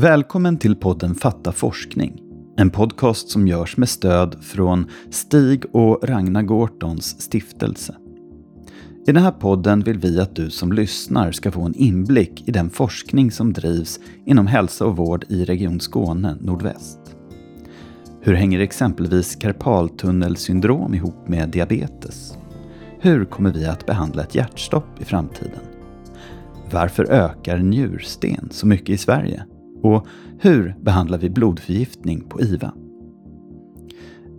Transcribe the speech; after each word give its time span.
Välkommen 0.00 0.58
till 0.58 0.76
podden 0.76 1.14
Fatta 1.14 1.52
forskning. 1.52 2.20
En 2.56 2.70
podcast 2.70 3.28
som 3.28 3.48
görs 3.48 3.76
med 3.76 3.88
stöd 3.88 4.44
från 4.44 4.90
Stig 5.10 5.64
och 5.72 6.08
Ragnar 6.08 6.42
Gortons 6.42 7.22
stiftelse. 7.22 7.94
I 9.06 9.12
den 9.12 9.22
här 9.22 9.30
podden 9.30 9.80
vill 9.80 9.98
vi 9.98 10.20
att 10.20 10.36
du 10.36 10.50
som 10.50 10.72
lyssnar 10.72 11.32
ska 11.32 11.52
få 11.52 11.62
en 11.62 11.74
inblick 11.74 12.48
i 12.48 12.50
den 12.50 12.70
forskning 12.70 13.30
som 13.30 13.52
drivs 13.52 14.00
inom 14.26 14.46
hälsa 14.46 14.86
och 14.86 14.96
vård 14.96 15.24
i 15.28 15.44
Region 15.44 15.80
Skåne 15.80 16.36
nordväst. 16.40 17.16
Hur 18.20 18.34
hänger 18.34 18.60
exempelvis 18.60 19.36
karpaltunnelsyndrom 19.36 20.94
ihop 20.94 21.28
med 21.28 21.48
diabetes? 21.48 22.38
Hur 23.00 23.24
kommer 23.24 23.52
vi 23.52 23.66
att 23.66 23.86
behandla 23.86 24.22
ett 24.22 24.34
hjärtstopp 24.34 25.00
i 25.00 25.04
framtiden? 25.04 25.60
Varför 26.72 27.04
ökar 27.04 27.58
njursten 27.58 28.48
så 28.50 28.66
mycket 28.66 28.90
i 28.90 28.98
Sverige? 28.98 29.44
Och 29.82 30.06
hur 30.38 30.74
behandlar 30.82 31.18
vi 31.18 31.30
blodförgiftning 31.30 32.20
på 32.20 32.40
IVA? 32.40 32.72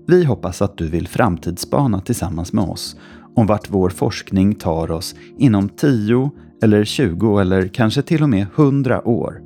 Vi 0.07 0.23
hoppas 0.23 0.61
att 0.61 0.77
du 0.77 0.87
vill 0.87 1.07
framtidsspana 1.07 2.01
tillsammans 2.01 2.53
med 2.53 2.63
oss 2.63 2.95
om 3.35 3.47
vart 3.47 3.69
vår 3.69 3.89
forskning 3.89 4.55
tar 4.55 4.91
oss 4.91 5.15
inom 5.37 5.69
10 5.69 6.31
eller 6.63 6.85
20 6.85 7.39
eller 7.39 7.67
kanske 7.67 8.01
till 8.01 8.23
och 8.23 8.29
med 8.29 8.45
100 8.55 9.07
år. 9.07 9.41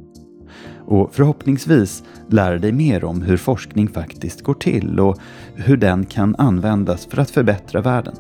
Och 0.86 1.14
förhoppningsvis 1.14 2.04
lär 2.30 2.58
dig 2.58 2.72
mer 2.72 3.04
om 3.04 3.22
hur 3.22 3.38
forskning 3.38 3.88
faktiskt 3.88 4.42
går 4.42 4.54
till 4.54 5.00
och 5.00 5.18
hur 5.56 5.78
den 5.78 6.06
kan 6.06 6.36
användas 6.36 7.06
för 7.06 7.18
att 7.18 7.30
förbättra 7.30 7.82
världen. 7.82 8.16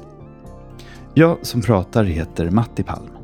Jag 1.13 1.37
som 1.41 1.61
pratar 1.61 2.03
heter 2.03 2.49
Matti 2.49 2.83
Palm. 2.83 3.20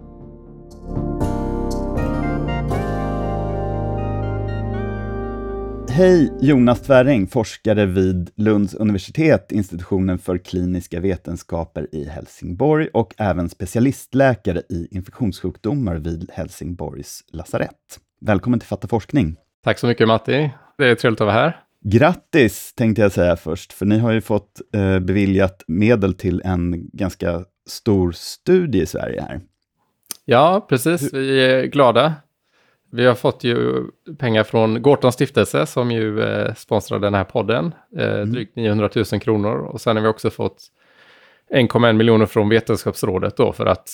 Hej 5.98 6.34
Jonas 6.42 6.82
Tväring, 6.82 7.28
forskare 7.28 7.86
vid 7.86 8.30
Lunds 8.36 8.74
universitet, 8.74 9.52
institutionen 9.52 10.20
för 10.20 10.38
kliniska 10.38 11.00
vetenskaper 11.00 11.88
i 11.92 12.06
Helsingborg 12.06 12.88
och 12.94 13.14
även 13.18 13.50
specialistläkare 13.50 14.62
i 14.70 14.88
infektionssjukdomar 14.92 15.96
vid 15.96 16.30
Helsingborgs 16.34 17.24
lasarett. 17.32 18.00
Välkommen 18.22 18.60
till 18.60 18.68
Fatta 18.68 18.88
forskning. 18.88 19.36
Tack 19.64 19.80
så 19.80 19.88
mycket 19.88 20.08
Matti, 20.08 20.50
det 20.78 20.86
är 20.86 20.96
trevligt 20.96 21.22
att 21.22 21.26
vara 21.26 21.36
här. 21.36 21.60
Grattis 21.86 22.74
tänkte 22.74 23.02
jag 23.02 23.12
säga 23.12 23.36
först, 23.36 23.74
för 23.74 23.86
ni 23.86 24.00
har 24.00 24.12
ju 24.12 24.22
fått 24.22 24.62
eh, 24.74 25.00
beviljat 25.00 25.64
medel 25.68 26.14
till 26.14 26.42
en 26.46 26.90
ganska 26.94 27.44
stor 27.68 28.12
studie 28.12 28.82
i 28.82 28.86
Sverige 28.86 29.22
här. 29.22 29.42
Ja, 30.26 30.66
precis. 30.70 31.14
Vi 31.14 31.46
är 31.46 31.66
glada. 31.66 32.14
Vi 32.92 33.06
har 33.06 33.16
fått 33.16 33.44
ju 33.44 33.84
pengar 34.20 34.44
från 34.44 34.82
Gårtons 34.82 35.16
stiftelse 35.16 35.66
som 35.66 35.92
ju 35.92 36.22
eh, 36.22 36.54
sponsrar 36.54 37.00
den 37.00 37.14
här 37.14 37.24
podden. 37.24 37.74
Eh, 37.98 38.14
mm. 38.14 38.32
Drygt 38.32 38.56
900 38.56 38.90
000 38.96 39.06
kronor. 39.06 39.58
Och 39.58 39.82
sen 39.82 39.96
har 39.96 40.04
vi 40.04 40.10
också 40.10 40.30
fått 40.30 40.64
1,1 41.54 41.94
miljoner 41.94 42.26
från 42.26 42.50
Vetenskapsrådet 42.50 43.38
då 43.38 43.54
för 43.54 43.66
att 43.66 43.90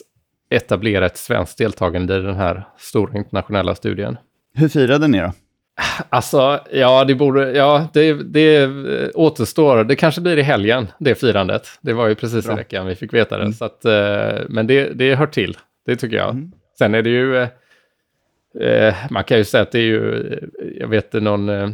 etablera 0.49 1.05
ett 1.05 1.17
svenskt 1.17 1.57
deltagande 1.57 2.17
i 2.17 2.21
den 2.21 2.35
här 2.35 2.67
stora 2.77 3.17
internationella 3.17 3.75
studien. 3.75 4.17
Hur 4.53 4.67
firade 4.67 5.07
ni 5.07 5.19
då? 5.19 5.31
Alltså, 6.09 6.59
ja, 6.71 7.03
det 7.03 7.15
borde, 7.15 7.51
ja, 7.51 7.87
det, 7.93 8.13
det 8.13 8.69
återstår. 9.13 9.83
Det 9.83 9.95
kanske 9.95 10.21
blir 10.21 10.37
i 10.37 10.41
helgen, 10.41 10.87
det 10.99 11.15
firandet. 11.15 11.67
Det 11.81 11.93
var 11.93 12.07
ju 12.07 12.15
precis 12.15 12.45
Bra. 12.45 12.53
i 12.53 12.57
veckan 12.57 12.85
vi 12.87 12.95
fick 12.95 13.13
veta 13.13 13.37
det. 13.37 13.43
Mm. 13.43 13.53
Så 13.53 13.65
att, 13.65 13.85
eh, 13.85 14.45
men 14.49 14.67
det, 14.67 14.89
det 14.89 15.15
hör 15.15 15.27
till, 15.27 15.57
det 15.85 15.95
tycker 15.95 16.17
jag. 16.17 16.29
Mm. 16.29 16.51
Sen 16.77 16.95
är 16.95 17.01
det 17.01 17.09
ju, 17.09 17.47
eh, 18.61 18.95
man 19.09 19.23
kan 19.23 19.37
ju 19.37 19.43
säga 19.43 19.63
att 19.63 19.71
det 19.71 19.79
är 19.79 19.83
ju, 19.83 20.39
jag 20.79 20.87
vet 20.87 21.13
någon, 21.13 21.49
eh, 21.49 21.69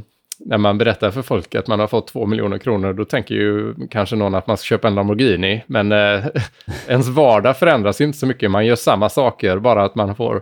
när 0.46 0.58
man 0.58 0.78
berättar 0.78 1.12
för 1.12 1.22
folk 1.22 1.56
att 1.56 1.68
man 1.68 1.80
har 1.80 1.88
fått 1.88 2.08
två 2.08 2.26
miljoner 2.26 2.58
kronor, 2.58 2.94
då 2.94 3.06
tänker 3.06 3.36
ju 3.36 3.74
kanske 3.90 4.16
någon 4.16 4.36
att 4.36 4.48
man 4.48 4.58
ska 4.58 4.66
köpa 4.66 4.88
en 4.88 4.96
Lamborghini. 4.96 5.64
Men 5.68 5.92
eh, 5.92 6.26
ens 6.88 7.08
vardag 7.08 7.58
förändras 7.58 8.02
inte 8.02 8.18
så 8.18 8.26
mycket. 8.26 8.52
Man 8.52 8.66
gör 8.66 8.76
samma 8.76 9.10
saker, 9.10 9.60
bara 9.60 9.84
att 9.84 9.96
man 9.96 10.16
får 10.16 10.42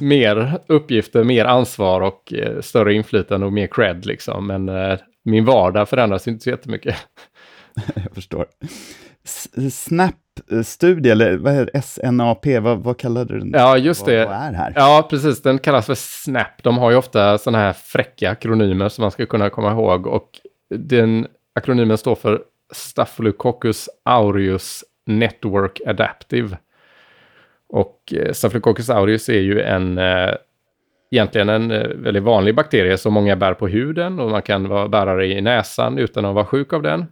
mer 0.00 0.60
uppgifter, 0.66 1.24
mer 1.24 1.44
ansvar 1.44 2.00
och 2.00 2.32
eh, 2.32 2.60
större 2.60 2.94
inflytande 2.94 3.46
och 3.46 3.52
mer 3.52 3.66
cred. 3.66 4.06
Liksom. 4.06 4.46
Men 4.46 4.68
eh, 4.68 4.98
min 5.24 5.44
vardag 5.44 5.88
förändras 5.88 6.28
inte 6.28 6.44
så 6.44 6.50
jättemycket. 6.50 6.96
Jag 7.94 8.14
förstår. 8.14 8.46
Snap-studie, 9.70 11.10
eller 11.10 11.36
vad 11.36 11.54
är 11.54 11.70
det? 11.72 11.82
SNAP, 11.82 12.46
vad, 12.46 12.78
vad 12.78 12.98
kallade 12.98 13.34
du 13.34 13.38
den? 13.38 13.50
Ja, 13.54 13.78
just 13.78 14.00
vad, 14.00 14.10
det. 14.10 14.24
Vad 14.24 14.34
är 14.34 14.52
här? 14.52 14.72
Ja, 14.76 15.06
precis. 15.10 15.42
Den 15.42 15.58
kallas 15.58 15.86
för 15.86 15.94
Snap. 15.94 16.62
De 16.62 16.78
har 16.78 16.90
ju 16.90 16.96
ofta 16.96 17.38
sådana 17.38 17.58
här 17.58 17.72
fräcka 17.72 18.30
akronymer 18.30 18.88
som 18.88 19.02
man 19.02 19.10
ska 19.10 19.26
kunna 19.26 19.50
komma 19.50 19.72
ihåg. 19.72 20.06
Och 20.06 20.30
den 20.70 21.26
akronymen 21.54 21.98
står 21.98 22.14
för 22.14 22.42
Staphylococcus 22.72 23.88
aureus 24.04 24.84
Network 25.06 25.80
Adaptive. 25.86 26.58
Och 27.68 28.14
eh, 28.16 28.32
Staphylococcus 28.32 28.90
aureus 28.90 29.28
är 29.28 29.40
ju 29.40 29.60
en 29.60 29.98
eh, 29.98 30.34
egentligen 31.10 31.48
en 31.48 31.70
eh, 31.70 31.88
väldigt 31.88 32.22
vanlig 32.22 32.54
bakterie 32.54 32.98
som 32.98 33.12
många 33.14 33.36
bär 33.36 33.54
på 33.54 33.68
huden 33.68 34.20
och 34.20 34.30
man 34.30 34.42
kan 34.42 34.68
vara 34.68 34.88
bärare 34.88 35.26
i 35.26 35.40
näsan 35.40 35.98
utan 35.98 36.24
att 36.24 36.34
vara 36.34 36.44
sjuk 36.44 36.72
av 36.72 36.82
den. 36.82 37.06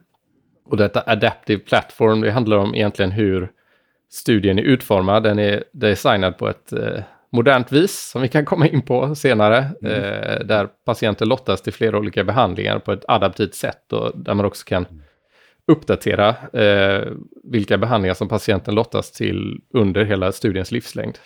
Och 0.65 0.77
detta 0.77 1.03
Adaptive 1.07 1.61
Platform, 1.61 2.21
det 2.21 2.31
handlar 2.31 2.57
om 2.57 2.75
egentligen 2.75 3.11
hur 3.11 3.51
studien 4.11 4.59
är 4.59 4.63
utformad. 4.63 5.23
Den 5.23 5.39
är 5.39 5.65
designad 5.73 6.39
på 6.39 6.49
ett 6.49 6.73
eh, 6.73 7.03
modernt 7.31 7.73
vis 7.73 8.11
som 8.11 8.23
vi 8.23 8.29
kan 8.29 8.45
komma 8.45 8.69
in 8.69 8.83
på 8.83 9.15
senare. 9.15 9.71
Mm. 9.83 9.93
Eh, 9.93 10.45
där 10.45 10.69
patienter 10.85 11.27
lottas 11.27 11.63
till 11.63 11.73
flera 11.73 11.99
olika 11.99 12.25
behandlingar 12.25 12.79
på 12.79 12.93
ett 12.93 13.05
adaptivt 13.09 13.55
sätt 13.55 13.93
och 13.93 14.13
där 14.15 14.35
man 14.35 14.47
också 14.47 14.65
kan 14.65 14.87
uppdatera 15.67 16.29
eh, 16.53 17.03
vilka 17.45 17.79
behandlingar 17.79 18.15
som 18.15 18.29
patienten 18.29 18.75
lottas 18.75 19.13
till 19.13 19.61
under 19.75 20.05
hela 20.05 20.33
studiens 20.33 20.73
livslängd. 20.73 21.19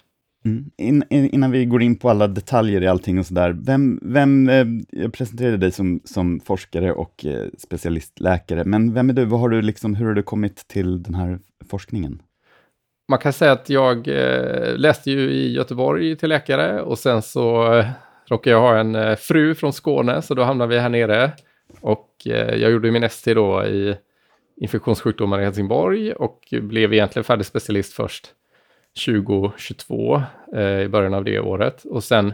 Mm. 0.45 0.71
In, 0.77 1.05
in, 1.11 1.31
innan 1.31 1.51
vi 1.51 1.65
går 1.65 1.83
in 1.83 1.97
på 1.97 2.11
alla 2.11 2.27
detaljer 2.29 2.83
i 2.83 2.87
allting 2.87 3.19
och 3.19 3.27
sådär, 3.27 3.57
vem, 3.61 4.01
vem 4.03 4.49
eh, 4.49 4.67
jag 4.91 5.13
presenterade 5.13 5.57
dig 5.57 5.73
som, 5.73 6.01
som 6.05 6.41
forskare 6.41 6.93
och 6.93 7.25
eh, 7.25 7.47
specialistläkare, 7.59 8.65
men 8.65 8.95
vem 8.95 9.11
är 9.11 9.15
du? 9.15 9.25
Vad 9.25 9.41
har 9.41 9.49
du 9.49 9.63
liksom, 9.63 9.95
hur 9.95 10.07
har 10.07 10.15
du 10.15 10.23
kommit 10.23 10.69
till 10.69 11.03
den 11.03 11.15
här 11.15 11.39
forskningen? 11.71 12.23
Man 13.11 13.19
kan 13.19 13.33
säga 13.33 13.53
att 13.53 13.71
jag 13.71 14.09
eh, 14.09 14.77
läste 14.77 15.11
ju 15.11 15.31
i 15.31 15.53
Göteborg 15.53 16.17
till 16.17 16.29
läkare 16.29 16.83
och 16.83 16.99
sen 16.99 17.23
så 17.23 17.75
eh, 17.75 17.87
råkade 18.27 18.57
jag 18.57 18.61
ha 18.61 18.79
en 18.79 18.95
eh, 18.95 19.17
fru 19.17 19.55
från 19.55 19.73
Skåne, 19.73 20.23
så 20.23 20.35
då 20.35 20.43
hamnade 20.43 20.75
vi 20.75 20.81
här 20.81 20.89
nere. 20.89 21.33
Och 21.81 22.11
eh, 22.27 22.55
jag 22.57 22.71
gjorde 22.71 22.91
min 22.91 23.05
ST 23.05 23.35
då 23.35 23.65
i 23.65 23.97
infektionssjukdomar 24.61 25.41
i 25.41 25.45
Helsingborg 25.45 26.13
och 26.13 26.41
blev 26.51 26.93
egentligen 26.93 27.25
färdig 27.25 27.47
specialist 27.47 27.93
först 27.93 28.35
2022 29.07 30.23
eh, 30.55 30.81
i 30.81 30.89
början 30.89 31.15
av 31.15 31.25
det 31.25 31.41
året. 31.41 31.85
Och 31.85 32.05
sen 32.05 32.33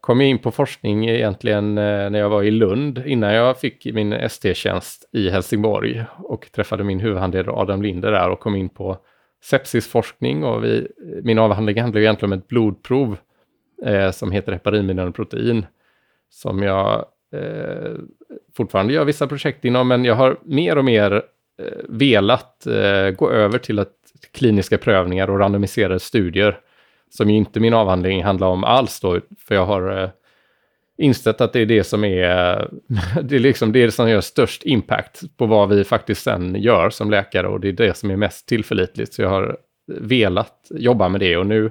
kom 0.00 0.20
jag 0.20 0.30
in 0.30 0.38
på 0.38 0.50
forskning 0.50 1.08
egentligen 1.08 1.78
eh, 1.78 2.10
när 2.10 2.18
jag 2.18 2.28
var 2.28 2.42
i 2.42 2.50
Lund 2.50 3.02
innan 3.06 3.34
jag 3.34 3.60
fick 3.60 3.84
min 3.84 4.12
ST-tjänst 4.12 5.08
i 5.12 5.30
Helsingborg 5.30 6.04
och 6.16 6.52
träffade 6.52 6.84
min 6.84 7.00
huvudhandledare 7.00 7.56
Adam 7.56 7.82
Linder 7.82 8.12
där 8.12 8.30
och 8.30 8.40
kom 8.40 8.56
in 8.56 8.68
på 8.68 8.98
sepsisforskning 9.42 10.44
och 10.44 10.64
vi, 10.64 10.88
min 11.22 11.38
avhandling 11.38 11.80
handlar 11.80 12.00
egentligen 12.00 12.32
om 12.32 12.38
ett 12.38 12.48
blodprov 12.48 13.16
eh, 13.84 14.10
som 14.10 14.32
heter 14.32 14.52
heparinbindande 14.52 15.12
som 16.30 16.62
jag 16.62 17.04
eh, 17.32 17.92
fortfarande 18.56 18.92
gör 18.92 19.04
vissa 19.04 19.26
projekt 19.26 19.64
inom 19.64 19.88
men 19.88 20.04
jag 20.04 20.14
har 20.14 20.36
mer 20.44 20.78
och 20.78 20.84
mer 20.84 21.12
eh, 21.58 21.78
velat 21.88 22.66
eh, 22.66 23.10
gå 23.10 23.30
över 23.30 23.58
till 23.58 23.78
att 23.78 23.94
kliniska 24.32 24.78
prövningar 24.78 25.30
och 25.30 25.38
randomiserade 25.38 26.00
studier. 26.00 26.58
Som 27.10 27.30
ju 27.30 27.36
inte 27.36 27.60
min 27.60 27.74
avhandling 27.74 28.24
handlar 28.24 28.46
om 28.46 28.64
alls 28.64 29.00
då, 29.00 29.20
för 29.48 29.54
jag 29.54 29.66
har 29.66 30.02
eh, 30.02 30.10
insett 30.98 31.40
att 31.40 31.52
det 31.52 31.60
är 31.60 31.66
det 31.66 31.84
som 31.84 32.04
är, 32.04 32.68
det 33.22 33.36
är 33.36 33.40
liksom 33.40 33.72
det 33.72 33.90
som 33.90 34.10
gör 34.10 34.20
störst 34.20 34.62
impact 34.64 35.20
på 35.36 35.46
vad 35.46 35.68
vi 35.68 35.84
faktiskt 35.84 36.22
sen 36.22 36.54
gör 36.54 36.90
som 36.90 37.10
läkare 37.10 37.48
och 37.48 37.60
det 37.60 37.68
är 37.68 37.72
det 37.72 37.96
som 37.96 38.10
är 38.10 38.16
mest 38.16 38.48
tillförlitligt. 38.48 39.14
Så 39.14 39.22
jag 39.22 39.28
har 39.28 39.56
velat 40.00 40.70
jobba 40.70 41.08
med 41.08 41.20
det 41.20 41.36
och 41.36 41.46
nu 41.46 41.70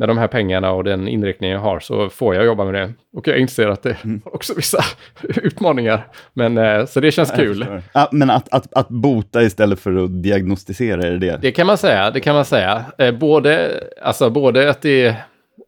med 0.00 0.08
de 0.08 0.18
här 0.18 0.28
pengarna 0.28 0.72
och 0.72 0.84
den 0.84 1.08
inriktningen 1.08 1.54
jag 1.54 1.62
har 1.62 1.80
så 1.80 2.08
får 2.10 2.34
jag 2.34 2.44
jobba 2.44 2.64
med 2.64 2.74
det. 2.74 2.92
Och 3.12 3.28
jag 3.28 3.38
inser 3.38 3.68
att 3.68 3.82
det 3.82 4.04
mm. 4.04 4.22
också 4.24 4.54
vissa 4.54 4.84
utmaningar. 5.22 6.06
Men, 6.32 6.58
eh, 6.58 6.86
så 6.86 7.00
det 7.00 7.12
känns 7.12 7.30
kul. 7.30 7.66
Ja, 7.92 8.08
men 8.12 8.30
att, 8.30 8.48
att, 8.48 8.74
att 8.74 8.88
bota 8.88 9.42
istället 9.42 9.80
för 9.80 10.04
att 10.04 10.22
diagnostisera, 10.22 11.02
är 11.02 11.10
det 11.10 11.18
det? 11.18 11.38
Det 11.42 11.52
kan 11.52 11.66
man 11.66 11.78
säga. 11.78 12.10
Det 12.10 12.20
kan 12.20 12.34
man 12.34 12.44
säga. 12.44 12.84
Eh, 12.98 13.14
både, 13.14 13.80
alltså, 14.02 14.30
både 14.30 14.70
att 14.70 14.82
det, 14.82 15.14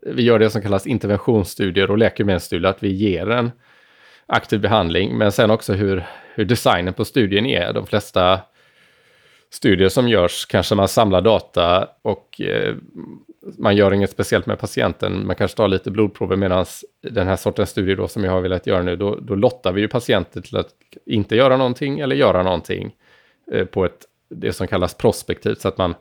vi 0.07 0.23
gör 0.23 0.39
det 0.39 0.51
som 0.51 0.63
kallas 0.63 0.87
interventionsstudier 0.87 1.91
och 1.91 1.99
läkemedelsstudier, 1.99 2.71
att 2.71 2.83
vi 2.83 2.93
ger 2.93 3.31
en 3.31 3.51
aktiv 4.27 4.61
behandling, 4.61 5.19
men 5.19 5.33
sen 5.33 5.51
också 5.51 5.73
hur, 5.73 6.05
hur 6.35 6.45
designen 6.45 6.95
på 6.95 7.05
studien 7.05 7.47
är. 7.47 7.73
De 7.73 7.87
flesta 7.87 8.41
studier 9.51 9.89
som 9.89 10.09
görs 10.09 10.47
kanske 10.47 10.75
man 10.75 10.89
samlar 10.89 11.21
data 11.21 11.89
och 12.03 12.41
eh, 12.41 12.75
man 13.59 13.77
gör 13.77 13.95
inget 13.95 14.11
speciellt 14.11 14.47
med 14.47 14.59
patienten. 14.59 15.27
Man 15.27 15.37
kanske 15.37 15.57
tar 15.57 15.69
lite 15.69 15.91
blodprover 15.91 16.37
medan 16.37 16.67
den 17.03 17.27
här 17.27 17.37
sortens 17.37 17.71
studier 17.71 17.97
då 17.97 18.09
som 18.09 18.25
jag 18.25 18.33
har 18.33 18.41
velat 18.41 18.67
göra 18.67 18.83
nu, 18.83 18.97
då, 18.97 19.15
då 19.15 19.35
lottar 19.35 19.73
vi 19.73 19.81
ju 19.81 19.89
patienter 19.89 20.41
till 20.41 20.57
att 20.57 20.69
inte 21.07 21.37
göra 21.37 21.57
någonting 21.57 22.01
eller 22.01 22.17
göra 22.17 22.43
någonting 22.43 22.97
eh, 23.53 23.65
på 23.65 23.85
ett, 23.85 24.07
det 24.31 24.53
som 24.53 24.67
kallas 24.67 24.95
prospektivt. 24.95 25.61
Så 25.61 25.69
att 25.69 25.79
man, 25.79 25.95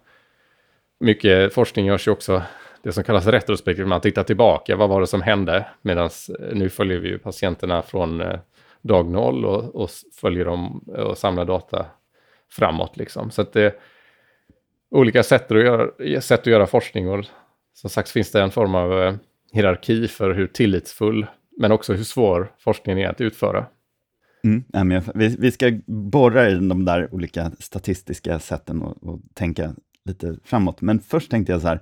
mycket 0.99 1.53
forskning 1.53 1.85
görs 1.85 2.07
ju 2.07 2.11
också 2.11 2.41
det 2.83 2.91
som 2.91 3.03
kallas 3.03 3.27
retrospektivt, 3.27 3.87
man 3.87 4.01
tittar 4.01 4.23
tillbaka, 4.23 4.75
vad 4.75 4.89
var 4.89 5.01
det 5.01 5.07
som 5.07 5.21
hände? 5.21 5.65
Medan 5.81 6.05
eh, 6.39 6.55
nu 6.55 6.69
följer 6.69 6.99
vi 6.99 7.07
ju 7.07 7.19
patienterna 7.19 7.81
från 7.81 8.21
eh, 8.21 8.39
dag 8.81 9.09
noll 9.09 9.45
och, 9.45 9.75
och 9.75 9.89
följer 10.21 10.45
dem 10.45 10.79
och 10.79 11.17
samlar 11.17 11.45
data 11.45 11.85
framåt. 12.51 12.97
Liksom. 12.97 13.31
Så 13.31 13.41
att 13.41 13.53
det 13.53 13.75
olika 14.91 15.23
sätt 15.23 15.51
att, 15.51 15.57
göra, 15.57 16.21
sätt 16.21 16.39
att 16.39 16.47
göra 16.47 16.67
forskning 16.67 17.09
och 17.09 17.25
som 17.73 17.89
sagt 17.89 18.09
finns 18.09 18.31
det 18.31 18.41
en 18.41 18.51
form 18.51 18.75
av 18.75 19.03
eh, 19.03 19.15
hierarki 19.51 20.07
för 20.07 20.33
hur 20.33 20.47
tillitsfull 20.47 21.25
men 21.57 21.71
också 21.71 21.93
hur 21.93 22.03
svår 22.03 22.51
forskningen 22.59 23.05
är 23.05 23.09
att 23.09 23.21
utföra. 23.21 23.65
Mm, 24.43 24.63
ja, 24.73 24.83
men 24.83 25.03
vi, 25.15 25.35
vi 25.39 25.51
ska 25.51 25.79
borra 25.87 26.49
i 26.49 26.53
de 26.53 26.85
där 26.85 27.13
olika 27.13 27.51
statistiska 27.59 28.39
sätten 28.39 28.81
och, 28.81 29.03
och 29.03 29.19
tänka 29.33 29.75
lite 30.05 30.35
framåt. 30.43 30.81
Men 30.81 30.99
först 30.99 31.31
tänkte 31.31 31.51
jag 31.51 31.61
så 31.61 31.67
här, 31.67 31.79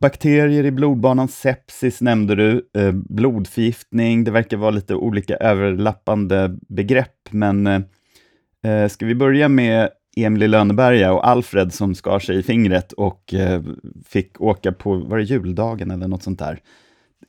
bakterier 0.00 0.64
i 0.64 0.70
blodbanan, 0.70 1.28
sepsis 1.28 2.00
nämnde 2.00 2.34
du, 2.34 2.68
eh, 2.74 2.92
blodförgiftning, 2.92 4.24
det 4.24 4.30
verkar 4.30 4.56
vara 4.56 4.70
lite 4.70 4.94
olika 4.94 5.36
överlappande 5.36 6.58
begrepp, 6.68 7.28
men 7.30 7.66
Eh, 8.64 8.70
eh 8.70 8.88
ska 8.88 9.06
vi 9.06 9.14
börja 9.14 9.48
med 9.48 9.88
Emil 10.24 10.42
i 10.42 10.48
Lönneberga 10.48 11.12
och 11.12 11.28
Alfred 11.28 11.74
som 11.74 11.94
skar 11.94 12.18
sig 12.18 12.38
i 12.38 12.42
fingret 12.42 12.92
och 12.92 13.34
eh, 13.34 13.62
fick 14.06 14.40
åka 14.40 14.72
på, 14.72 14.94
var 14.96 15.18
det 15.18 15.24
juldagen 15.24 15.90
eller 15.90 16.08
något 16.08 16.22
sånt 16.22 16.38
där? 16.38 16.58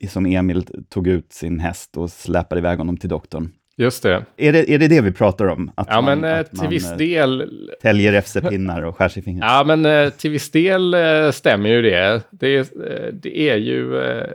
Som 0.08 0.26
Emil 0.26 0.66
tog 0.88 1.06
ut 1.06 1.32
sin 1.32 1.60
häst 1.60 1.96
och 1.96 2.10
släpade 2.10 2.58
iväg 2.58 2.78
honom 2.78 2.96
till 2.96 3.08
doktorn. 3.08 3.50
Just 3.76 4.02
det. 4.02 4.24
Är 4.36 4.52
det 4.52 4.70
är 4.70 4.78
det, 4.78 4.88
det 4.88 5.00
vi 5.00 5.12
pratar 5.12 5.46
om? 5.46 5.70
Att 5.74 5.86
ja, 5.90 6.00
man, 6.00 6.20
men 6.20 6.38
eh, 6.38 6.46
till 6.46 6.68
viss 6.68 6.90
eh, 6.90 6.96
del... 6.96 7.50
Täljer 7.82 8.20
FC-pinnar 8.20 8.82
och 8.82 8.96
skär 8.96 9.08
sig 9.08 9.20
i 9.20 9.24
fingret? 9.24 9.44
Ja, 9.48 9.64
men 9.64 10.10
till 10.10 10.30
viss 10.30 10.50
del 10.50 10.96
stämmer 11.32 11.68
ju 11.68 11.82
det. 11.82 12.22
Det, 12.30 12.72
det 13.12 13.38
är 13.38 13.56
ju 13.56 13.90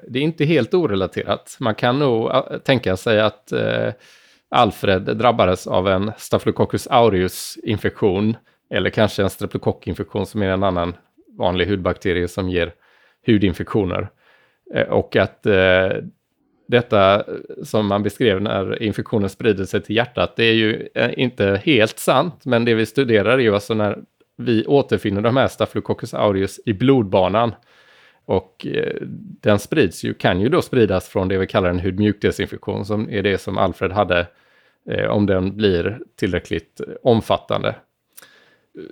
det 0.08 0.20
är 0.20 0.24
inte 0.24 0.46
helt 0.46 0.74
orelaterat. 0.74 1.58
Man 1.60 1.76
kan 1.76 2.00
nog 2.00 2.32
tänka 2.64 2.98
sig 2.98 3.22
att 3.22 3.54
Alfred 4.50 5.18
drabbades 5.18 5.68
av 5.68 5.88
en 5.88 6.12
Staphylococcus 6.18 6.88
aureus-infektion 6.88 8.36
eller 8.70 8.90
kanske 8.90 9.24
en 9.24 9.30
streptokockinfektion 9.30 10.26
som 10.26 10.42
är 10.42 10.50
en 10.50 10.64
annan 10.64 10.94
vanlig 11.38 11.68
hudbakterie 11.68 12.28
som 12.28 12.50
ger 12.50 12.74
hudinfektioner. 13.26 14.10
Eh, 14.74 14.88
och 14.88 15.16
att 15.16 15.46
eh, 15.46 15.90
detta 16.68 17.24
som 17.64 17.88
man 17.88 18.04
beskrev 18.04 18.42
när 18.42 18.84
infektionen 18.84 19.30
sprider 19.30 19.66
sig 19.66 19.82
till 19.82 19.96
hjärtat, 19.96 20.36
det 20.36 20.44
är 20.44 20.54
ju 20.54 20.88
eh, 20.96 21.20
inte 21.20 21.62
helt 21.66 22.00
sant, 22.00 22.46
men 22.46 22.66
det 22.66 22.74
vi 22.74 22.86
studerar 22.86 23.34
är 23.34 23.38
ju 23.38 23.54
alltså 23.54 23.74
när 23.74 24.00
vi 24.38 24.66
återfinner 24.66 25.22
de 25.22 25.38
här 25.38 25.48
Staphylococcus 25.48 26.14
aureus 26.14 26.60
i 26.66 26.74
blodbanan. 26.74 27.56
Och 28.28 28.68
eh, 28.68 28.98
den 29.42 29.60
sprids 29.60 30.04
ju, 30.04 30.14
kan 30.14 30.42
ju 30.42 30.50
då 30.50 30.62
spridas 30.62 31.10
från 31.10 31.28
det 31.28 31.38
vi 31.38 31.48
kallar 31.48 31.70
en 31.70 31.80
hudmjukdelsinfektion, 31.80 32.86
som 32.86 33.10
är 33.10 33.24
det 33.24 33.38
som 33.38 33.58
Alfred 33.58 33.92
hade 33.92 34.28
eh, 34.90 35.06
om 35.06 35.26
den 35.26 35.58
blir 35.58 36.00
tillräckligt 36.16 36.80
eh, 36.80 36.94
omfattande. 37.04 37.76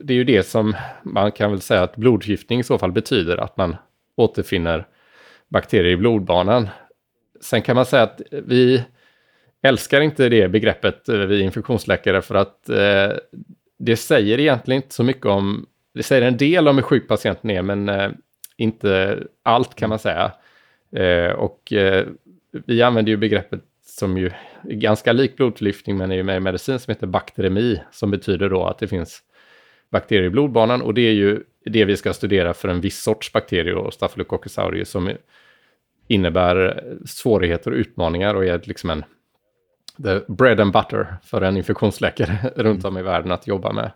Det 0.01 0.13
är 0.13 0.17
ju 0.17 0.23
det 0.23 0.43
som 0.43 0.75
man 1.03 1.31
kan 1.31 1.51
väl 1.51 1.61
säga 1.61 1.83
att 1.83 1.95
blodförgiftning 1.95 2.59
i 2.59 2.63
så 2.63 2.77
fall 2.77 2.91
betyder, 2.91 3.37
att 3.37 3.57
man 3.57 3.75
återfinner 4.15 4.87
bakterier 5.49 5.91
i 5.91 5.97
blodbanan. 5.97 6.69
Sen 7.41 7.61
kan 7.61 7.75
man 7.75 7.85
säga 7.85 8.03
att 8.03 8.21
vi 8.31 8.83
älskar 9.61 10.01
inte 10.01 10.29
det 10.29 10.47
begreppet, 10.47 11.09
eh, 11.09 11.17
vi 11.17 11.41
infektionsläkare, 11.41 12.21
för 12.21 12.35
att 12.35 12.69
eh, 12.69 13.11
det 13.79 13.97
säger 13.97 14.39
egentligen 14.39 14.81
inte 14.81 14.95
så 14.95 15.03
mycket 15.03 15.25
om, 15.25 15.65
det 15.93 16.03
säger 16.03 16.21
en 16.21 16.37
del 16.37 16.67
om 16.67 16.75
hur 16.75 16.83
sjuk 16.83 17.07
patienten 17.07 17.49
är, 17.49 17.61
men 17.61 17.89
eh, 17.89 18.11
inte 18.57 19.23
allt 19.43 19.75
kan 19.75 19.89
man 19.89 19.99
säga. 19.99 20.31
Eh, 20.91 21.31
och 21.31 21.73
eh, 21.73 22.07
vi 22.65 22.81
använder 22.81 23.09
ju 23.09 23.17
begreppet 23.17 23.61
som 23.85 24.17
ju 24.17 24.31
är 24.69 24.75
ganska 24.75 25.13
lik 25.13 25.37
blodförgiftning 25.37 25.97
men 25.97 26.11
är 26.11 26.15
ju 26.15 26.23
med 26.23 26.37
i 26.37 26.39
medicin 26.39 26.79
som 26.79 26.91
heter 26.91 27.07
bakteremi 27.07 27.81
som 27.91 28.11
betyder 28.11 28.49
då 28.49 28.63
att 28.63 28.79
det 28.79 28.87
finns 28.87 29.23
bakterier 29.91 30.23
i 30.23 30.29
blodbanan 30.29 30.81
och 30.81 30.93
det 30.93 31.01
är 31.01 31.13
ju 31.13 31.43
det 31.65 31.85
vi 31.85 31.97
ska 31.97 32.13
studera 32.13 32.53
för 32.53 32.67
en 32.67 32.81
viss 32.81 33.03
sorts 33.03 33.33
bakterier 33.33 33.75
och 33.75 33.93
Staphylococcus 33.93 34.57
aureus 34.57 34.89
som 34.89 35.11
innebär 36.07 36.83
svårigheter 37.05 37.71
och 37.71 37.77
utmaningar 37.77 38.35
och 38.35 38.45
är 38.45 38.61
liksom 38.63 38.89
en 38.89 39.03
the 40.03 40.33
bread 40.33 40.59
and 40.59 40.73
butter 40.73 41.17
för 41.23 41.41
en 41.41 41.57
infektionsläkare 41.57 42.51
runt 42.55 42.85
om 42.85 42.97
i 42.97 43.01
världen 43.01 43.31
att 43.31 43.47
jobba 43.47 43.73
med. 43.73 43.91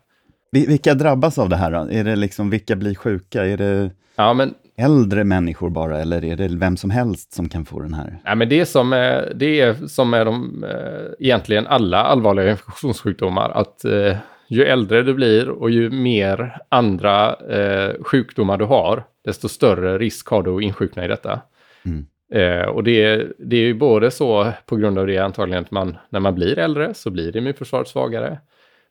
Vilka 0.52 0.94
drabbas 0.94 1.38
av 1.38 1.50
det 1.50 1.56
här 1.56 1.72
då? 1.72 1.78
Är 1.92 2.04
det 2.04 2.16
liksom, 2.16 2.50
vilka 2.50 2.76
blir 2.76 2.96
sjuka? 2.96 3.46
Är 3.46 3.58
det 3.58 3.92
ja, 4.16 4.34
men, 4.34 4.54
äldre 4.78 5.24
människor 5.24 5.70
bara, 5.70 6.02
eller 6.02 6.26
är 6.26 6.36
det 6.36 6.48
vem 6.48 6.78
som 6.78 6.90
helst 6.90 7.34
som 7.34 7.50
kan 7.50 7.66
få 7.66 7.80
den 7.80 7.94
här? 7.94 8.18
Ja, 8.24 8.36
men 8.36 8.50
det, 8.50 8.66
som 8.66 8.94
är, 8.94 9.34
det 9.36 9.62
är 9.62 9.74
som 9.74 10.14
är 10.14 10.26
de, 10.26 10.64
eh, 10.64 11.26
egentligen 11.26 11.68
alla 11.68 11.98
allvarliga 11.98 12.50
infektionssjukdomar, 12.52 13.50
att 13.50 13.86
eh, 13.86 14.18
ju 14.50 14.64
äldre 14.64 15.04
du 15.04 15.14
blir 15.14 15.50
och 15.50 15.70
ju 15.70 15.90
mer 15.90 16.58
andra 16.70 17.36
eh, 17.36 18.04
sjukdomar 18.04 18.58
du 18.58 18.66
har, 18.66 19.04
desto 19.26 19.50
större 19.50 19.98
risk 19.98 20.28
har 20.28 20.44
du 20.44 20.56
att 20.56 20.62
insjukna 20.62 21.06
i 21.06 21.08
detta. 21.08 21.42
Mm. 21.86 22.06
Eh, 22.34 22.68
och 22.68 22.84
det, 22.84 23.28
det 23.40 23.56
är 23.56 23.66
ju 23.66 23.74
både 23.74 24.12
så 24.12 24.52
på 24.66 24.76
grund 24.76 25.00
av 25.00 25.08
det 25.08 25.18
antagligen 25.18 25.64
att 25.64 25.72
man, 25.72 25.98
när 26.10 26.20
man 26.20 26.36
blir 26.36 26.60
äldre 26.60 26.94
så 26.94 27.10
blir 27.10 27.38
immunförsvaret 27.38 27.88
svagare. 27.88 28.40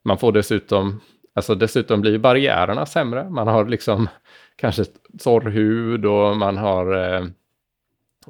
Man 0.05 0.19
får 0.19 0.33
dessutom 0.33 1.01
Alltså 1.39 1.55
dessutom 1.55 2.01
blir 2.01 2.19
barriärerna 2.19 2.87
sämre. 2.87 3.31
Man 3.31 3.49
har 3.49 3.67
liksom 3.67 4.09
kanske 4.57 4.85
torr 5.19 5.51
hud 5.51 6.07
och 6.07 6.37
man 6.37 6.57
har 6.57 6.97
eh, 6.97 7.27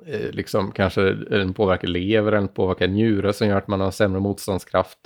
eh 0.07 0.31
liksom 0.31 0.73
kanske 0.73 1.17
en 1.31 1.55
påverkad 1.55 1.91
lever, 1.91 2.33
en 2.33 2.49
påverkad 2.49 2.91
njure 2.91 3.33
som 3.33 3.49
gör 3.49 3.57
att 3.57 3.69
man 3.69 3.81
har 3.81 3.91
sämre 3.91 4.21
motståndskraft. 4.21 4.99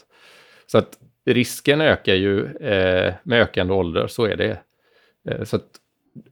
Så 0.66 0.78
att 0.78 0.98
risken 1.26 1.80
ökar 1.80 2.14
ju 2.14 2.46
eh, 2.46 3.14
med 3.22 3.42
ökande 3.42 3.74
ålder, 3.74 4.06
så 4.06 4.24
är 4.24 4.36
det. 4.36 4.58
Eh, 5.28 5.44
så 5.44 5.56
att 5.56 5.68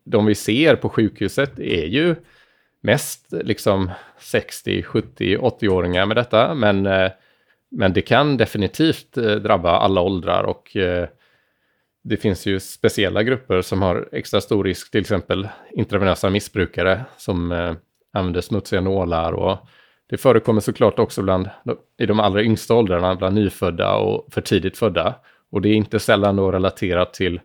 de 0.05 0.26
vi 0.26 0.34
ser 0.34 0.76
på 0.76 0.88
sjukhuset 0.88 1.58
är 1.58 1.87
ju 1.87 2.17
mest 2.81 3.26
liksom 3.32 3.90
60, 4.19 4.82
70, 4.82 5.37
80-åringar 5.37 6.06
med 6.06 6.17
detta, 6.17 6.55
men, 6.55 6.87
eh, 6.87 7.11
men 7.70 7.93
det 7.93 8.02
kan 8.02 8.36
definitivt 8.36 9.17
eh, 9.17 9.34
drabba 9.34 9.70
alla 9.70 10.00
åldrar 10.00 10.44
och 10.44 10.77
eh, 10.77 11.08
det 12.03 12.17
finns 12.17 12.47
ju 12.47 12.61
speciella 12.61 13.23
grupper 13.23 13.63
som 13.63 13.83
har 13.83 14.09
extra 14.13 14.41
stor 14.41 14.65
risk, 14.65 14.91
till 14.91 15.01
exempel 15.01 15.49
intravenösa 15.73 16.31
missbrukare 16.31 17.05
som 17.17 17.53
eh, 17.53 17.75
använder 18.13 18.41
smutsiga 18.41 18.81
nålar 18.81 19.33
och 19.33 19.59
det 20.11 20.17
förekommer 20.17 20.61
såklart 20.61 20.99
också 20.99 21.23
bland, 21.23 21.51
i 21.99 22.07
de 22.07 22.21
allra 22.21 22.43
yngsta 22.43 22.75
åldrarna, 22.75 23.15
bland 23.15 23.35
nyfödda 23.35 23.97
och 23.97 24.33
för 24.33 24.41
tidigt 24.41 24.79
födda. 24.79 25.15
Och 25.51 25.61
det 25.61 25.69
är 25.69 25.75
inte 25.75 25.99
sällan 25.99 26.37
då 26.37 26.53
relaterat 26.53 27.15
till 27.15 27.41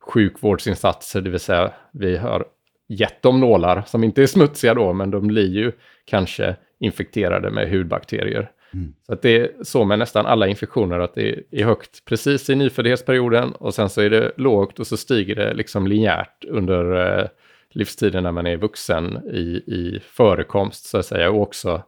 sjukvårdsinsatser, 0.00 1.20
det 1.20 1.30
vill 1.30 1.40
säga 1.40 1.72
vi 1.92 2.16
har 2.16 2.44
gett 2.88 3.22
dem 3.22 3.40
nålar 3.40 3.82
som 3.86 4.04
inte 4.04 4.22
är 4.22 4.26
smutsiga 4.26 4.74
då, 4.74 4.92
men 4.92 5.10
de 5.10 5.26
blir 5.26 5.48
ju 5.48 5.72
kanske 6.04 6.56
infekterade 6.78 7.50
med 7.50 7.70
hudbakterier. 7.70 8.50
Mm. 8.74 8.94
Så 9.06 9.12
att 9.12 9.22
det 9.22 9.40
är 9.40 9.50
så 9.62 9.84
med 9.84 9.98
nästan 9.98 10.26
alla 10.26 10.46
infektioner, 10.46 10.98
att 10.98 11.14
det 11.14 11.42
är 11.50 11.64
högt 11.64 12.04
precis 12.04 12.50
i 12.50 12.54
nyföddhetsperioden 12.54 13.52
och 13.52 13.74
sen 13.74 13.90
så 13.90 14.00
är 14.00 14.10
det 14.10 14.32
lågt 14.36 14.78
och 14.78 14.86
så 14.86 14.96
stiger 14.96 15.34
det 15.34 15.54
liksom 15.54 15.86
linjärt 15.86 16.44
under 16.44 17.18
eh, 17.18 17.28
livstiden 17.70 18.22
när 18.22 18.32
man 18.32 18.46
är 18.46 18.56
vuxen 18.56 19.16
i, 19.32 19.62
i 19.66 20.00
förekomst 20.02 20.84
så 20.84 20.98
att 20.98 21.06
säga 21.06 21.30
och 21.30 21.42
också 21.42 21.82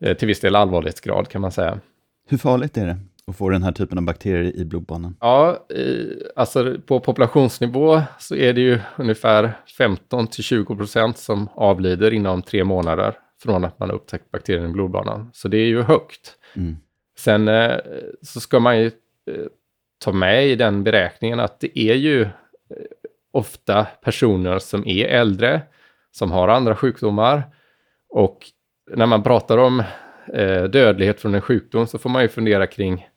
eh, 0.00 0.16
till 0.16 0.28
viss 0.28 0.40
del 0.40 0.56
allvarlighetsgrad 0.56 1.28
kan 1.28 1.40
man 1.40 1.52
säga. 1.52 1.80
Hur 2.28 2.38
farligt 2.38 2.76
är 2.76 2.86
det 2.86 2.96
att 3.26 3.36
få 3.36 3.48
den 3.48 3.62
här 3.62 3.72
typen 3.72 3.98
av 3.98 4.04
bakterier 4.04 4.56
i 4.56 4.64
blodbanan? 4.64 5.16
Ja, 5.20 5.66
i, 5.68 6.08
alltså 6.36 6.76
på 6.86 7.00
populationsnivå 7.00 8.02
så 8.18 8.34
är 8.34 8.52
det 8.52 8.60
ju 8.60 8.80
ungefär 8.96 9.52
15 9.78 10.26
till 10.26 10.44
20 10.44 10.76
procent 10.76 11.18
som 11.18 11.48
avlider 11.54 12.12
inom 12.12 12.42
tre 12.42 12.64
månader 12.64 13.14
från 13.42 13.64
att 13.64 13.78
man 13.78 13.88
har 13.90 13.96
upptäckt 13.96 14.30
bakterien 14.30 14.70
i 14.70 14.72
blodbanan. 14.72 15.30
Så 15.32 15.48
det 15.48 15.56
är 15.56 15.66
ju 15.66 15.82
högt. 15.82 16.38
Mm. 16.54 16.76
Sen 17.18 17.48
eh, 17.48 17.76
så 18.22 18.40
ska 18.40 18.60
man 18.60 18.78
ju 18.78 18.86
eh, 18.86 19.46
ta 20.04 20.12
med 20.12 20.46
i 20.46 20.54
den 20.54 20.84
beräkningen 20.84 21.40
att 21.40 21.60
det 21.60 21.78
är 21.78 21.94
ju 21.94 22.22
eh, 22.22 22.28
ofta 23.32 23.84
personer 23.84 24.58
som 24.58 24.86
är 24.86 25.06
äldre, 25.06 25.60
som 26.10 26.30
har 26.30 26.48
andra 26.48 26.76
sjukdomar. 26.76 27.42
Och 28.08 28.46
när 28.90 29.06
man 29.06 29.22
pratar 29.22 29.58
om 29.58 29.82
dödlighet 30.70 31.20
från 31.20 31.34
en 31.34 31.40
sjukdom 31.40 31.86
så 31.86 31.98
får 31.98 32.10
man 32.10 32.22
ju 32.22 32.28
fundera 32.28 32.66
kring 32.66 33.08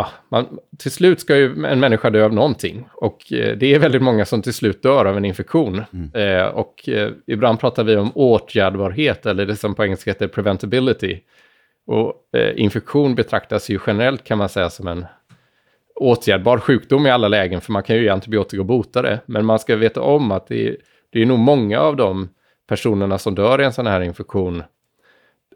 ja, 0.00 0.08
man, 0.28 0.58
till 0.78 0.90
slut 0.90 1.20
ska 1.20 1.36
ju 1.36 1.64
en 1.66 1.80
människa 1.80 2.10
dö 2.10 2.24
av 2.24 2.32
någonting. 2.32 2.88
Och 2.94 3.32
eh, 3.32 3.56
det 3.56 3.74
är 3.74 3.78
väldigt 3.78 4.02
många 4.02 4.24
som 4.24 4.42
till 4.42 4.54
slut 4.54 4.82
dör 4.82 5.04
av 5.04 5.16
en 5.16 5.24
infektion. 5.24 5.82
Mm. 5.92 6.10
Eh, 6.14 6.46
och 6.46 6.88
eh, 6.88 7.10
ibland 7.26 7.60
pratar 7.60 7.84
vi 7.84 7.96
om 7.96 8.12
åtgärdbarhet, 8.14 9.26
eller 9.26 9.46
det 9.46 9.56
som 9.56 9.74
på 9.74 9.84
engelska 9.84 10.10
heter 10.10 10.28
preventability. 10.28 11.20
Och 11.86 12.14
eh, 12.36 12.60
infektion 12.60 13.14
betraktas 13.14 13.68
ju 13.68 13.78
generellt 13.86 14.24
kan 14.24 14.38
man 14.38 14.48
säga 14.48 14.70
som 14.70 14.88
en 14.88 15.06
åtgärdbar 15.94 16.58
sjukdom 16.58 17.06
i 17.06 17.10
alla 17.10 17.28
lägen, 17.28 17.60
för 17.60 17.72
man 17.72 17.82
kan 17.82 17.96
ju 17.96 18.02
ge 18.02 18.08
antibiotika 18.08 18.60
och 18.60 18.66
bota 18.66 19.02
det. 19.02 19.20
Men 19.26 19.46
man 19.46 19.58
ska 19.58 19.76
veta 19.76 20.00
om 20.00 20.32
att 20.32 20.46
det 20.46 20.68
är, 20.68 20.76
det 21.10 21.22
är 21.22 21.26
nog 21.26 21.38
många 21.38 21.80
av 21.80 21.96
de 21.96 22.28
personerna 22.68 23.18
som 23.18 23.34
dör 23.34 23.60
i 23.60 23.64
en 23.64 23.72
sån 23.72 23.86
här 23.86 24.00
infektion 24.00 24.62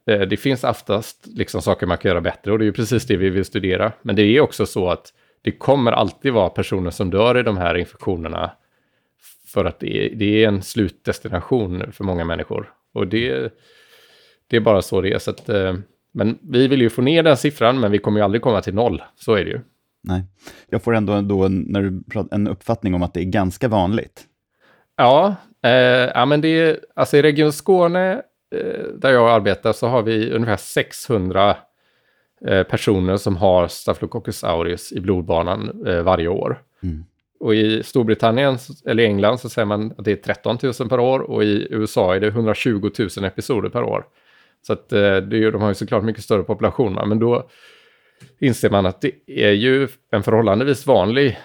det 0.06 0.40
finns 0.40 0.64
oftast 0.64 1.26
liksom 1.26 1.62
saker 1.62 1.87
man 1.87 1.99
kan 1.99 2.08
göra 2.08 2.20
bättre 2.20 2.52
och 2.52 2.58
det 2.58 2.64
är 2.64 2.66
ju 2.66 2.73
precis 2.73 3.06
det 3.06 3.16
vi 3.16 3.30
vill 3.30 3.44
studera. 3.44 3.92
Men 4.02 4.16
det 4.16 4.23
är 4.23 4.40
också 4.40 4.66
så 4.66 4.90
att 4.90 5.12
det 5.42 5.52
kommer 5.52 5.92
alltid 5.92 6.32
vara 6.32 6.49
personer 6.49 6.90
som 6.90 7.11
dör 7.11 7.38
i 7.38 7.42
de 7.42 7.56
här 7.56 7.75
infektionerna 7.75 8.50
för 9.46 9.64
att 9.64 9.80
det 9.80 10.06
är, 10.06 10.14
det 10.14 10.44
är 10.44 10.49
en 10.49 10.62
slutdestination 10.62 11.92
för 11.92 12.04
många 12.04 12.25
människor. 12.25 12.73
Och 12.94 13.06
det, 13.06 13.52
det 14.46 14.56
är 14.56 14.61
bara 14.61 14.82
så 14.82 15.00
det 15.00 15.12
är. 15.12 15.18
Så 15.18 15.30
att, 15.30 15.49
eh, 15.49 15.75
men 16.12 16.38
vi 16.42 16.68
vill 16.68 16.80
ju 16.80 16.90
få 16.90 17.02
ner 17.02 17.23
den 17.23 17.37
siffran, 17.37 17.80
men 17.80 17.92
vi 17.92 17.99
kommer 17.99 18.20
ju 18.20 18.25
aldrig 18.25 18.42
komma 18.42 18.61
till 18.61 18.75
noll. 18.75 19.02
Så 19.16 19.34
är 19.34 19.44
det 19.44 19.50
ju. 19.50 19.61
Nej, 20.02 20.23
jag 20.68 20.82
får 20.82 20.94
ändå 20.94 21.20
då 21.20 21.49
när 21.49 21.82
du 21.82 22.02
pratar, 22.11 22.34
en 22.34 22.49
uppfattning 22.49 22.94
om 22.94 23.02
att 23.02 23.14
det 23.14 23.20
är 23.20 23.25
ganska 23.25 23.68
vanligt. 23.68 24.25
Ja, 24.96 25.34
eh, 25.62 25.70
ja 26.14 26.26
men 26.26 26.40
det 26.40 26.49
är, 26.49 26.78
alltså 26.94 27.16
i 27.16 27.23
Region 27.23 27.52
Skåne 27.52 28.12
Eh, 28.14 28.20
där 28.94 29.12
jag 29.12 29.30
arbetar 29.30 29.73
så 29.73 29.87
har 29.87 30.02
vi 30.02 30.30
ungefär 30.30 30.56
600 30.56 31.56
eh, 32.46 32.62
personer 32.62 33.16
som 33.16 33.37
har 33.37 33.68
Staphylococcus 33.68 34.44
aureus 34.44 34.92
i 34.92 35.00
blodbanan 35.00 35.87
eh, 35.87 36.02
varje 36.02 36.28
år. 36.28 36.62
Mm. 36.82 37.04
Och 37.40 37.54
i 37.54 37.82
Storbritannien 37.82 38.58
eller 38.87 39.04
England 39.04 39.38
så 39.38 39.49
säger 39.49 39.66
man 39.66 39.94
att 39.99 40.04
det 40.04 40.12
är 40.12 40.16
13 40.16 40.58
000 40.62 40.88
per 40.88 41.00
år 41.00 41.20
och 41.20 41.44
i 41.44 41.68
USA 41.70 42.14
är 42.14 42.20
det 42.20 42.26
120 42.26 42.90
000 43.16 43.25
episoder 43.25 43.68
per 43.68 43.82
år. 43.82 44.06
Så 44.66 44.73
att 44.73 44.88
det 44.88 45.50
de 45.50 45.62
har 45.62 45.68
ju 45.68 45.75
såklart 45.75 46.04
mycket 46.04 46.25
större 46.25 46.42
population, 46.42 47.08
men 47.08 47.18
då 47.18 47.49
inser 48.38 48.70
man 48.70 48.87
att 48.87 49.00
det 49.00 49.12
är 49.26 49.52
ju 49.52 49.88
en 50.11 50.23
förhållandevis 50.23 50.87
vanlig 50.87 51.38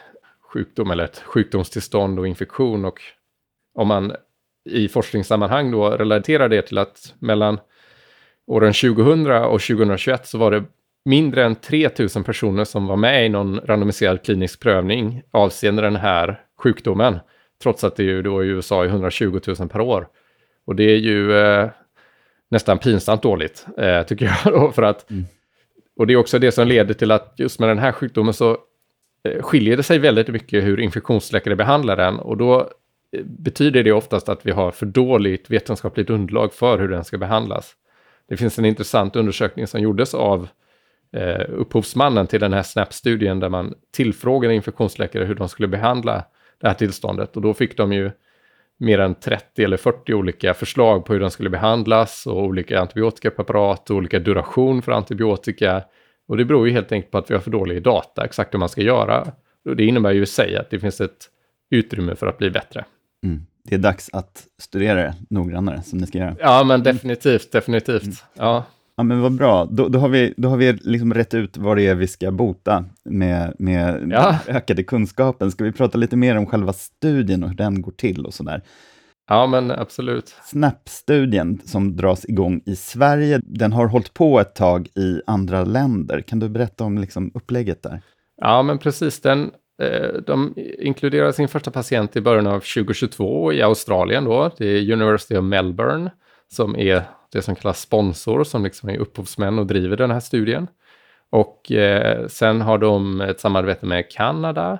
sjukdom 0.53 0.91
eller 0.91 1.03
ett 1.03 1.19
sjukdomstillstånd 1.19 2.19
och 2.19 2.27
infektion 2.27 2.85
och 2.85 3.01
om 3.73 3.87
man 3.87 4.13
i 4.71 4.87
forskningssammanhang 4.87 5.71
då 5.71 5.89
relaterar 5.89 6.49
det 6.49 6.61
till 6.61 6.77
att 6.77 7.13
mellan 7.19 7.59
åren 8.47 8.73
2000 8.73 9.31
och 9.31 9.61
2021 9.61 10.27
så 10.27 10.37
var 10.37 10.51
det 10.51 10.63
mindre 11.05 11.45
än 11.45 11.55
3000 11.55 12.23
personer 12.23 12.63
som 12.63 12.87
var 12.87 12.95
med 12.95 13.25
i 13.25 13.29
någon 13.29 13.59
randomiserad 13.59 14.23
klinisk 14.23 14.59
prövning 14.59 15.21
avseende 15.31 15.81
den 15.81 15.95
här 15.95 16.41
sjukdomen. 16.63 17.19
Trots 17.63 17.83
att 17.83 17.95
det 17.95 18.03
ju 18.03 18.21
då 18.21 18.43
i 18.43 18.47
USA 18.47 18.83
är 18.83 18.87
120 18.87 19.39
000 19.59 19.69
per 19.69 19.81
år. 19.81 20.07
Och 20.65 20.75
det 20.75 20.83
är 20.83 20.97
ju 20.97 21.39
eh, 21.39 21.69
nästan 22.51 22.77
pinsamt 22.77 23.21
dåligt, 23.21 23.65
eh, 23.77 24.03
tycker 24.03 24.25
jag. 24.25 24.53
Då, 24.53 24.71
för 24.71 24.81
att, 24.83 25.09
mm. 25.09 25.25
Och 25.99 26.07
det 26.07 26.13
är 26.13 26.17
också 26.17 26.39
det 26.39 26.51
som 26.51 26.67
leder 26.67 26.93
till 26.93 27.11
att 27.11 27.33
just 27.37 27.59
med 27.59 27.69
den 27.69 27.79
här 27.79 27.91
sjukdomen 27.91 28.33
så 28.33 28.57
eh, 29.23 29.41
skiljer 29.41 29.77
det 29.77 29.83
sig 29.83 29.99
väldigt 29.99 30.27
mycket 30.27 30.63
hur 30.63 30.79
infektionsläkare 30.79 31.55
behandlar 31.55 31.95
den. 31.95 32.19
Och 32.19 32.37
då 32.37 32.69
betyder 33.23 33.83
det 33.83 33.91
oftast 33.91 34.29
att 34.29 34.45
vi 34.45 34.51
har 34.51 34.71
för 34.71 34.85
dåligt 34.85 35.49
vetenskapligt 35.49 36.09
underlag 36.09 36.53
för 36.53 36.79
hur 36.79 36.87
den 36.87 37.03
ska 37.03 37.17
behandlas. 37.17 37.75
Det 38.29 38.37
finns 38.37 38.59
en 38.59 38.65
intressant 38.65 39.15
undersökning 39.15 39.67
som 39.67 39.81
gjordes 39.81 40.13
av 40.13 40.47
eh, 41.13 41.45
upphovsmannen 41.49 42.27
till 42.27 42.39
den 42.39 42.53
här 42.53 42.63
SNAP-studien 42.63 43.39
där 43.39 43.49
man 43.49 43.73
tillfrågade 43.91 44.55
infektionsläkare 44.55 45.25
hur 45.25 45.35
de 45.35 45.49
skulle 45.49 45.67
behandla 45.67 46.23
det 46.61 46.67
här 46.67 46.73
tillståndet 46.73 47.35
och 47.35 47.41
då 47.41 47.53
fick 47.53 47.77
de 47.77 47.93
ju 47.93 48.11
mer 48.77 48.99
än 48.99 49.15
30 49.15 49.63
eller 49.63 49.77
40 49.77 50.13
olika 50.13 50.53
förslag 50.53 51.05
på 51.05 51.13
hur 51.13 51.19
den 51.19 51.31
skulle 51.31 51.49
behandlas 51.49 52.27
och 52.27 52.43
olika 52.43 52.79
antibiotikapreparat 52.79 53.89
och 53.89 53.95
olika 53.95 54.19
duration 54.19 54.81
för 54.81 54.91
antibiotika. 54.91 55.83
Och 56.27 56.37
det 56.37 56.45
beror 56.45 56.67
ju 56.67 56.73
helt 56.73 56.91
enkelt 56.91 57.11
på 57.11 57.17
att 57.17 57.31
vi 57.31 57.33
har 57.33 57.41
för 57.41 57.51
dålig 57.51 57.83
data 57.83 58.25
exakt 58.25 58.53
hur 58.53 58.59
man 58.59 58.69
ska 58.69 58.81
göra. 58.81 59.31
Och 59.65 59.75
det 59.75 59.85
innebär 59.85 60.11
ju 60.11 60.21
i 60.21 60.25
sig 60.25 60.55
att 60.55 60.69
det 60.69 60.79
finns 60.79 61.01
ett 61.01 61.29
utrymme 61.69 62.15
för 62.15 62.27
att 62.27 62.37
bli 62.37 62.49
bättre. 62.49 62.85
Mm. 63.23 63.45
Det 63.63 63.75
är 63.75 63.79
dags 63.79 64.09
att 64.13 64.47
studera 64.61 65.01
det 65.01 65.15
noggrannare, 65.29 65.81
som 65.83 65.99
ni 65.99 66.07
ska 66.07 66.17
göra. 66.17 66.35
Ja, 66.39 66.63
men 66.63 66.83
definitivt, 66.83 67.51
definitivt. 67.51 68.03
Mm. 68.03 68.15
Ja. 68.33 68.65
Ja, 68.99 69.03
men 69.03 69.21
vad 69.21 69.31
bra. 69.31 69.65
Då, 69.65 69.87
då 69.87 69.99
har 69.99 70.09
vi, 70.09 70.33
då 70.37 70.49
har 70.49 70.57
vi 70.57 70.73
liksom 70.73 71.13
rätt 71.13 71.33
ut 71.33 71.57
vad 71.57 71.77
det 71.77 71.87
är 71.87 71.95
vi 71.95 72.07
ska 72.07 72.31
bota 72.31 72.85
med, 73.03 73.55
med 73.59 74.11
ja. 74.11 74.39
ökade 74.47 74.83
kunskapen. 74.83 75.51
Ska 75.51 75.63
vi 75.63 75.71
prata 75.71 75.97
lite 75.97 76.15
mer 76.15 76.35
om 76.35 76.45
själva 76.45 76.73
studien 76.73 77.43
och 77.43 77.49
hur 77.49 77.55
den 77.55 77.81
går 77.81 77.91
till 77.91 78.25
och 78.25 78.33
sådär? 78.33 78.61
Ja, 79.29 79.47
men 79.47 79.71
absolut. 79.71 80.35
SNAP-studien 80.43 81.61
som 81.65 81.95
dras 81.95 82.25
igång 82.25 82.61
i 82.65 82.75
Sverige, 82.75 83.41
den 83.43 83.73
har 83.73 83.87
hållit 83.87 84.13
på 84.13 84.39
ett 84.39 84.55
tag 84.55 84.87
i 84.95 85.21
andra 85.27 85.63
länder. 85.63 86.21
Kan 86.21 86.39
du 86.39 86.49
berätta 86.49 86.83
om 86.83 86.97
liksom 86.97 87.31
upplägget 87.33 87.83
där? 87.83 88.01
Ja, 88.41 88.61
men 88.63 88.77
precis. 88.77 89.21
Den 89.21 89.51
Eh, 89.79 90.13
de 90.25 90.53
inkluderar 90.79 91.31
sin 91.31 91.47
första 91.47 91.71
patient 91.71 92.15
i 92.15 92.21
början 92.21 92.47
av 92.47 92.59
2022 92.59 93.53
i 93.53 93.61
Australien 93.61 94.25
då. 94.25 94.51
Det 94.57 94.65
är 94.65 94.93
University 94.93 95.37
of 95.37 95.43
Melbourne 95.43 96.11
som 96.47 96.75
är 96.75 97.03
det 97.31 97.41
som 97.41 97.55
kallas 97.55 97.81
sponsor, 97.81 98.43
som 98.43 98.63
liksom 98.63 98.89
är 98.89 98.97
upphovsmän 98.97 99.59
och 99.59 99.67
driver 99.67 99.97
den 99.97 100.11
här 100.11 100.19
studien. 100.19 100.67
Och 101.29 101.71
eh, 101.71 102.27
sen 102.27 102.61
har 102.61 102.77
de 102.77 103.21
ett 103.21 103.39
samarbete 103.39 103.85
med 103.85 104.11
Kanada 104.11 104.79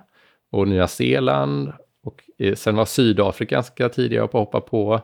och 0.51 0.68
Nya 0.68 0.88
Zeeland 0.88 1.74
och 2.03 2.24
eh, 2.38 2.56
sen 2.56 2.75
var 2.75 2.86
Sydafrika 2.86 3.56
ganska 3.56 3.89
tidiga 3.89 4.27
på 4.27 4.38
att 4.38 4.46
hoppa 4.46 4.62
på. 4.62 5.01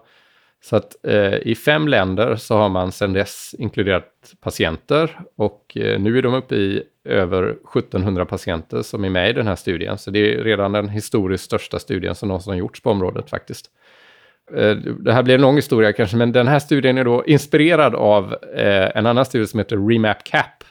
Så 0.65 0.75
att 0.75 1.05
eh, 1.05 1.33
i 1.35 1.55
fem 1.55 1.87
länder 1.87 2.35
så 2.35 2.57
har 2.57 2.69
man 2.69 2.91
sedan 2.91 3.13
dess 3.13 3.55
inkluderat 3.59 4.33
patienter 4.41 5.19
och 5.37 5.77
eh, 5.77 5.99
nu 5.99 6.17
är 6.17 6.21
de 6.21 6.33
uppe 6.33 6.55
i 6.55 6.83
över 7.03 7.43
1700 7.49 8.25
patienter 8.25 8.81
som 8.81 9.03
är 9.03 9.09
med 9.09 9.29
i 9.29 9.33
den 9.33 9.47
här 9.47 9.55
studien. 9.55 9.97
Så 9.97 10.11
det 10.11 10.19
är 10.19 10.43
redan 10.43 10.71
den 10.71 10.89
historiskt 10.89 11.43
största 11.43 11.79
studien 11.79 12.15
som 12.15 12.27
någonsin 12.27 12.57
gjorts 12.57 12.81
på 12.81 12.91
området 12.91 13.29
faktiskt. 13.29 13.65
Eh, 14.55 14.75
det 14.75 15.13
här 15.13 15.23
blir 15.23 15.35
en 15.35 15.41
lång 15.41 15.55
historia 15.55 15.93
kanske, 15.93 16.17
men 16.17 16.31
den 16.31 16.47
här 16.47 16.59
studien 16.59 16.97
är 16.97 17.03
då 17.03 17.25
inspirerad 17.25 17.95
av 17.95 18.33
eh, 18.55 18.97
en 18.97 19.05
annan 19.05 19.25
studie 19.25 19.47
som 19.47 19.59
heter 19.59 19.89
Remap 19.89 20.23
CAP. 20.23 20.63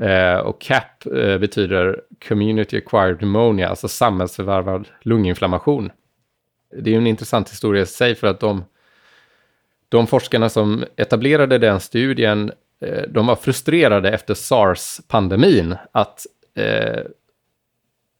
Eh, 0.00 0.36
och 0.36 0.60
CAP 0.60 1.06
eh, 1.06 1.38
betyder 1.38 2.00
Community 2.28 2.76
Acquired 2.78 3.18
Pneumonia, 3.18 3.68
alltså 3.68 3.88
samhällsförvärvad 3.88 4.88
lunginflammation. 5.02 5.90
Det 6.82 6.94
är 6.94 6.98
en 6.98 7.06
intressant 7.06 7.50
historia 7.50 7.82
i 7.82 7.86
sig 7.86 8.14
för 8.14 8.26
att 8.26 8.40
de 8.40 8.64
de 9.94 10.06
forskarna 10.06 10.48
som 10.48 10.84
etablerade 10.96 11.58
den 11.58 11.80
studien, 11.80 12.52
eh, 12.80 13.02
de 13.08 13.26
var 13.26 13.36
frustrerade 13.36 14.10
efter 14.10 14.34
sars-pandemin 14.34 15.76
att 15.92 16.26
eh, 16.54 17.00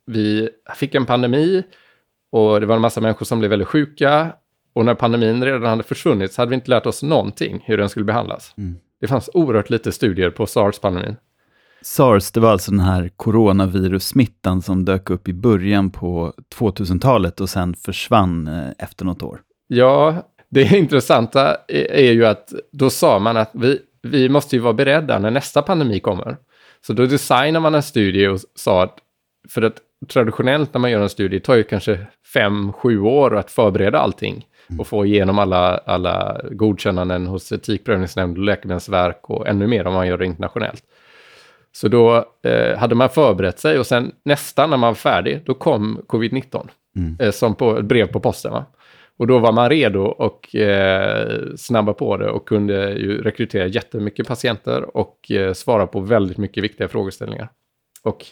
vi 0.07 0.49
fick 0.77 0.95
en 0.95 1.07
pandemi 1.07 1.63
och 2.31 2.61
det 2.61 2.67
var 2.67 2.75
en 2.75 2.81
massa 2.81 3.01
människor 3.01 3.27
som 3.27 3.39
blev 3.39 3.51
väldigt 3.51 3.69
sjuka. 3.69 4.33
Och 4.73 4.85
när 4.85 4.95
pandemin 4.95 5.45
redan 5.45 5.63
hade 5.63 5.83
försvunnit 5.83 6.33
så 6.33 6.43
hade 6.43 6.51
vi 6.51 6.55
inte 6.55 6.71
lärt 6.71 6.87
oss 6.87 7.03
någonting 7.03 7.63
hur 7.65 7.77
den 7.77 7.89
skulle 7.89 8.05
behandlas. 8.05 8.55
Mm. 8.59 8.77
Det 9.01 9.07
fanns 9.07 9.31
oerhört 9.35 9.71
lite 9.71 9.93
studier 9.93 10.31
på 10.31 10.47
sars-pandemin. 10.47 11.17
Sars, 11.83 12.31
det 12.31 12.41
var 12.41 12.53
alltså 12.53 12.71
den 12.71 12.81
här 12.81 13.11
coronavirussmittan 13.17 14.63
som 14.63 14.85
dök 14.85 15.11
upp 15.11 15.29
i 15.29 15.33
början 15.33 15.91
på 15.91 16.33
2000-talet 16.59 17.41
och 17.41 17.49
sen 17.51 17.75
försvann 17.75 18.49
eh, 18.49 18.69
efter 18.79 19.05
något 19.05 19.23
år. 19.23 19.41
Ja, 19.67 20.23
det 20.55 20.73
intressanta 20.73 21.57
är 21.69 22.13
ju 22.13 22.27
att 22.27 22.53
då 22.73 22.91
sa 22.91 23.19
man 23.19 23.37
att 23.37 23.51
vi, 23.53 23.81
vi 24.03 24.29
måste 24.29 24.57
ju 24.57 24.63
vara 24.63 24.73
beredda 24.73 25.19
när 25.19 25.31
nästa 25.31 25.63
pandemi 25.63 26.01
kommer. 26.01 26.37
Så 26.87 26.93
då 26.93 27.07
designar 27.07 27.61
man 27.61 27.75
en 27.75 27.83
studie 27.83 28.27
och 28.27 28.41
sa 28.55 28.83
att, 28.83 28.99
för 29.49 29.63
att 29.63 29.77
traditionellt 30.09 30.75
när 30.75 30.81
man 30.81 30.91
gör 30.91 31.03
en 31.03 31.09
studie 31.09 31.41
tar 31.41 31.55
ju 31.55 31.63
kanske 31.63 32.07
fem, 32.35 32.73
sju 32.73 33.01
år 33.01 33.37
att 33.37 33.51
förbereda 33.51 33.99
allting 33.99 34.47
mm. 34.69 34.81
och 34.81 34.87
få 34.87 35.07
igenom 35.07 35.39
alla, 35.39 35.79
alla 35.79 36.41
godkännanden 36.51 37.27
hos 37.27 37.53
etikprövningsnämnd 37.53 38.39
och 38.39 38.45
läkemedelsverk 38.45 39.31
och 39.31 39.49
ännu 39.49 39.67
mer 39.67 39.87
om 39.87 39.95
man 39.95 40.07
gör 40.07 40.19
det 40.19 40.27
internationellt. 40.27 40.83
Så 41.73 41.89
då 41.89 42.25
eh, 42.43 42.79
hade 42.79 42.95
man 42.95 43.09
förberett 43.09 43.59
sig 43.59 43.79
och 43.79 43.87
sen 43.87 44.13
nästan 44.25 44.71
när 44.71 44.77
man 44.77 44.91
var 44.91 44.95
färdig, 44.95 45.43
då 45.47 45.55
kom 45.55 46.01
covid-19 46.09 46.69
mm. 46.97 47.17
eh, 47.21 47.31
som 47.31 47.55
på 47.55 47.79
ett 47.79 47.85
brev 47.85 48.07
på 48.07 48.21
posten. 48.21 48.53
Va? 48.53 48.65
Och 49.19 49.27
då 49.27 49.39
var 49.39 49.53
man 49.53 49.69
redo 49.69 50.01
och 50.01 50.55
eh, 50.55 51.41
snabba 51.57 51.93
på 51.93 52.17
det 52.17 52.31
och 52.31 52.49
kunde 52.49 52.93
ju 52.93 53.23
rekrytera 53.23 53.67
jättemycket 53.67 54.27
patienter 54.27 54.97
och 54.97 55.31
eh, 55.31 55.53
svara 55.53 55.87
på 55.87 56.01
väldigt 56.01 56.39
mycket 56.39 56.65
viktiga 56.65 56.89
frågeställningar. 56.89 57.49
Och 58.03 58.27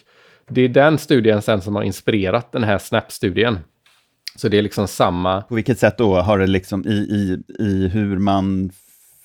det 0.49 0.61
är 0.61 0.69
den 0.69 0.97
studien 0.97 1.41
sen 1.41 1.61
som 1.61 1.75
har 1.75 1.83
inspirerat 1.83 2.51
den 2.51 2.63
här 2.63 2.77
SNAP-studien. 2.77 3.59
Så 4.35 4.47
det 4.47 4.57
är 4.57 4.61
liksom 4.61 4.87
samma... 4.87 5.41
På 5.41 5.55
vilket 5.55 5.79
sätt 5.79 5.97
då? 5.97 6.15
Har 6.15 6.39
det 6.39 6.47
liksom 6.47 6.87
i, 6.87 6.93
i, 6.93 7.43
i 7.59 7.87
hur 7.87 8.17
man 8.17 8.71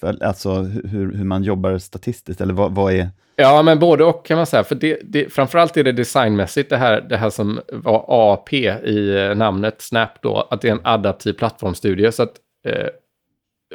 alltså 0.03 0.53
hur, 0.63 1.17
hur 1.17 1.25
man 1.25 1.43
jobbar 1.43 1.79
statistiskt, 1.79 2.41
eller 2.41 2.55
vad, 2.55 2.75
vad 2.75 2.93
är... 2.93 3.09
Ja, 3.37 3.63
men 3.63 3.79
både 3.79 4.05
och 4.05 4.27
kan 4.27 4.37
man 4.37 4.47
säga. 4.47 4.65
För 4.65 4.75
det, 4.75 5.01
det, 5.05 5.33
framförallt 5.33 5.77
är 5.77 5.85
det 5.85 5.93
designmässigt 5.93 6.71
det 6.71 6.77
här, 6.77 7.01
det 7.01 7.17
här 7.17 7.31
som 7.31 7.61
var 7.73 8.05
AP 8.09 8.57
i 8.85 9.27
eh, 9.27 9.35
namnet 9.35 9.83
Snap 9.83 10.23
då, 10.23 10.49
att 10.51 10.61
det 10.61 10.69
är 10.69 10.73
en 10.73 10.81
adaptiv 10.85 11.33
plattformstudie. 11.33 12.13
Så 12.13 12.23
att, 12.23 12.33
eh, 12.67 12.89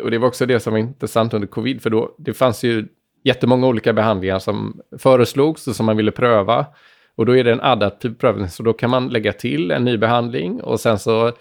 och 0.03 0.11
det 0.11 0.17
var 0.17 0.27
också 0.27 0.45
det 0.45 0.59
som 0.59 0.73
var 0.73 0.79
intressant 0.79 1.33
under 1.33 1.47
covid, 1.47 1.81
för 1.81 1.89
då 1.89 2.15
det 2.17 2.33
fanns 2.33 2.63
ju 2.63 2.85
jättemånga 3.23 3.67
olika 3.67 3.93
behandlingar 3.93 4.39
som 4.39 4.81
föreslogs 4.99 5.67
och 5.67 5.75
som 5.75 5.85
man 5.85 5.97
ville 5.97 6.11
pröva. 6.11 6.65
Och 7.15 7.25
då 7.25 7.37
är 7.37 7.43
det 7.43 7.51
en 7.51 7.61
adaptiv 7.61 8.15
prövning, 8.15 8.49
så 8.49 8.63
då 8.63 8.73
kan 8.73 8.89
man 8.89 9.09
lägga 9.09 9.33
till 9.33 9.71
en 9.71 9.85
ny 9.85 9.97
behandling 9.97 10.61
och 10.61 10.79
sen 10.79 10.99
så 10.99 11.31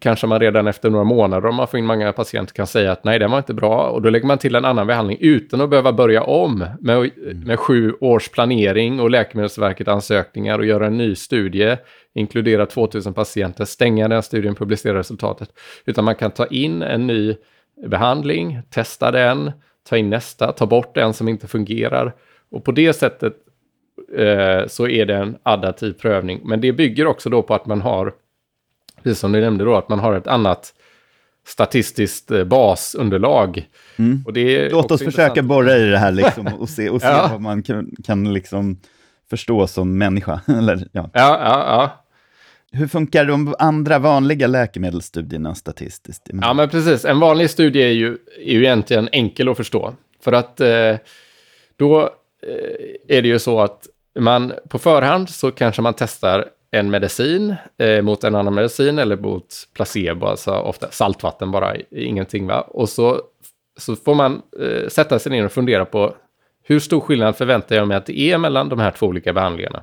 kanske 0.00 0.26
man 0.26 0.40
redan 0.40 0.66
efter 0.66 0.90
några 0.90 1.04
månader, 1.04 1.48
om 1.48 1.54
man 1.54 1.68
får 1.68 1.78
in 1.78 1.86
många 1.86 2.12
patienter, 2.12 2.54
kan 2.54 2.66
säga 2.66 2.92
att 2.92 3.04
nej, 3.04 3.18
den 3.18 3.30
var 3.30 3.38
inte 3.38 3.54
bra. 3.54 3.90
Och 3.90 4.02
då 4.02 4.10
lägger 4.10 4.26
man 4.26 4.38
till 4.38 4.54
en 4.54 4.64
annan 4.64 4.86
behandling 4.86 5.18
utan 5.20 5.60
att 5.60 5.70
behöva 5.70 5.92
börja 5.92 6.22
om 6.22 6.64
med, 6.80 6.96
mm. 6.96 7.40
med 7.40 7.58
sju 7.58 7.92
års 8.00 8.28
planering 8.28 9.00
och 9.00 9.10
Läkemedelsverket 9.10 9.88
ansökningar 9.88 10.58
och 10.58 10.66
göra 10.66 10.86
en 10.86 10.96
ny 10.96 11.14
studie, 11.14 11.76
inkludera 12.14 12.66
2000 12.66 13.14
patienter, 13.14 13.64
stänga 13.64 14.08
den 14.08 14.22
studien, 14.22 14.54
publicera 14.54 14.98
resultatet. 14.98 15.48
Utan 15.84 16.04
man 16.04 16.14
kan 16.14 16.30
ta 16.30 16.46
in 16.46 16.82
en 16.82 17.06
ny 17.06 17.36
behandling, 17.86 18.60
testa 18.70 19.10
den, 19.10 19.52
ta 19.88 19.96
in 19.96 20.10
nästa, 20.10 20.52
ta 20.52 20.66
bort 20.66 20.94
den 20.94 21.14
som 21.14 21.28
inte 21.28 21.46
fungerar. 21.46 22.14
Och 22.50 22.64
på 22.64 22.72
det 22.72 22.92
sättet 22.92 23.32
eh, 24.16 24.66
så 24.66 24.88
är 24.88 25.06
det 25.06 25.14
en 25.14 25.36
adaptiv 25.42 25.92
prövning. 25.92 26.40
Men 26.44 26.60
det 26.60 26.72
bygger 26.72 27.06
också 27.06 27.30
då 27.30 27.42
på 27.42 27.54
att 27.54 27.66
man 27.66 27.80
har 27.80 28.12
precis 29.06 29.20
som 29.20 29.32
du 29.32 29.40
nämnde 29.40 29.64
då, 29.64 29.76
att 29.76 29.88
man 29.88 29.98
har 29.98 30.14
ett 30.14 30.26
annat 30.26 30.74
statistiskt 31.46 32.30
eh, 32.30 32.44
basunderlag. 32.44 33.68
Mm. 33.96 34.24
Låt 34.70 34.90
oss 34.90 35.02
försöka 35.02 35.42
borra 35.42 35.76
i 35.76 35.84
det 35.84 35.98
här 35.98 36.12
liksom, 36.12 36.46
och 36.58 36.68
se, 36.68 36.90
och 36.90 37.00
se 37.00 37.06
ja. 37.06 37.28
vad 37.32 37.40
man 37.40 37.62
kan, 37.62 37.90
kan 38.04 38.32
liksom 38.32 38.80
förstå 39.30 39.66
som 39.66 39.98
människa. 39.98 40.40
Eller, 40.58 40.88
ja. 40.92 41.10
Ja, 41.12 41.40
ja, 41.42 41.64
ja. 41.66 42.04
Hur 42.72 42.88
funkar 42.88 43.24
de 43.24 43.54
andra 43.58 43.98
vanliga 43.98 44.46
läkemedelsstudierna 44.46 45.54
statistiskt? 45.54 46.30
Ja, 46.42 46.52
men 46.52 46.68
precis. 46.68 47.04
En 47.04 47.20
vanlig 47.20 47.50
studie 47.50 47.82
är 47.82 47.92
ju, 47.92 48.18
är 48.38 48.52
ju 48.52 48.64
egentligen 48.64 49.08
enkel 49.12 49.48
att 49.48 49.56
förstå. 49.56 49.94
För 50.20 50.32
att 50.32 50.60
eh, 50.60 50.96
då 51.76 52.00
eh, 52.42 53.16
är 53.16 53.22
det 53.22 53.28
ju 53.28 53.38
så 53.38 53.60
att 53.60 53.86
man 54.18 54.52
på 54.68 54.78
förhand 54.78 55.28
så 55.28 55.50
kanske 55.50 55.82
man 55.82 55.94
testar 55.94 56.44
en 56.78 56.90
medicin 56.90 57.54
eh, 57.78 58.02
mot 58.02 58.24
en 58.24 58.34
annan 58.34 58.54
medicin 58.54 58.98
eller 58.98 59.16
mot 59.16 59.54
placebo, 59.74 60.26
alltså 60.26 60.50
ofta 60.52 60.90
saltvatten 60.90 61.50
bara, 61.50 61.76
ingenting 61.90 62.46
va. 62.46 62.60
Och 62.60 62.88
så, 62.88 63.20
så 63.76 63.96
får 63.96 64.14
man 64.14 64.42
eh, 64.60 64.88
sätta 64.88 65.18
sig 65.18 65.32
ner 65.32 65.44
och 65.44 65.52
fundera 65.52 65.84
på 65.84 66.14
hur 66.62 66.80
stor 66.80 67.00
skillnad 67.00 67.36
förväntar 67.36 67.76
jag 67.76 67.88
mig 67.88 67.96
att 67.96 68.06
det 68.06 68.20
är 68.20 68.38
mellan 68.38 68.68
de 68.68 68.78
här 68.78 68.90
två 68.90 69.06
olika 69.06 69.32
behandlingarna. 69.32 69.82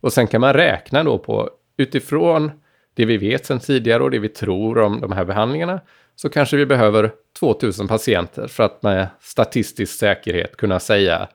Och 0.00 0.12
sen 0.12 0.26
kan 0.26 0.40
man 0.40 0.54
räkna 0.54 1.04
då 1.04 1.18
på 1.18 1.50
utifrån 1.76 2.50
det 2.94 3.04
vi 3.04 3.16
vet 3.16 3.46
sedan 3.46 3.60
tidigare 3.60 4.02
och 4.02 4.10
det 4.10 4.18
vi 4.18 4.28
tror 4.28 4.78
om 4.78 5.00
de 5.00 5.12
här 5.12 5.24
behandlingarna 5.24 5.80
så 6.16 6.28
kanske 6.28 6.56
vi 6.56 6.66
behöver 6.66 7.12
2000 7.38 7.88
patienter 7.88 8.46
för 8.46 8.62
att 8.62 8.82
med 8.82 9.08
statistisk 9.20 9.92
säkerhet 9.92 10.56
kunna 10.56 10.80
säga 10.80 11.28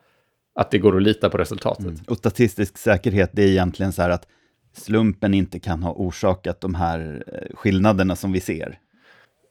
att 0.56 0.72
det 0.72 0.78
går 0.78 0.96
att 0.96 1.04
lita 1.04 1.30
på 1.30 1.38
resultatet. 1.38 1.86
Mm. 1.86 2.00
Och 2.08 2.18
statistisk 2.18 2.78
säkerhet, 2.78 3.30
det 3.34 3.44
är 3.44 3.48
egentligen 3.48 3.94
så 3.94 4.02
här 4.02 4.10
att 4.10 4.28
slumpen 4.74 5.34
inte 5.34 5.60
kan 5.60 5.84
ha 5.84 5.94
orsakat 5.94 6.62
de 6.62 6.76
här 6.76 7.24
eh, 7.28 7.56
skillnaderna 7.56 8.16
som 8.16 8.32
vi 8.32 8.40
ser. 8.40 8.80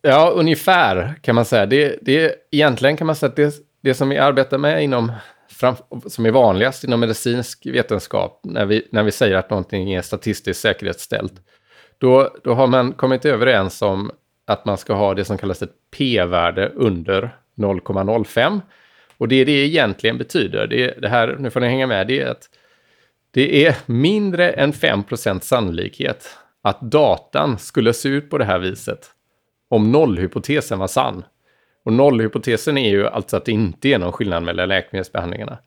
Ja, 0.02 0.32
ungefär 0.34 1.14
kan 1.22 1.34
man 1.34 1.44
säga. 1.44 1.66
Det, 1.66 1.98
det, 2.02 2.34
egentligen 2.50 2.96
kan 2.96 3.06
man 3.06 3.16
säga 3.16 3.30
att 3.30 3.36
det, 3.36 3.54
det 3.82 3.94
som 3.94 4.08
vi 4.08 4.18
arbetar 4.18 4.58
med 4.58 4.84
inom, 4.84 5.12
fram, 5.48 5.74
som 6.06 6.26
är 6.26 6.30
vanligast 6.30 6.84
inom 6.84 7.00
medicinsk 7.00 7.66
vetenskap, 7.66 8.40
när 8.44 8.66
vi, 8.66 8.88
när 8.92 9.02
vi 9.02 9.10
säger 9.10 9.36
att 9.36 9.50
någonting 9.50 9.92
är 9.92 10.02
statistiskt 10.02 10.60
säkerhetsställt, 10.60 11.34
då, 11.98 12.30
då 12.44 12.54
har 12.54 12.66
man 12.66 12.92
kommit 12.92 13.24
överens 13.24 13.82
om 13.82 14.10
att 14.46 14.64
man 14.64 14.78
ska 14.78 14.94
ha 14.94 15.14
det 15.14 15.24
som 15.24 15.38
kallas 15.38 15.62
ett 15.62 15.74
p-värde 15.96 16.68
under 16.68 17.36
0,05. 17.56 18.60
Och 19.16 19.28
det 19.28 19.44
det 19.44 19.52
egentligen 19.52 20.18
betyder, 20.18 20.66
det, 20.66 20.94
det 21.00 21.08
här, 21.08 21.36
nu 21.38 21.50
får 21.50 21.60
ni 21.60 21.68
hänga 21.68 21.86
med, 21.86 22.06
det 22.06 22.20
är 22.20 22.30
att 22.30 22.48
det 23.30 23.66
är 23.66 23.76
mindre 23.86 24.50
än 24.50 24.72
5% 24.72 25.40
sannolikhet 25.40 26.38
att 26.62 26.80
datan 26.80 27.58
skulle 27.58 27.92
se 27.92 28.08
ut 28.08 28.30
på 28.30 28.38
det 28.38 28.44
här 28.44 28.58
viset 28.58 29.10
om 29.68 29.92
nollhypotesen 29.92 30.78
var 30.78 30.86
sann. 30.86 31.24
Och 31.84 31.92
nollhypotesen 31.92 32.78
är 32.78 32.90
ju 32.90 33.06
alltså 33.06 33.36
att 33.36 33.44
det 33.44 33.52
inte 33.52 33.88
är 33.88 33.98
någon 33.98 34.12
skillnad 34.12 34.42
mellan 34.42 34.68
läkemedelsbehandlingarna. 34.68 35.58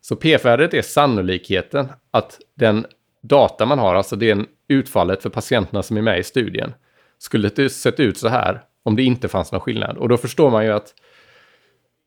Så 0.00 0.16
p-värdet 0.16 0.74
är 0.74 0.82
sannolikheten 0.82 1.88
att 2.10 2.38
den 2.54 2.86
data 3.22 3.66
man 3.66 3.78
har, 3.78 3.94
alltså 3.94 4.16
det 4.16 4.38
utfallet 4.68 5.22
för 5.22 5.30
patienterna 5.30 5.82
som 5.82 5.96
är 5.96 6.02
med 6.02 6.18
i 6.18 6.22
studien, 6.22 6.74
skulle 7.18 7.68
sett 7.70 8.00
ut 8.00 8.18
så 8.18 8.28
här 8.28 8.62
om 8.82 8.96
det 8.96 9.02
inte 9.02 9.28
fanns 9.28 9.52
någon 9.52 9.60
skillnad. 9.60 9.96
Och 9.96 10.08
då 10.08 10.16
förstår 10.16 10.50
man 10.50 10.64
ju 10.64 10.72
att 10.72 10.94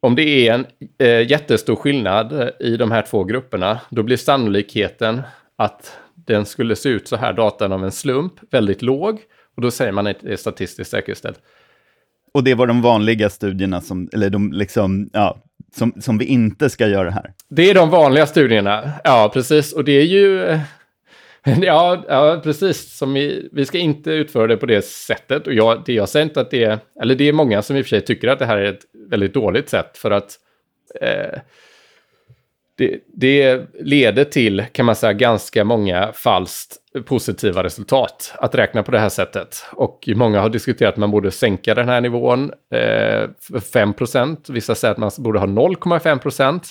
om 0.05 0.15
det 0.15 0.47
är 0.47 0.53
en 0.53 0.65
eh, 0.97 1.31
jättestor 1.31 1.75
skillnad 1.75 2.41
eh, 2.41 2.49
i 2.59 2.77
de 2.77 2.91
här 2.91 3.01
två 3.01 3.23
grupperna, 3.23 3.79
då 3.89 4.03
blir 4.03 4.17
sannolikheten 4.17 5.21
att 5.55 5.97
den 6.15 6.45
skulle 6.45 6.75
se 6.75 6.89
ut 6.89 7.07
så 7.07 7.15
här, 7.15 7.33
datan 7.33 7.71
av 7.71 7.83
en 7.83 7.91
slump, 7.91 8.33
väldigt 8.51 8.81
låg. 8.81 9.19
Och 9.55 9.61
då 9.61 9.71
säger 9.71 9.91
man 9.91 10.07
att 10.07 10.19
det 10.21 10.33
är 10.33 10.37
statistiskt 10.37 10.91
säkerställt. 10.91 11.39
Och 12.33 12.43
det 12.43 12.53
var 12.53 12.67
de 12.67 12.81
vanliga 12.81 13.29
studierna 13.29 13.81
som, 13.81 14.09
eller 14.13 14.29
de 14.29 14.51
liksom, 14.51 15.09
ja, 15.13 15.43
som, 15.75 15.93
som 16.01 16.17
vi 16.17 16.25
inte 16.25 16.69
ska 16.69 16.87
göra 16.87 17.09
här? 17.09 17.33
Det 17.49 17.69
är 17.69 17.73
de 17.73 17.89
vanliga 17.89 18.25
studierna, 18.25 18.91
ja 19.03 19.31
precis. 19.33 19.73
Och 19.73 19.83
det 19.83 19.91
är 19.91 20.05
ju 20.05 20.43
eh, 20.43 20.59
Ja, 21.61 22.03
ja 22.07 22.41
precis. 22.43 22.97
Som 22.97 23.13
vi, 23.13 23.49
vi 23.51 23.65
ska 23.65 23.77
inte 23.77 24.11
utföra 24.11 24.47
det 24.47 24.57
på 24.57 24.65
det 24.65 24.85
sättet. 24.85 25.47
Och 25.47 25.53
jag, 25.53 25.83
det 25.85 25.93
jag 25.93 26.09
säger 26.09 26.25
inte 26.25 26.41
att 26.41 26.51
det 26.51 26.63
är... 26.63 26.79
Eller 27.01 27.15
det 27.15 27.27
är 27.27 27.33
många 27.33 27.61
som 27.61 27.75
i 27.75 27.81
och 27.81 27.85
för 27.85 27.89
sig 27.89 28.01
tycker 28.01 28.27
att 28.27 28.39
det 28.39 28.45
här 28.45 28.57
är 28.57 28.73
ett 28.73 28.85
väldigt 29.09 29.33
dåligt 29.33 29.69
sätt 29.69 29.97
för 29.97 30.11
att... 30.11 30.33
Eh, 31.01 31.39
det, 32.77 32.99
det, 33.07 33.61
leder 33.79 34.23
till, 34.23 34.65
kan 34.71 34.85
man 34.85 34.95
säga, 34.95 35.13
ganska 35.13 35.63
många 35.63 36.11
falskt 36.13 36.77
positiva 37.05 37.63
resultat 37.63 38.33
att 38.37 38.55
räkna 38.55 38.83
på 38.83 38.91
det 38.91 38.99
här 38.99 39.09
sättet. 39.09 39.65
Och 39.71 40.09
många 40.15 40.41
har 40.41 40.49
diskuterat 40.49 40.93
att 40.93 40.97
man 40.97 41.11
borde 41.11 41.31
sänka 41.31 41.73
den 41.73 41.89
här 41.89 42.01
nivån 42.01 42.51
eh, 42.71 43.29
för 43.39 43.59
5 43.59 43.93
Vissa 44.47 44.75
säger 44.75 44.91
att 44.91 44.97
man 44.97 45.11
borde 45.17 45.39
ha 45.39 45.47
0,5 45.47 46.61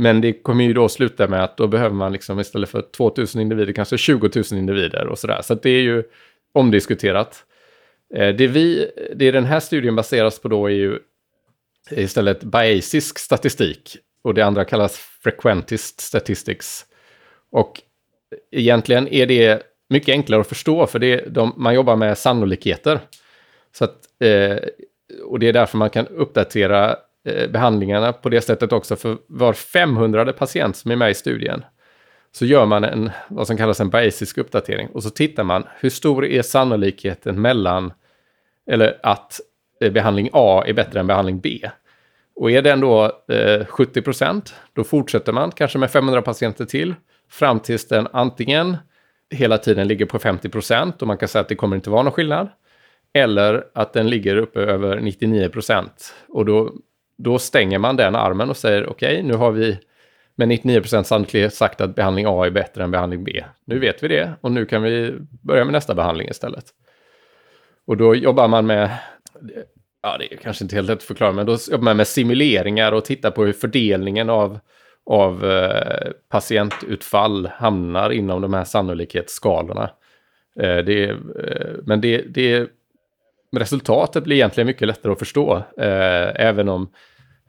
men 0.00 0.20
det 0.20 0.32
kommer 0.32 0.64
ju 0.64 0.72
då 0.72 0.88
sluta 0.88 1.28
med 1.28 1.44
att 1.44 1.56
då 1.56 1.66
behöver 1.66 1.94
man 1.94 2.12
liksom 2.12 2.40
istället 2.40 2.70
för 2.70 2.82
2000 2.82 3.40
individer 3.40 3.72
kanske 3.72 3.98
20 3.98 4.30
000 4.34 4.44
individer 4.52 5.06
och 5.06 5.18
sådär. 5.18 5.40
Så 5.42 5.54
det 5.54 5.70
är 5.70 5.80
ju 5.80 6.02
omdiskuterat. 6.52 7.44
Eh, 8.14 8.34
det, 8.34 8.46
vi, 8.46 8.90
det 9.16 9.30
den 9.30 9.44
här 9.44 9.60
studien 9.60 9.96
baseras 9.96 10.38
på 10.38 10.48
då 10.48 10.66
är 10.66 10.74
ju 10.74 10.98
istället 11.90 12.44
Bayesisk 12.44 13.18
statistik 13.18 13.96
och 14.22 14.34
det 14.34 14.42
andra 14.42 14.64
kallas 14.64 14.96
frequentist 14.96 16.00
statistics. 16.00 16.86
Och 17.50 17.80
egentligen 18.50 19.08
är 19.08 19.26
det 19.26 19.62
mycket 19.88 20.12
enklare 20.12 20.40
att 20.40 20.48
förstå 20.48 20.86
för 20.86 20.98
det, 20.98 21.34
de, 21.34 21.54
man 21.56 21.74
jobbar 21.74 21.96
med 21.96 22.18
sannolikheter. 22.18 23.00
Så 23.72 23.84
att, 23.84 23.96
eh, 24.20 24.56
och 25.24 25.38
det 25.38 25.48
är 25.48 25.52
därför 25.52 25.78
man 25.78 25.90
kan 25.90 26.06
uppdatera 26.06 26.96
Eh, 27.28 27.50
behandlingarna 27.50 28.12
på 28.12 28.28
det 28.28 28.40
sättet 28.40 28.72
också. 28.72 28.96
För 28.96 29.16
var 29.26 29.52
500 29.52 30.32
patient 30.32 30.76
som 30.76 30.90
är 30.90 30.96
med 30.96 31.10
i 31.10 31.14
studien 31.14 31.64
så 32.32 32.44
gör 32.44 32.66
man 32.66 32.84
en, 32.84 33.10
vad 33.28 33.46
som 33.46 33.56
kallas 33.56 33.80
en 33.80 33.90
basisk 33.90 34.38
uppdatering. 34.38 34.88
Och 34.88 35.02
så 35.02 35.10
tittar 35.10 35.44
man, 35.44 35.64
hur 35.80 35.90
stor 35.90 36.26
är 36.26 36.42
sannolikheten 36.42 37.40
mellan, 37.40 37.92
eller 38.70 38.98
att 39.02 39.40
eh, 39.80 39.92
behandling 39.92 40.30
A 40.32 40.64
är 40.66 40.72
bättre 40.72 41.00
än 41.00 41.06
behandling 41.06 41.40
B? 41.40 41.70
Och 42.36 42.50
är 42.50 42.62
den 42.62 42.80
då 42.80 43.22
eh, 43.28 43.66
70 43.66 44.02
procent, 44.02 44.54
då 44.72 44.84
fortsätter 44.84 45.32
man 45.32 45.50
kanske 45.50 45.78
med 45.78 45.90
500 45.90 46.22
patienter 46.22 46.64
till 46.64 46.94
fram 47.30 47.60
tills 47.60 47.88
den 47.88 48.08
antingen 48.12 48.76
hela 49.30 49.58
tiden 49.58 49.88
ligger 49.88 50.06
på 50.06 50.18
50 50.18 50.48
procent 50.48 51.02
och 51.02 51.08
man 51.08 51.16
kan 51.16 51.28
säga 51.28 51.40
att 51.40 51.48
det 51.48 51.54
kommer 51.54 51.76
inte 51.76 51.90
vara 51.90 52.02
någon 52.02 52.12
skillnad. 52.12 52.48
Eller 53.12 53.64
att 53.74 53.92
den 53.92 54.10
ligger 54.10 54.36
uppe 54.36 54.60
över 54.60 55.00
99 55.00 55.48
procent 55.48 56.14
och 56.28 56.44
då 56.44 56.72
då 57.18 57.38
stänger 57.38 57.78
man 57.78 57.96
den 57.96 58.16
armen 58.16 58.50
och 58.50 58.56
säger 58.56 58.86
okej, 58.86 59.12
okay, 59.12 59.22
nu 59.22 59.34
har 59.34 59.52
vi 59.52 59.78
med 60.36 60.48
99% 60.48 61.02
sannolikhet 61.02 61.54
sagt 61.54 61.80
att 61.80 61.94
behandling 61.94 62.26
A 62.28 62.46
är 62.46 62.50
bättre 62.50 62.84
än 62.84 62.90
behandling 62.90 63.24
B. 63.24 63.44
Nu 63.64 63.78
vet 63.78 64.02
vi 64.02 64.08
det 64.08 64.32
och 64.40 64.52
nu 64.52 64.66
kan 64.66 64.82
vi 64.82 65.14
börja 65.42 65.64
med 65.64 65.72
nästa 65.72 65.94
behandling 65.94 66.28
istället. 66.28 66.64
Och 67.86 67.96
då 67.96 68.14
jobbar 68.14 68.48
man 68.48 68.66
med, 68.66 68.90
ja 70.02 70.18
det 70.18 70.32
är 70.32 70.36
kanske 70.36 70.64
inte 70.64 70.76
helt 70.76 70.88
lätt 70.88 70.98
att 70.98 71.02
förklara, 71.02 71.32
men 71.32 71.46
då 71.46 71.56
jobbar 71.70 71.84
man 71.84 71.96
med 71.96 72.06
simuleringar 72.06 72.92
och 72.92 73.04
tittar 73.04 73.30
på 73.30 73.44
hur 73.44 73.52
fördelningen 73.52 74.30
av, 74.30 74.58
av 75.06 75.44
eh, 75.44 76.10
patientutfall 76.28 77.46
hamnar 77.46 78.10
inom 78.10 78.42
de 78.42 78.54
här 78.54 78.64
sannolikhetsskalorna. 78.64 79.90
Eh, 80.60 80.76
det, 80.76 81.08
eh, 81.08 81.16
men 81.82 82.00
det, 82.00 82.22
det 82.34 82.70
resultatet 83.56 84.24
blir 84.24 84.36
egentligen 84.36 84.66
mycket 84.66 84.88
lättare 84.88 85.12
att 85.12 85.18
förstå, 85.18 85.56
eh, 85.56 86.46
även 86.46 86.68
om 86.68 86.90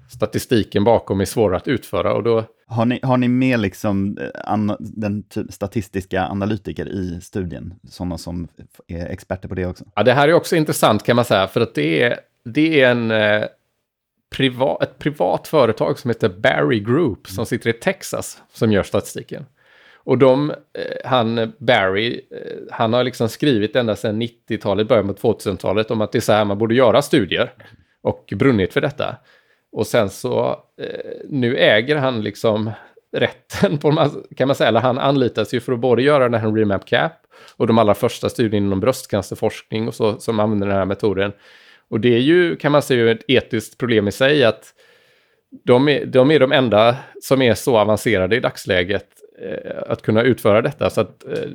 statistiken 0.10 0.84
bakom 0.84 1.22
är 1.22 1.26
svårare 1.26 1.58
att 1.58 1.68
utföra. 1.68 2.14
Och 2.14 2.24
då... 2.24 2.44
har, 2.68 2.86
ni, 2.86 3.00
har 3.04 3.18
ni 3.18 3.28
med 3.28 3.60
liksom 3.60 4.18
eh, 4.18 4.52
an, 4.52 4.76
den 4.80 5.24
statistiska 5.50 6.28
analytiker 6.28 6.88
i 6.88 7.22
studien? 7.22 7.74
Sådana 7.90 8.18
som 8.18 8.48
är 8.88 9.06
experter 9.06 9.50
på 9.50 9.56
det 9.56 9.66
också? 9.66 9.86
Ja, 9.96 10.04
det 10.04 10.14
här 10.14 10.28
är 10.28 10.34
också 10.34 10.56
intressant 10.56 11.04
kan 11.04 11.16
man 11.16 11.26
säga, 11.26 11.48
för 11.48 11.62
att 11.62 11.76
det 11.76 12.04
är, 12.04 12.20
det 12.46 12.82
är 12.82 12.92
en, 12.92 13.12
eh, 13.12 13.44
priva, 14.30 14.78
ett 14.82 15.00
privat 15.00 15.48
företag 15.48 16.00
som 16.00 16.10
heter 16.10 16.30
Barry 16.30 16.80
Group 16.80 17.28
som 17.28 17.46
sitter 17.46 17.70
i 17.70 17.74
Texas 17.74 18.42
som 18.54 18.72
gör 18.72 18.84
statistiken. 18.84 19.46
Och 20.04 20.18
de, 20.18 20.50
eh, 20.50 20.56
han 21.06 21.38
eh, 21.38 21.50
Barry, 21.58 22.22
eh, 22.32 22.58
han 22.72 22.94
har 22.94 23.04
liksom 23.04 23.30
skrivit 23.30 23.76
ända 23.76 23.96
sedan 23.96 24.22
90-talet, 24.22 24.88
början 24.88 25.14
på 25.14 25.34
2000-talet 25.34 25.92
om 25.92 26.02
att 26.02 26.12
det 26.12 26.20
är 26.20 26.22
så 26.22 26.34
här 26.34 26.46
man 26.46 26.58
borde 26.58 26.76
göra 26.76 27.02
studier 27.02 27.52
och 28.02 28.34
brunnit 28.36 28.74
för 28.74 28.82
detta. 28.82 29.16
Och 29.72 29.88
sen 29.88 30.10
så, 30.10 30.60
nu 31.30 31.58
äger 31.58 31.96
han 31.96 32.22
liksom 32.22 32.72
rätten 33.12 33.78
på, 33.78 34.10
kan 34.36 34.48
man 34.48 34.56
säga, 34.56 34.68
eller 34.68 34.80
han 34.80 34.98
anlitas 34.98 35.54
ju 35.54 35.60
för 35.60 35.74
att 35.74 35.80
både 35.80 36.02
göra 36.02 36.30
den 36.30 36.42
här 36.42 36.52
Remap 36.52 36.86
Cap 36.86 37.14
och 37.58 37.68
de 37.68 37.78
allra 37.78 37.94
första 37.94 38.30
studierna 38.30 38.66
inom 38.68 38.80
bröstcancerforskning 38.80 39.88
och 39.88 39.96
så 39.96 40.20
som 40.20 40.40
använder 40.40 40.68
den 40.68 40.78
här 40.78 40.86
metoden. 40.86 41.32
Och 41.90 42.00
det 42.00 42.16
är 42.16 42.20
ju, 42.20 42.56
kan 42.56 42.72
man 42.72 42.82
säga, 42.82 43.12
ett 43.12 43.24
etiskt 43.28 43.78
problem 43.78 44.08
i 44.08 44.12
sig 44.12 44.44
att 44.44 44.74
de 45.66 45.90
är, 45.90 46.06
de 46.06 46.32
är 46.32 46.40
de 46.40 46.52
enda 46.52 46.96
som 47.22 47.42
är 47.42 47.54
så 47.54 47.78
avancerade 47.78 48.36
i 48.36 48.40
dagsläget 48.40 49.08
Eh, 49.42 49.82
att 49.88 50.02
kunna 50.02 50.24
utföra 50.24 50.62
detta. 50.62 50.90
Så 50.90 51.02
att, 51.02 51.24
eh, 51.28 51.50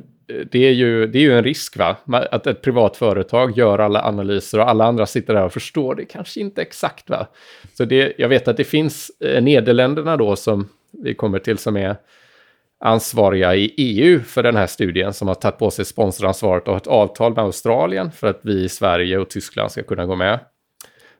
det, 0.51 0.59
är 0.59 0.73
ju, 0.73 1.07
det 1.07 1.19
är 1.19 1.23
ju 1.23 1.39
en 1.39 1.45
risk, 1.45 1.77
va? 1.77 1.97
Att 2.07 2.47
ett 2.47 2.63
privat 2.63 2.97
företag 2.97 3.59
gör 3.59 3.79
alla 3.79 4.03
analyser 4.03 4.59
och 4.59 4.69
alla 4.69 4.85
andra 4.85 5.07
sitter 5.07 5.35
där 5.35 5.45
och 5.45 5.53
förstår 5.53 5.95
det 5.95 6.05
kanske 6.05 6.41
inte 6.41 6.63
exakt. 6.63 7.11
va? 7.11 7.27
Så 7.75 7.85
det, 7.85 8.13
jag 8.19 8.29
vet 8.29 8.49
att 8.49 8.57
det 8.57 8.65
finns 8.65 9.11
eh, 9.21 9.43
Nederländerna 9.43 10.17
då 10.17 10.37
som 10.37 10.69
vi 10.91 11.15
kommer 11.15 11.39
till 11.39 11.59
som 11.59 11.77
är 11.77 11.97
ansvariga 12.81 13.55
i 13.55 13.75
EU 13.77 14.21
för 14.21 14.43
den 14.43 14.57
här 14.57 14.67
studien 14.67 15.13
som 15.13 15.29
har 15.29 15.35
tagit 15.35 15.59
på 15.59 15.71
sig 15.71 15.85
sponsoransvaret 15.85 16.69
och 16.69 16.77
ett 16.77 16.87
avtal 16.87 17.35
med 17.35 17.45
Australien 17.45 18.13
för 18.13 18.27
att 18.27 18.41
vi 18.43 18.65
i 18.65 18.69
Sverige 18.69 19.19
och 19.19 19.31
Tyskland 19.31 19.71
ska 19.71 19.83
kunna 19.83 20.07
gå 20.07 20.17
med. 20.17 20.39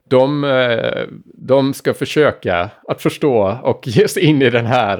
De, 0.09 0.43
eh, 0.43 1.03
de 1.33 1.73
ska 1.73 1.93
försöka 1.93 2.69
att 2.87 3.01
förstå 3.01 3.59
och 3.63 3.87
ge 3.87 4.07
sig 4.07 4.23
in 4.23 4.41
i 4.41 4.49
den 4.49 4.65
här 4.65 4.97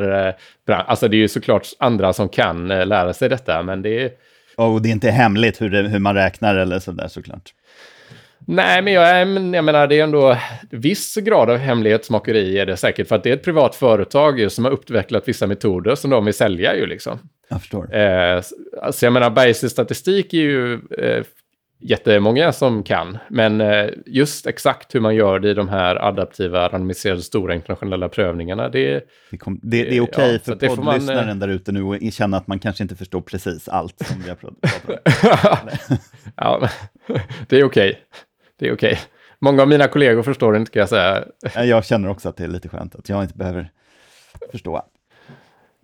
branschen. 0.66 0.86
Eh, 0.86 0.90
alltså 0.90 1.08
det 1.08 1.16
är 1.16 1.20
ju 1.20 1.28
såklart 1.28 1.68
andra 1.80 2.14
som 2.14 2.30
kan 2.30 2.72
eh, 2.72 2.86
lära 2.86 3.14
sig 3.14 3.30
detta, 3.30 3.64
men 3.64 3.82
det 3.82 4.04
är... 4.04 4.12
Och 4.58 4.82
det 4.82 4.90
är 4.90 4.92
inte 4.92 5.10
hemligt 5.10 5.62
hur, 5.62 5.70
det, 5.70 5.82
hur 5.82 6.00
man 6.00 6.16
räknar 6.16 6.56
eller 6.56 6.80
sådär 6.80 7.08
såklart. 7.08 7.54
Nej, 8.48 8.82
men 8.82 8.94
jag, 8.94 9.20
jag 9.56 9.66
menar, 9.66 9.88
det 9.88 10.00
är 10.00 10.04
ändå 10.04 10.38
viss 10.70 11.16
grad 11.16 11.50
av 11.50 11.58
hemlighetsmakeri 11.58 12.60
är 12.60 12.66
det 12.66 12.78
säkert, 12.78 13.08
för 13.08 13.16
att 13.16 13.24
det 13.24 13.30
är 13.30 13.34
ett 13.34 13.44
privat 13.44 13.76
företag 13.76 14.52
som 14.52 14.66
har 14.66 14.72
utvecklat 14.72 15.28
vissa 15.28 15.48
metoder 15.48 15.96
som 15.96 16.10
de 16.10 16.26
vill 16.26 16.34
sälja 16.34 16.76
ju 16.76 16.86
liksom. 16.86 17.20
Jag 17.50 17.62
förstår. 17.62 17.96
Eh, 17.96 18.42
alltså 18.82 19.06
jag 19.06 19.14
menar, 19.14 19.30
Bergs 19.30 19.72
statistik 19.72 20.34
är 20.34 20.38
ju 20.38 20.74
eh, 20.74 21.24
jättemånga 21.80 22.52
som 22.54 22.84
kan, 22.84 23.18
men 23.30 23.62
eh, 23.62 23.90
just 24.06 24.48
exakt 24.48 24.96
hur 24.96 25.00
man 25.00 25.16
gör 25.16 25.40
det 25.40 25.50
i 25.50 25.54
de 25.54 25.70
här 25.70 25.96
adaptiva, 25.96 26.68
randomiserade, 26.70 27.22
stora 27.22 27.56
internationella 27.56 28.10
prövningarna, 28.10 28.70
det, 28.70 29.08
det, 29.32 29.38
kom, 29.38 29.60
det, 29.64 29.84
det 29.84 29.98
är 29.98 30.02
okej 30.02 30.02
okay 30.02 30.34
ja, 30.34 30.40
för 30.40 30.76
poddlyssnaren 30.76 31.28
man, 31.28 31.40
där 31.40 31.48
ute 31.48 31.72
nu 31.72 32.08
att 32.08 32.14
känna 32.14 32.38
att 32.38 32.48
man 32.48 32.60
kanske 32.60 32.84
inte 32.84 32.96
förstår 32.96 33.22
precis 33.22 33.68
allt 33.68 34.06
som 34.06 34.22
vi 34.22 34.30
har 34.30 34.36
pratat 34.36 34.90
om. 34.90 35.98
ja, 36.36 36.70
det 37.48 37.60
är 37.60 37.64
okej. 37.64 37.90
Okay. 37.90 37.96
Det 38.60 38.68
är 38.68 38.74
okej. 38.74 38.92
Okay. 38.92 39.04
Många 39.40 39.62
av 39.62 39.68
mina 39.68 39.88
kollegor 39.88 40.24
förstår 40.24 40.54
det 40.54 40.60
inte 40.60 40.72
kan 40.72 40.80
jag 40.80 40.90
säga. 40.90 41.26
Jag 41.66 41.86
känner 41.86 42.10
också 42.10 42.30
att 42.30 42.38
det 42.38 42.44
är 42.44 42.48
lite 42.48 42.70
skönt 42.70 42.96
att 42.96 43.10
jag 43.10 43.24
inte 43.24 43.38
behöver 43.38 43.72
förstå. 44.52 44.86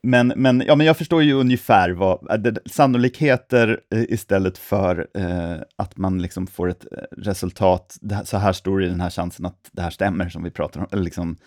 Men, 0.03 0.33
men, 0.35 0.63
ja, 0.67 0.75
men 0.75 0.87
jag 0.87 0.97
förstår 0.97 1.23
ju 1.23 1.33
ungefär 1.33 1.89
vad, 1.89 2.41
det, 2.43 2.57
sannolikheter 2.65 3.81
eh, 3.91 4.01
istället 4.01 4.57
för 4.57 5.07
eh, 5.13 5.55
att 5.75 5.97
man 5.97 6.21
liksom 6.21 6.47
får 6.47 6.69
ett 6.69 6.85
eh, 6.91 6.97
resultat, 7.17 7.97
här, 8.11 8.23
så 8.23 8.37
här 8.37 8.53
stor 8.53 8.83
är 8.83 8.87
den 8.87 9.01
här 9.01 9.09
chansen 9.09 9.45
att 9.45 9.69
det 9.71 9.81
här 9.81 9.89
stämmer 9.89 10.29
som 10.29 10.43
vi 10.43 10.51
pratar 10.51 10.79
om. 10.79 11.03
Liksom, 11.03 11.37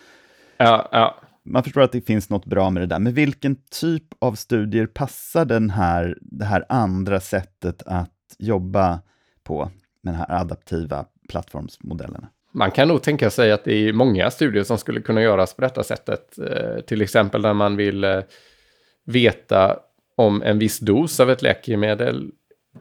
ja, 0.57 0.89
ja. 0.91 1.21
Man 1.43 1.63
förstår 1.63 1.81
att 1.81 1.91
det 1.91 2.01
finns 2.01 2.29
något 2.29 2.45
bra 2.45 2.69
med 2.69 2.83
det 2.83 2.87
där, 2.87 2.99
men 2.99 3.13
vilken 3.13 3.55
typ 3.71 4.03
av 4.19 4.35
studier 4.35 4.87
passar 4.87 5.45
den 5.45 5.69
här, 5.69 6.17
det 6.21 6.45
här 6.45 6.65
andra 6.69 7.19
sättet 7.19 7.83
att 7.85 8.11
jobba 8.39 9.01
på, 9.43 9.71
med 10.01 10.13
den 10.13 10.19
här 10.19 10.41
adaptiva 10.41 11.05
plattformsmodellerna? 11.29 12.29
Man 12.55 12.71
kan 12.71 12.87
nog 12.87 13.01
tänka 13.01 13.29
sig 13.29 13.51
att 13.51 13.63
det 13.63 13.73
är 13.73 13.93
många 13.93 14.31
studier 14.31 14.63
som 14.63 14.77
skulle 14.77 15.01
kunna 15.01 15.21
göras 15.21 15.53
på 15.53 15.61
detta 15.61 15.83
sättet. 15.83 16.37
Eh, 16.39 16.81
till 16.81 17.01
exempel 17.01 17.41
när 17.41 17.53
man 17.53 17.77
vill 17.77 18.03
eh, 18.03 18.19
veta 19.05 19.79
om 20.15 20.41
en 20.41 20.59
viss 20.59 20.79
dos 20.79 21.19
av 21.19 21.31
ett 21.31 21.41
läkemedel 21.41 22.31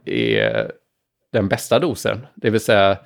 är 0.05 0.73
den 1.33 1.49
bästa 1.49 1.79
dosen. 1.79 2.27
Det 2.35 2.51
vill 2.51 2.61
säga, 2.61 2.99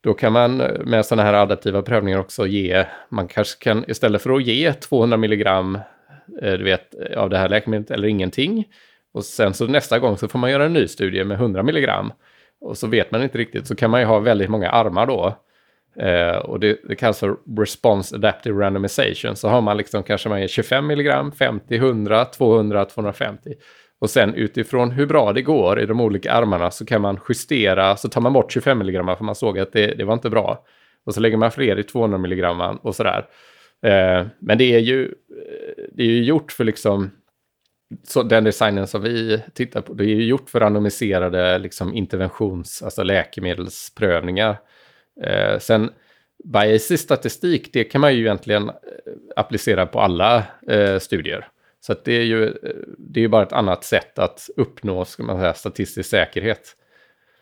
då 0.00 0.14
kan 0.14 0.32
man 0.32 0.60
eh, 0.60 0.80
med 0.84 1.06
sådana 1.06 1.22
här 1.22 1.34
adaptiva 1.34 1.82
prövningar 1.82 2.18
också 2.18 2.46
ge, 2.46 2.84
man 3.08 3.28
kanske 3.28 3.64
kan 3.64 3.84
istället 3.90 4.22
för 4.22 4.30
att 4.30 4.46
ge 4.46 4.72
200 4.72 5.16
milligram 5.16 5.78
eh, 6.42 6.52
du 6.52 6.64
vet, 6.64 6.94
eh, 6.94 7.18
av 7.18 7.30
det 7.30 7.38
här 7.38 7.48
läkemedlet 7.48 7.90
eller 7.90 8.08
ingenting. 8.08 8.64
Och 9.12 9.24
sen 9.24 9.54
så 9.54 9.66
nästa 9.66 9.98
gång 9.98 10.16
så 10.16 10.28
får 10.28 10.38
man 10.38 10.50
göra 10.50 10.64
en 10.64 10.72
ny 10.72 10.88
studie 10.88 11.24
med 11.24 11.36
100 11.36 11.62
milligram. 11.62 12.12
Och 12.60 12.78
så 12.78 12.86
vet 12.86 13.10
man 13.10 13.22
inte 13.22 13.38
riktigt, 13.38 13.66
så 13.66 13.76
kan 13.76 13.90
man 13.90 14.00
ju 14.00 14.06
ha 14.06 14.18
väldigt 14.18 14.50
många 14.50 14.70
armar 14.70 15.06
då. 15.06 15.36
Eh, 15.98 16.36
och 16.36 16.60
det, 16.60 16.80
det 16.88 16.96
kallas 16.96 17.20
för 17.20 17.36
Response 17.58 18.16
Adaptive 18.16 18.60
Randomization. 18.60 19.36
Så 19.36 19.48
har 19.48 19.60
man 19.60 19.76
liksom 19.76 20.02
kanske 20.02 20.28
man 20.28 20.48
25 20.48 20.86
milligram, 20.86 21.32
50, 21.32 21.76
100, 21.76 22.24
200, 22.24 22.84
250. 22.84 23.54
Och 23.98 24.10
sen 24.10 24.34
utifrån 24.34 24.90
hur 24.90 25.06
bra 25.06 25.32
det 25.32 25.42
går 25.42 25.80
i 25.80 25.86
de 25.86 26.00
olika 26.00 26.32
armarna 26.32 26.70
så 26.70 26.86
kan 26.86 27.00
man 27.00 27.20
justera, 27.28 27.96
så 27.96 28.08
tar 28.08 28.20
man 28.20 28.32
bort 28.32 28.52
25 28.52 28.78
milligram 28.78 29.16
för 29.16 29.24
man 29.24 29.34
såg 29.34 29.58
att 29.58 29.72
det, 29.72 29.86
det 29.86 30.04
var 30.04 30.14
inte 30.14 30.30
bra. 30.30 30.64
Och 31.06 31.14
så 31.14 31.20
lägger 31.20 31.36
man 31.36 31.50
fler 31.50 31.78
i 31.78 31.82
200 31.82 32.18
milligram 32.18 32.60
och 32.60 32.94
sådär. 32.94 33.26
Eh, 33.82 34.26
men 34.38 34.58
det 34.58 34.74
är 34.74 34.78
ju 34.78 35.04
eh, 35.04 35.84
det 35.92 36.02
är 36.02 36.06
ju 36.06 36.24
gjort 36.24 36.52
för 36.52 36.64
liksom 36.64 37.10
så 38.08 38.22
den 38.22 38.44
designen 38.44 38.86
som 38.86 39.02
vi 39.02 39.42
tittar 39.54 39.80
på, 39.80 39.94
det 39.94 40.04
är 40.04 40.08
ju 40.08 40.24
gjort 40.24 40.50
för 40.50 40.60
randomiserade 40.60 41.58
liksom 41.58 41.94
interventions, 41.94 42.82
alltså 42.82 43.02
läkemedelsprövningar. 43.02 44.56
Eh, 45.22 45.58
sen 45.58 45.90
Bayesisk 46.44 47.04
statistik, 47.04 47.72
det 47.72 47.84
kan 47.84 48.00
man 48.00 48.14
ju 48.14 48.20
egentligen 48.20 48.68
eh, 48.68 48.74
applicera 49.36 49.86
på 49.86 50.00
alla 50.00 50.44
eh, 50.68 50.98
studier. 50.98 51.48
Så 51.80 51.94
det 52.04 52.12
är 52.12 52.24
ju 52.24 52.44
eh, 52.44 52.52
det 52.98 53.24
är 53.24 53.28
bara 53.28 53.42
ett 53.42 53.52
annat 53.52 53.84
sätt 53.84 54.18
att 54.18 54.48
uppnå 54.56 55.04
ska 55.04 55.22
man 55.22 55.40
säga, 55.40 55.54
statistisk 55.54 56.10
säkerhet. 56.10 56.76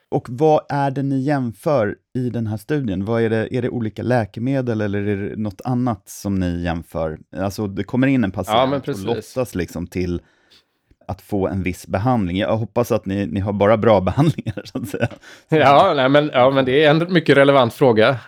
Och 0.09 0.27
vad 0.31 0.61
är 0.69 0.91
det 0.91 1.03
ni 1.03 1.21
jämför 1.21 1.97
i 2.15 2.31
den 2.31 2.47
här 2.47 2.57
studien? 2.57 3.05
Vad 3.05 3.23
är, 3.23 3.31
det, 3.31 3.55
är 3.57 3.63
det 3.63 3.69
olika 3.69 4.03
läkemedel 4.03 4.81
eller 4.81 5.07
är 5.07 5.17
det 5.17 5.37
något 5.37 5.61
annat 5.65 6.09
som 6.09 6.35
ni 6.35 6.63
jämför? 6.63 7.19
Alltså 7.37 7.67
det 7.67 7.85
kommer 7.85 8.07
in 8.07 8.25
en 8.25 8.31
patient 8.31 8.85
ja, 8.87 8.93
och 8.93 9.05
lottas 9.05 9.55
liksom 9.55 9.87
till 9.87 10.23
att 11.09 11.23
få 11.23 11.49
en 11.49 11.63
viss 11.63 11.87
behandling. 11.87 12.39
Jag 12.39 12.57
hoppas 12.57 12.93
att 12.93 13.07
ni, 13.07 13.27
ni 13.27 13.41
har 13.41 13.53
bara 13.53 13.77
bra 13.77 14.01
behandlingar, 14.01 14.63
så 14.65 14.79
att 14.79 14.89
säga. 14.89 15.09
Ja, 15.49 15.93
nej, 15.97 16.09
men, 16.09 16.31
ja, 16.33 16.51
men 16.51 16.65
det 16.65 16.85
är 16.85 16.91
en 16.91 17.13
mycket 17.13 17.37
relevant 17.37 17.75
fråga. 17.75 18.19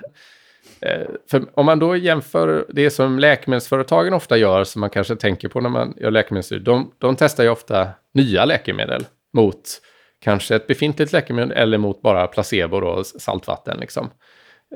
Eh, 0.80 1.06
för 1.30 1.44
om 1.54 1.66
man 1.66 1.78
då 1.78 1.96
jämför 1.96 2.66
det 2.68 2.90
som 2.90 3.18
läkemedelsföretagen 3.18 4.14
ofta 4.14 4.36
gör, 4.36 4.64
som 4.64 4.80
man 4.80 4.90
kanske 4.90 5.16
tänker 5.16 5.48
på 5.48 5.60
när 5.60 5.70
man 5.70 5.94
gör 5.96 6.10
läkemedelsstudier, 6.10 6.64
de, 6.64 6.92
de 6.98 7.16
testar 7.16 7.44
ju 7.44 7.50
ofta 7.50 7.88
nya 8.14 8.44
läkemedel 8.44 9.04
mot 9.32 9.62
kanske 10.24 10.56
ett 10.56 10.66
befintligt 10.66 11.12
läkemedel 11.12 11.52
eller 11.52 11.78
mot 11.78 12.02
bara 12.02 12.26
placebo 12.26 12.76
och 12.76 13.06
saltvatten. 13.06 13.78
Liksom. 13.80 14.10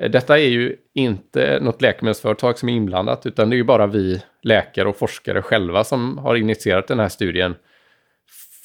Eh, 0.00 0.10
detta 0.10 0.38
är 0.38 0.48
ju 0.48 0.76
inte 0.94 1.58
något 1.60 1.82
läkemedelsföretag 1.82 2.58
som 2.58 2.68
är 2.68 2.72
inblandat, 2.72 3.26
utan 3.26 3.50
det 3.50 3.56
är 3.56 3.58
ju 3.58 3.64
bara 3.64 3.86
vi 3.86 4.22
läkare 4.42 4.88
och 4.88 4.96
forskare 4.96 5.42
själva 5.42 5.84
som 5.84 6.18
har 6.18 6.36
initierat 6.36 6.88
den 6.88 7.00
här 7.00 7.08
studien 7.08 7.54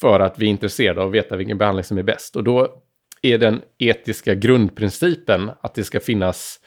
för 0.00 0.20
att 0.20 0.38
vi 0.38 0.46
är 0.46 0.50
intresserade 0.50 1.00
av 1.00 1.08
att 1.08 1.14
veta 1.14 1.36
vilken 1.36 1.58
behandling 1.58 1.84
som 1.84 1.98
är 1.98 2.02
bäst. 2.02 2.36
Och 2.36 2.44
då 2.44 2.82
är 3.22 3.38
den 3.38 3.62
etiska 3.78 4.34
grundprincipen 4.34 5.50
att 5.60 5.74
det 5.74 5.84
ska 5.84 6.00
finnas 6.00 6.60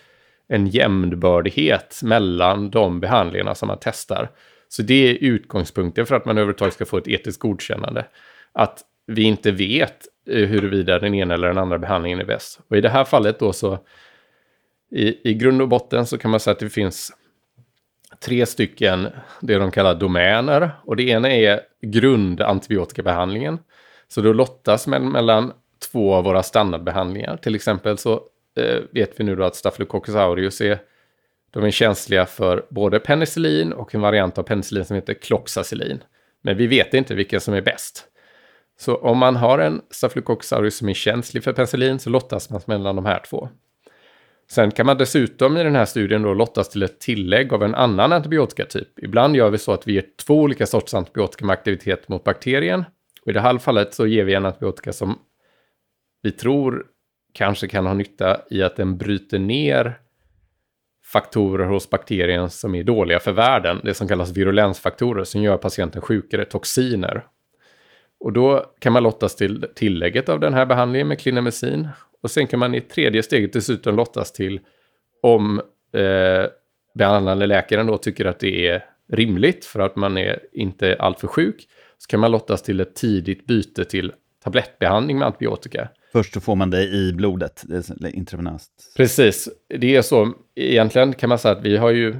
en 0.47 0.67
jämnbördighet 0.67 1.99
mellan 2.03 2.69
de 2.69 2.99
behandlingarna 2.99 3.55
som 3.55 3.67
man 3.67 3.77
testar. 3.81 4.29
Så 4.67 4.81
det 4.81 5.09
är 5.09 5.13
utgångspunkten 5.13 6.05
för 6.05 6.15
att 6.15 6.25
man 6.25 6.37
överhuvudtaget 6.37 6.73
ska 6.73 6.85
få 6.85 6.97
ett 6.97 7.07
etiskt 7.07 7.39
godkännande. 7.39 8.05
Att 8.51 8.81
vi 9.07 9.23
inte 9.23 9.51
vet 9.51 9.97
eh, 10.29 10.47
huruvida 10.47 10.99
den 10.99 11.13
ena 11.13 11.33
eller 11.33 11.47
den 11.47 11.57
andra 11.57 11.77
behandlingen 11.77 12.19
är 12.19 12.25
bäst. 12.25 12.59
Och 12.69 12.77
i 12.77 12.81
det 12.81 12.89
här 12.89 13.03
fallet 13.03 13.39
då 13.39 13.53
så 13.53 13.79
i, 14.91 15.29
i 15.29 15.33
grund 15.33 15.61
och 15.61 15.67
botten 15.67 16.05
så 16.05 16.17
kan 16.17 16.31
man 16.31 16.39
säga 16.39 16.51
att 16.51 16.59
det 16.59 16.69
finns 16.69 17.11
tre 18.19 18.45
stycken, 18.45 19.07
det 19.41 19.55
de 19.55 19.71
kallar 19.71 19.95
domäner. 19.95 20.71
Och 20.85 20.95
det 20.95 21.03
ena 21.03 21.31
är 21.31 21.61
grundantibiotikabehandlingen. 21.81 23.59
Så 24.07 24.21
då 24.21 24.33
lottas 24.33 24.87
mellan 24.87 25.53
två 25.91 26.13
av 26.13 26.23
våra 26.23 26.43
standardbehandlingar. 26.43 27.37
Till 27.37 27.55
exempel 27.55 27.97
så 27.97 28.13
eh, 28.57 28.79
vet 28.91 29.19
vi 29.19 29.23
nu 29.23 29.35
då 29.35 29.43
att 29.43 29.55
Staphylococcus 29.55 30.15
aureus 30.15 30.61
är, 30.61 30.79
de 31.51 31.63
är 31.63 31.71
känsliga 31.71 32.25
för 32.25 32.65
både 32.69 32.99
penicillin 32.99 33.73
och 33.73 33.95
en 33.95 34.01
variant 34.01 34.37
av 34.37 34.43
penicillin 34.43 34.85
som 34.85 34.95
heter 34.95 35.13
kloxacillin. 35.13 36.03
Men 36.41 36.57
vi 36.57 36.67
vet 36.67 36.93
inte 36.93 37.15
vilken 37.15 37.41
som 37.41 37.53
är 37.53 37.61
bäst. 37.61 38.05
Så 38.79 38.95
om 38.95 39.17
man 39.17 39.35
har 39.35 39.59
en 39.59 39.81
Staphylococcus 39.91 40.53
aureus 40.53 40.77
som 40.77 40.89
är 40.89 40.93
känslig 40.93 41.43
för 41.43 41.53
penicillin 41.53 41.99
så 41.99 42.09
lottas 42.09 42.49
man 42.49 42.61
mellan 42.65 42.95
de 42.95 43.05
här 43.05 43.21
två. 43.29 43.49
Sen 44.51 44.71
kan 44.71 44.85
man 44.85 44.97
dessutom 44.97 45.57
i 45.57 45.63
den 45.63 45.75
här 45.75 45.85
studien 45.85 46.21
då 46.21 46.33
lottas 46.33 46.69
till 46.69 46.83
ett 46.83 46.99
tillägg 46.99 47.53
av 47.53 47.63
en 47.63 47.75
annan 47.75 48.13
antibiotikatyp. 48.13 48.99
Ibland 48.99 49.35
gör 49.35 49.49
vi 49.49 49.57
så 49.57 49.71
att 49.71 49.87
vi 49.87 49.93
ger 49.93 50.05
två 50.25 50.41
olika 50.41 50.65
sorters 50.65 50.93
antibiotika 50.93 51.45
med 51.45 51.53
aktivitet 51.53 52.09
mot 52.09 52.23
bakterien. 52.23 52.85
Och 53.21 53.31
I 53.31 53.33
det 53.33 53.41
här 53.41 53.57
fallet 53.57 53.93
så 53.93 54.07
ger 54.07 54.23
vi 54.23 54.33
en 54.33 54.45
antibiotika 54.45 54.93
som 54.93 55.19
vi 56.21 56.31
tror 56.31 56.85
kanske 57.33 57.67
kan 57.67 57.85
ha 57.85 57.93
nytta 57.93 58.41
i 58.49 58.63
att 58.63 58.75
den 58.75 58.97
bryter 58.97 59.39
ner 59.39 59.99
faktorer 61.05 61.65
hos 61.65 61.89
bakterien 61.89 62.49
som 62.49 62.75
är 62.75 62.83
dåliga 62.83 63.19
för 63.19 63.31
världen. 63.31 63.81
Det 63.83 63.93
som 63.93 64.07
kallas 64.07 64.37
virulensfaktorer 64.37 65.23
som 65.23 65.41
gör 65.41 65.57
patienten 65.57 66.01
sjukare, 66.01 66.45
toxiner. 66.45 67.25
Och 68.19 68.33
då 68.33 68.73
kan 68.79 68.93
man 68.93 69.03
lottas 69.03 69.35
till 69.35 69.65
tillägget 69.75 70.29
av 70.29 70.39
den 70.39 70.53
här 70.53 70.65
behandlingen 70.65 71.07
med 71.07 71.19
klinemycin. 71.19 71.87
Och 72.21 72.31
sen 72.31 72.47
kan 72.47 72.59
man 72.59 72.75
i 72.75 72.81
tredje 72.81 73.23
steget 73.23 73.53
dessutom 73.53 73.95
lottas 73.95 74.31
till 74.31 74.59
om 75.21 75.61
eh, 75.93 76.49
behandlande 76.95 77.45
läkaren 77.45 77.87
då 77.87 77.97
tycker 77.97 78.25
att 78.25 78.39
det 78.39 78.67
är 78.67 78.85
rimligt 79.11 79.65
för 79.65 79.79
att 79.79 79.95
man 79.95 80.17
är 80.17 80.39
inte 80.53 80.95
alltför 80.99 81.27
sjuk. 81.27 81.67
Så 81.97 82.07
kan 82.07 82.19
man 82.19 82.31
lottas 82.31 82.63
till 82.63 82.79
ett 82.79 82.95
tidigt 82.95 83.45
byte 83.45 83.85
till 83.85 84.11
tablettbehandling 84.43 85.17
med 85.17 85.27
antibiotika. 85.27 85.89
Först 86.11 86.33
så 86.33 86.39
får 86.39 86.55
man 86.55 86.69
det 86.69 86.83
i 86.83 87.13
blodet, 87.13 87.63
intravenöst. 88.13 88.71
Precis, 88.97 89.49
det 89.79 89.95
är 89.95 90.01
så. 90.01 90.33
Egentligen 90.55 91.13
kan 91.13 91.29
man 91.29 91.39
säga 91.39 91.51
att 91.51 91.65
vi 91.65 91.77
har 91.77 91.89
ju... 91.89 92.15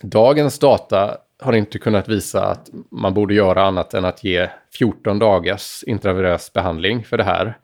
Dagens 0.00 0.58
data 0.58 1.18
har 1.38 1.52
inte 1.52 1.78
kunnat 1.78 2.08
visa 2.08 2.46
att 2.46 2.70
man 2.90 3.14
borde 3.14 3.34
göra 3.34 3.64
annat 3.64 3.94
än 3.94 4.04
att 4.04 4.24
ge 4.24 4.48
14 4.78 5.18
dagars 5.18 5.84
intravenös 5.86 6.52
behandling 6.52 7.04
för 7.04 7.16
det 7.16 7.24
här. 7.24 7.58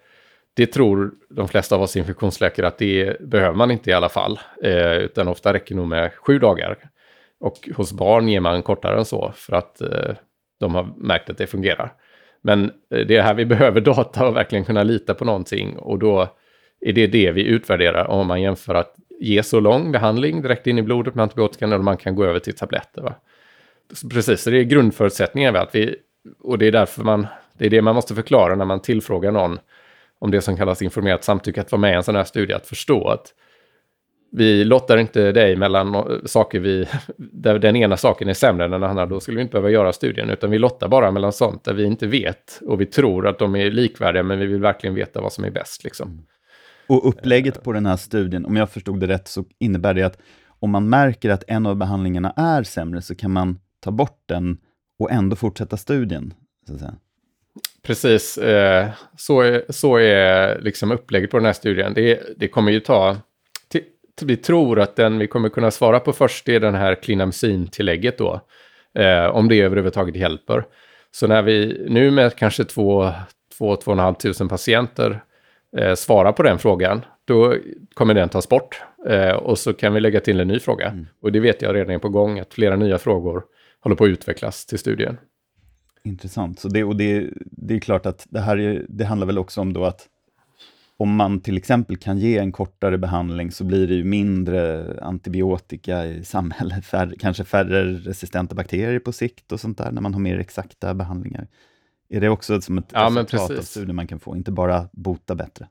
Det 0.54 0.66
tror 0.66 1.10
de 1.30 1.48
flesta 1.48 1.74
av 1.74 1.82
oss 1.82 1.96
infektionsläkare 1.96 2.66
att 2.66 2.78
det 2.78 3.20
behöver 3.20 3.56
man 3.56 3.70
inte 3.70 3.90
i 3.90 3.92
alla 3.92 4.08
fall, 4.08 4.40
eh, 4.62 4.92
utan 4.92 5.28
ofta 5.28 5.52
räcker 5.52 5.74
nog 5.74 5.88
med 5.88 6.12
sju 6.14 6.38
dagar. 6.38 6.78
Och 7.40 7.68
hos 7.76 7.92
barn 7.92 8.28
ger 8.28 8.40
man 8.40 8.62
kortare 8.62 8.98
än 8.98 9.04
så 9.04 9.32
för 9.34 9.56
att 9.56 9.80
eh, 9.80 10.14
de 10.60 10.74
har 10.74 10.94
märkt 10.96 11.30
att 11.30 11.38
det 11.38 11.46
fungerar. 11.46 11.92
Men 12.42 12.64
eh, 12.64 13.06
det 13.06 13.16
är 13.16 13.22
här 13.22 13.34
vi 13.34 13.44
behöver 13.54 13.80
data 13.80 14.26
och 14.26 14.36
verkligen 14.36 14.64
kunna 14.64 14.82
lita 14.82 15.14
på 15.14 15.24
någonting 15.24 15.76
och 15.78 15.98
då 15.98 16.28
är 16.80 16.92
det 16.92 17.06
det 17.06 17.32
vi 17.32 17.44
utvärderar 17.44 18.04
om 18.04 18.26
man 18.26 18.42
jämför 18.42 18.74
att 18.74 18.94
ge 19.20 19.42
så 19.42 19.60
lång 19.60 19.92
behandling 19.92 20.42
direkt 20.42 20.66
in 20.66 20.78
i 20.78 20.82
blodet 20.82 21.14
med 21.14 21.22
antibiotika 21.22 21.64
eller 21.64 21.78
man 21.78 21.96
kan 21.96 22.14
gå 22.14 22.24
över 22.24 22.38
till 22.38 22.56
tabletter. 22.56 23.02
Va? 23.02 23.14
Precis, 24.10 24.42
så 24.42 24.50
det 24.50 24.58
är 24.58 24.62
grundförutsättningen. 24.62 25.56
Att 25.56 25.74
vi, 25.74 25.96
och 26.40 26.58
det 26.58 26.66
är 26.66 26.72
därför 26.72 27.02
man, 27.02 27.26
det 27.58 27.66
är 27.66 27.70
det 27.70 27.82
man 27.82 27.94
måste 27.94 28.14
förklara 28.14 28.54
när 28.54 28.64
man 28.64 28.82
tillfrågar 28.82 29.32
någon 29.32 29.58
om 30.22 30.30
det 30.30 30.40
som 30.40 30.56
kallas 30.56 30.82
informerat 30.82 31.24
samtycke, 31.24 31.60
att 31.60 31.72
vara 31.72 31.80
med 31.80 31.92
i 31.92 31.94
en 31.94 32.02
sån 32.02 32.16
här 32.16 32.24
studie, 32.24 32.52
att 32.52 32.66
förstå 32.66 33.08
att 33.08 33.34
vi 34.32 34.64
lottar 34.64 34.96
inte 34.96 35.32
dig 35.32 35.56
mellan 35.56 35.94
eh, 35.94 36.02
saker 36.24 36.60
vi, 36.60 36.88
där 37.16 37.58
den 37.58 37.76
ena 37.76 37.96
saken 37.96 38.28
är 38.28 38.34
sämre 38.34 38.64
än 38.64 38.70
den 38.70 38.82
andra, 38.82 39.06
då 39.06 39.20
skulle 39.20 39.36
vi 39.36 39.42
inte 39.42 39.52
behöva 39.52 39.70
göra 39.70 39.92
studien, 39.92 40.30
utan 40.30 40.50
vi 40.50 40.58
lottar 40.58 40.88
bara 40.88 41.10
mellan 41.10 41.32
sånt 41.32 41.64
där 41.64 41.74
vi 41.74 41.84
inte 41.84 42.06
vet 42.06 42.60
och 42.66 42.80
vi 42.80 42.86
tror 42.86 43.28
att 43.28 43.38
de 43.38 43.56
är 43.56 43.70
likvärdiga, 43.70 44.22
men 44.22 44.38
vi 44.38 44.46
vill 44.46 44.60
verkligen 44.60 44.94
veta 44.94 45.20
vad 45.20 45.32
som 45.32 45.44
är 45.44 45.50
bäst. 45.50 45.84
Liksom. 45.84 46.08
Mm. 46.08 46.24
Och 46.86 47.08
upplägget 47.08 47.62
på 47.62 47.72
den 47.72 47.86
här 47.86 47.96
studien, 47.96 48.46
om 48.46 48.56
jag 48.56 48.70
förstod 48.70 49.00
det 49.00 49.06
rätt, 49.06 49.28
så 49.28 49.44
innebär 49.58 49.94
det 49.94 50.02
att 50.02 50.18
om 50.60 50.70
man 50.70 50.88
märker 50.88 51.30
att 51.30 51.44
en 51.46 51.66
av 51.66 51.76
behandlingarna 51.76 52.30
är 52.36 52.62
sämre, 52.62 53.02
så 53.02 53.14
kan 53.14 53.30
man 53.30 53.58
ta 53.80 53.90
bort 53.90 54.22
den 54.26 54.58
och 54.98 55.10
ändå 55.10 55.36
fortsätta 55.36 55.76
studien. 55.76 56.34
Så 56.66 56.74
att 56.74 56.78
säga. 56.78 56.94
Precis, 57.82 58.38
eh, 58.38 58.88
så 59.16 59.40
är, 59.40 59.64
så 59.68 59.96
är 59.96 60.60
liksom 60.60 60.92
upplägget 60.92 61.30
på 61.30 61.36
den 61.36 61.46
här 61.46 61.52
studien. 61.52 61.94
Det, 61.94 62.20
det 62.36 62.48
kommer 62.48 62.72
ju 62.72 62.80
ta 62.80 63.16
vi 64.22 64.36
tror 64.36 64.80
att 64.80 64.96
den 64.96 65.18
vi 65.18 65.26
kommer 65.26 65.48
kunna 65.48 65.70
svara 65.70 66.00
på 66.00 66.12
först 66.12 66.48
är 66.48 66.60
den 66.60 66.74
här 66.74 66.94
klinamycin-tillägget 66.94 68.18
då. 68.18 68.40
Eh, 68.98 69.26
om 69.26 69.48
det 69.48 69.60
överhuvudtaget 69.60 70.16
hjälper. 70.16 70.64
Så 71.10 71.26
när 71.26 71.42
vi 71.42 71.86
nu 71.88 72.10
med 72.10 72.36
kanske 72.36 72.62
2-2 72.62 74.14
tusen 74.14 74.48
patienter 74.48 75.22
eh, 75.78 75.94
svarar 75.94 76.32
på 76.32 76.42
den 76.42 76.58
frågan, 76.58 77.04
då 77.24 77.56
kommer 77.94 78.14
den 78.14 78.28
tas 78.28 78.48
bort. 78.48 78.82
Eh, 79.08 79.32
och 79.32 79.58
så 79.58 79.72
kan 79.72 79.94
vi 79.94 80.00
lägga 80.00 80.20
till 80.20 80.40
en 80.40 80.48
ny 80.48 80.58
fråga. 80.58 80.86
Mm. 80.86 81.06
Och 81.22 81.32
det 81.32 81.40
vet 81.40 81.62
jag 81.62 81.74
redan 81.74 81.94
är 81.94 81.98
på 81.98 82.08
gång, 82.08 82.38
att 82.38 82.54
flera 82.54 82.76
nya 82.76 82.98
frågor 82.98 83.42
håller 83.80 83.96
på 83.96 84.04
att 84.04 84.08
utvecklas 84.08 84.66
till 84.66 84.78
studien. 84.78 85.18
Intressant. 86.04 86.58
Så 86.58 86.68
det, 86.68 86.84
och 86.84 86.96
det, 86.96 87.30
det 87.40 87.74
är 87.74 87.78
klart 87.78 88.06
att 88.06 88.26
det 88.30 88.40
här 88.40 88.58
är, 88.58 88.86
det 88.88 89.04
handlar 89.04 89.26
väl 89.26 89.38
också 89.38 89.60
om 89.60 89.72
då 89.72 89.84
att 89.84 90.08
om 90.96 91.16
man 91.16 91.40
till 91.40 91.56
exempel 91.56 91.96
kan 91.96 92.18
ge 92.18 92.38
en 92.38 92.52
kortare 92.52 92.98
behandling 92.98 93.52
så 93.52 93.64
blir 93.64 93.86
det 93.86 93.94
ju 93.94 94.04
mindre 94.04 94.86
antibiotika 95.02 96.06
i 96.06 96.24
samhället, 96.24 96.86
färre, 96.86 97.16
kanske 97.18 97.44
färre 97.44 97.92
resistenta 97.92 98.54
bakterier 98.54 98.98
på 98.98 99.12
sikt 99.12 99.52
och 99.52 99.60
sånt 99.60 99.78
där, 99.78 99.92
när 99.92 100.02
man 100.02 100.14
har 100.14 100.20
mer 100.20 100.38
exakta 100.38 100.94
behandlingar. 100.94 101.48
Är 102.08 102.20
det 102.20 102.28
också 102.28 102.60
som 102.60 102.78
ett 102.78 102.90
ja, 102.92 103.06
resultat 103.06 103.58
av 103.58 103.62
studien 103.62 103.96
man 103.96 104.06
kan 104.06 104.20
få, 104.20 104.36
inte 104.36 104.52
bara 104.52 104.88
bota 104.92 105.34
bättre? 105.34 105.68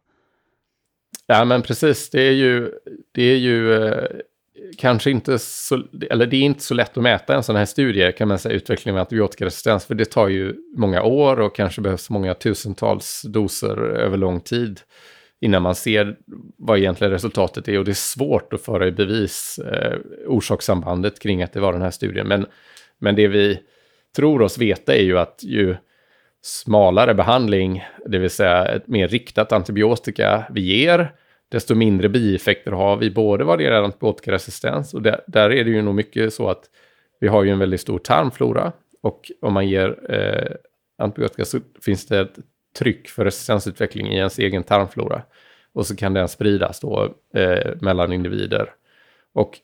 Ja, 1.25 1.45
men 1.45 1.61
precis. 1.61 2.09
Det 2.09 2.21
är 2.21 2.31
ju, 2.31 2.71
det 3.11 3.23
är 3.23 3.37
ju 3.37 3.73
eh, 3.73 4.05
kanske 4.77 5.11
inte 5.11 5.39
så, 5.39 5.83
eller 6.09 6.25
det 6.25 6.37
är 6.37 6.41
inte 6.41 6.63
så 6.63 6.73
lätt 6.73 6.97
att 6.97 7.03
mäta 7.03 7.35
en 7.35 7.43
sån 7.43 7.55
här 7.55 7.65
studie, 7.65 8.11
kan 8.11 8.27
man 8.27 8.39
säga, 8.39 8.55
utveckling 8.55 8.93
av 8.93 8.99
antibiotikaresistens, 8.99 9.85
för 9.85 9.95
det 9.95 10.05
tar 10.05 10.27
ju 10.27 10.55
många 10.77 11.03
år 11.03 11.39
och 11.39 11.55
kanske 11.55 11.81
behövs 11.81 12.09
många 12.09 12.33
tusentals 12.33 13.21
doser 13.21 13.77
över 13.77 14.17
lång 14.17 14.41
tid 14.41 14.79
innan 15.41 15.61
man 15.61 15.75
ser 15.75 16.17
vad 16.57 16.77
egentligen 16.77 17.11
resultatet 17.11 17.67
är. 17.67 17.79
Och 17.79 17.85
det 17.85 17.91
är 17.91 17.93
svårt 17.93 18.53
att 18.53 18.61
föra 18.61 18.87
i 18.87 18.91
bevis 18.91 19.59
eh, 19.59 19.97
orsakssambandet 20.27 21.19
kring 21.19 21.43
att 21.43 21.53
det 21.53 21.59
var 21.59 21.73
den 21.73 21.81
här 21.81 21.91
studien. 21.91 22.27
Men, 22.27 22.45
men 22.99 23.15
det 23.15 23.27
vi 23.27 23.59
tror 24.15 24.41
oss 24.41 24.57
veta 24.57 24.95
är 24.95 25.03
ju 25.03 25.19
att 25.19 25.39
ju 25.43 25.75
smalare 26.41 27.13
behandling, 27.13 27.83
det 28.05 28.17
vill 28.17 28.29
säga 28.29 28.65
ett 28.65 28.87
mer 28.87 29.07
riktat 29.07 29.51
antibiotika 29.51 30.45
vi 30.51 30.61
ger, 30.61 31.11
desto 31.51 31.75
mindre 31.75 32.09
bieffekter 32.09 32.71
har 32.71 32.97
vi, 32.97 33.11
både 33.11 33.43
vad 33.43 33.59
det 33.59 33.63
gäller 33.63 33.83
antibiotikaresistens 33.83 34.93
och 34.93 35.01
där, 35.01 35.21
där 35.27 35.49
är 35.49 35.63
det 35.63 35.69
ju 35.71 35.81
nog 35.81 35.95
mycket 35.95 36.33
så 36.33 36.49
att 36.49 36.63
vi 37.19 37.27
har 37.27 37.43
ju 37.43 37.49
en 37.49 37.59
väldigt 37.59 37.81
stor 37.81 37.99
tarmflora 37.99 38.71
och 39.01 39.31
om 39.41 39.53
man 39.53 39.67
ger 39.67 40.13
eh, 40.13 40.55
antibiotika 40.97 41.45
så 41.45 41.59
finns 41.81 42.05
det 42.05 42.19
ett 42.19 42.35
tryck 42.79 43.09
för 43.09 43.25
resistensutveckling 43.25 44.07
i 44.07 44.15
ens 44.15 44.39
egen 44.39 44.63
tarmflora. 44.63 45.21
Och 45.73 45.87
så 45.87 45.95
kan 45.95 46.13
den 46.13 46.27
spridas 46.27 46.79
då 46.79 47.15
eh, 47.35 47.71
mellan 47.81 48.13
individer. 48.13 48.73
Och 49.33 49.59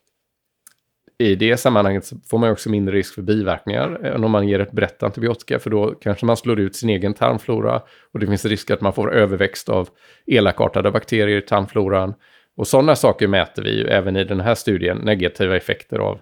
i 1.20 1.36
det 1.36 1.58
sammanhanget 1.58 2.06
så 2.06 2.16
får 2.30 2.38
man 2.38 2.52
också 2.52 2.70
mindre 2.70 2.96
risk 2.96 3.14
för 3.14 3.22
biverkningar 3.22 4.00
eh, 4.04 4.16
än 4.16 4.24
om 4.24 4.32
man 4.32 4.48
ger 4.48 4.60
ett 4.60 4.72
brett 4.72 5.04
antibiotika, 5.04 5.60
för 5.60 5.70
då 5.70 5.96
kanske 6.02 6.26
man 6.26 6.38
slår 6.38 6.60
ut 6.60 6.76
sin 6.76 6.90
egen 6.90 7.14
tarmflora 7.14 7.82
och 8.14 8.20
det 8.20 8.28
finns 8.28 8.46
risk 8.46 8.72
att 8.72 8.82
man 8.82 8.94
får 8.94 9.14
överväxt 9.14 9.70
av 9.70 9.90
elakartade 10.26 10.92
bakterier 10.92 11.38
i 11.38 11.42
tarmfloran. 11.42 12.14
Och 12.58 12.68
sådana 12.68 12.96
saker 12.96 13.28
mäter 13.28 13.64
vi 13.64 13.78
ju 13.78 13.88
även 13.88 14.16
i 14.16 14.24
den 14.24 14.40
här 14.40 14.56
studien, 14.56 14.98
negativa 14.98 15.58
effekter 15.58 16.00
av, 16.00 16.20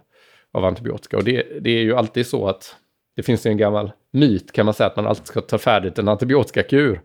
av 0.51 0.65
antibiotika. 0.65 1.17
Och 1.17 1.23
det, 1.23 1.43
det 1.62 1.69
är 1.69 1.84
ju 1.84 1.95
alltid 1.95 2.27
så 2.27 2.47
att 2.47 2.75
det 3.15 3.23
finns 3.23 3.45
en 3.45 3.58
gammal 3.58 3.91
myt 4.12 4.51
kan 4.51 4.65
man 4.65 4.73
säga 4.73 4.88
att 4.88 4.95
man 4.95 5.08
alltid 5.08 5.27
ska 5.27 5.41
ta 5.41 5.58
färdigt 5.58 5.99
en 5.99 6.08
antibiotikakur. 6.08 7.01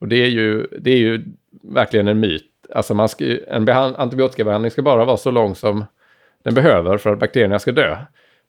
Och 0.00 0.08
det 0.08 0.16
är 0.16 0.28
ju, 0.28 0.66
det 0.80 0.90
är 0.90 0.96
ju 0.96 1.24
verkligen 1.62 2.08
en 2.08 2.20
myt. 2.20 2.44
Alltså 2.74 2.94
man 2.94 3.08
ska, 3.08 3.24
en 3.48 3.68
antibiotikabehandling 3.68 4.70
ska 4.70 4.82
bara 4.82 5.04
vara 5.04 5.16
så 5.16 5.30
lång 5.30 5.54
som 5.54 5.84
den 6.42 6.54
behöver 6.54 6.98
för 6.98 7.12
att 7.12 7.18
bakterierna 7.18 7.58
ska 7.58 7.72
dö. 7.72 7.96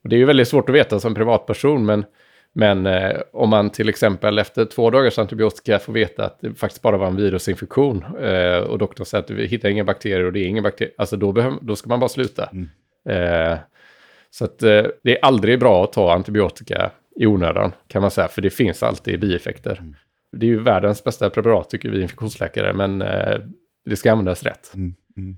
Och 0.03 0.10
det 0.10 0.15
är 0.15 0.17
ju 0.17 0.25
väldigt 0.25 0.47
svårt 0.47 0.69
att 0.69 0.75
veta 0.75 0.99
som 0.99 1.15
privatperson, 1.15 1.86
men, 1.86 2.06
men 2.53 2.86
eh, 2.86 3.19
om 3.34 3.49
man 3.49 3.69
till 3.69 3.89
exempel 3.89 4.39
efter 4.39 4.65
två 4.65 4.89
dagars 4.89 5.19
antibiotika 5.19 5.79
får 5.79 5.93
veta 5.93 6.25
att 6.25 6.39
det 6.41 6.53
faktiskt 6.53 6.82
bara 6.82 6.97
var 6.97 7.08
en 7.08 7.15
virusinfektion 7.15 8.06
eh, 8.19 8.58
och 8.58 8.77
doktorn 8.77 9.06
säger 9.06 9.23
att 9.23 9.29
vi 9.29 9.45
hittar 9.45 9.69
inga 9.69 9.84
bakterier 9.84 10.23
och 10.23 10.34
det 10.34 10.39
är 10.39 10.47
inga 10.47 10.62
bakterier, 10.62 10.93
alltså 10.97 11.17
då, 11.17 11.58
då 11.62 11.75
ska 11.75 11.89
man 11.89 11.99
bara 11.99 12.10
sluta. 12.10 12.49
Mm. 12.53 12.69
Eh, 13.10 13.58
så 14.29 14.45
att 14.45 14.63
eh, 14.63 14.84
det 15.03 15.17
är 15.17 15.25
aldrig 15.25 15.60
bra 15.60 15.84
att 15.84 15.93
ta 15.93 16.13
antibiotika 16.13 16.91
i 17.15 17.25
onödan 17.25 17.71
kan 17.88 18.01
man 18.01 18.12
säga, 18.12 18.27
för 18.27 18.41
det 18.41 18.49
finns 18.49 18.84
alltid 18.84 19.19
bieffekter. 19.19 19.77
Mm. 19.79 19.95
Det 20.38 20.45
är 20.45 20.47
ju 20.47 20.60
världens 20.60 21.03
bästa 21.03 21.29
preparat 21.29 21.69
tycker 21.69 21.89
vi 21.89 22.01
infektionsläkare, 22.01 22.73
men 22.73 23.01
eh, 23.01 23.39
det 23.86 23.95
ska 23.95 24.12
användas 24.12 24.43
rätt. 24.43 24.71
Mm, 24.75 24.95
mm. 25.17 25.38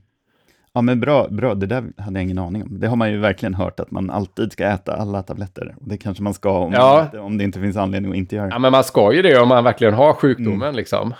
Ja, 0.75 0.81
men 0.81 0.99
bra, 0.99 1.27
bra, 1.27 1.55
det 1.55 1.65
där 1.65 1.83
hade 1.97 2.19
jag 2.19 2.23
ingen 2.23 2.37
aning 2.37 2.63
om. 2.63 2.79
Det 2.79 2.87
har 2.87 2.95
man 2.95 3.11
ju 3.11 3.17
verkligen 3.17 3.53
hört, 3.53 3.79
att 3.79 3.91
man 3.91 4.09
alltid 4.09 4.51
ska 4.51 4.65
äta 4.65 4.95
alla 4.95 5.23
tabletter. 5.23 5.75
Det 5.81 5.97
kanske 5.97 6.23
man 6.23 6.33
ska 6.33 6.51
om, 6.51 6.73
ja. 6.73 7.03
inte, 7.03 7.19
om 7.19 7.37
det 7.37 7.43
inte 7.43 7.59
finns 7.59 7.77
anledning 7.77 8.11
att 8.11 8.17
inte 8.17 8.35
göra. 8.35 8.49
Ja, 8.49 8.59
men 8.59 8.71
man 8.71 8.83
ska 8.83 9.13
ju 9.13 9.21
det 9.21 9.39
om 9.39 9.47
man 9.47 9.63
verkligen 9.63 9.93
har 9.93 10.13
sjukdomen. 10.13 10.61
Mm. 10.61 10.75
Liksom. 10.75 11.13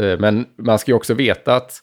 Eh, 0.00 0.18
men 0.18 0.46
man 0.58 0.78
ska 0.78 0.90
ju 0.90 0.96
också 0.96 1.14
veta 1.14 1.56
att 1.56 1.82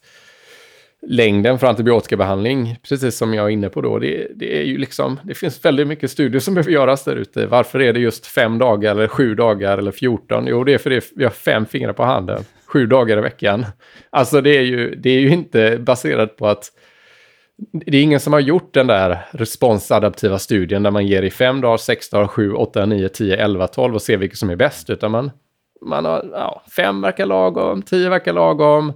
längden 1.07 1.59
för 1.59 1.67
antibiotikabehandling, 1.67 2.75
precis 2.89 3.17
som 3.17 3.33
jag 3.33 3.45
är 3.45 3.49
inne 3.49 3.69
på 3.69 3.81
då, 3.81 3.99
det, 3.99 4.27
det, 4.35 4.59
är 4.59 4.63
ju 4.63 4.77
liksom, 4.77 5.19
det 5.23 5.33
finns 5.33 5.65
väldigt 5.65 5.87
mycket 5.87 6.11
studier 6.11 6.39
som 6.39 6.53
behöver 6.53 6.71
göras 6.71 7.03
där 7.03 7.15
ute. 7.15 7.45
Varför 7.45 7.81
är 7.81 7.93
det 7.93 7.99
just 7.99 8.25
fem 8.25 8.57
dagar 8.57 8.91
eller 8.91 9.07
sju 9.07 9.35
dagar 9.35 9.77
eller 9.77 9.91
fjorton? 9.91 10.45
Jo, 10.47 10.63
det 10.63 10.73
är 10.73 10.77
för 10.77 10.89
det 10.89 11.03
vi 11.15 11.23
har 11.23 11.31
fem 11.31 11.65
fingrar 11.65 11.93
på 11.93 12.03
handen, 12.03 12.43
sju 12.65 12.85
dagar 12.85 13.17
i 13.17 13.21
veckan. 13.21 13.65
Alltså 14.09 14.41
det 14.41 14.57
är 14.57 14.61
ju, 14.61 14.95
det 14.95 15.09
är 15.09 15.19
ju 15.19 15.29
inte 15.29 15.77
baserat 15.79 16.37
på 16.37 16.47
att 16.47 16.71
det 17.57 17.97
är 17.97 18.01
ingen 18.01 18.19
som 18.19 18.33
har 18.33 18.39
gjort 18.39 18.73
den 18.73 18.87
där 18.87 19.25
responsadaptiva 19.31 20.39
studien 20.39 20.83
där 20.83 20.91
man 20.91 21.07
ger 21.07 21.23
i 21.23 21.29
fem 21.29 21.61
dagar, 21.61 21.77
sex 21.77 22.09
dagar, 22.09 22.27
sju, 22.27 22.53
åtta, 22.53 22.85
nio, 22.85 23.09
tio, 23.09 23.35
elva, 23.35 23.67
tolv 23.67 23.95
och 23.95 24.01
ser 24.01 24.17
vilket 24.17 24.39
som 24.39 24.49
är 24.49 24.55
bäst, 24.55 24.89
utan 24.89 25.11
man, 25.11 25.31
man 25.81 26.05
har 26.05 26.29
ja, 26.31 26.63
fem 26.75 27.01
verkar 27.01 27.25
lagom, 27.25 27.81
tio 27.81 28.09
verkar 28.09 28.33
lagom. 28.33 28.93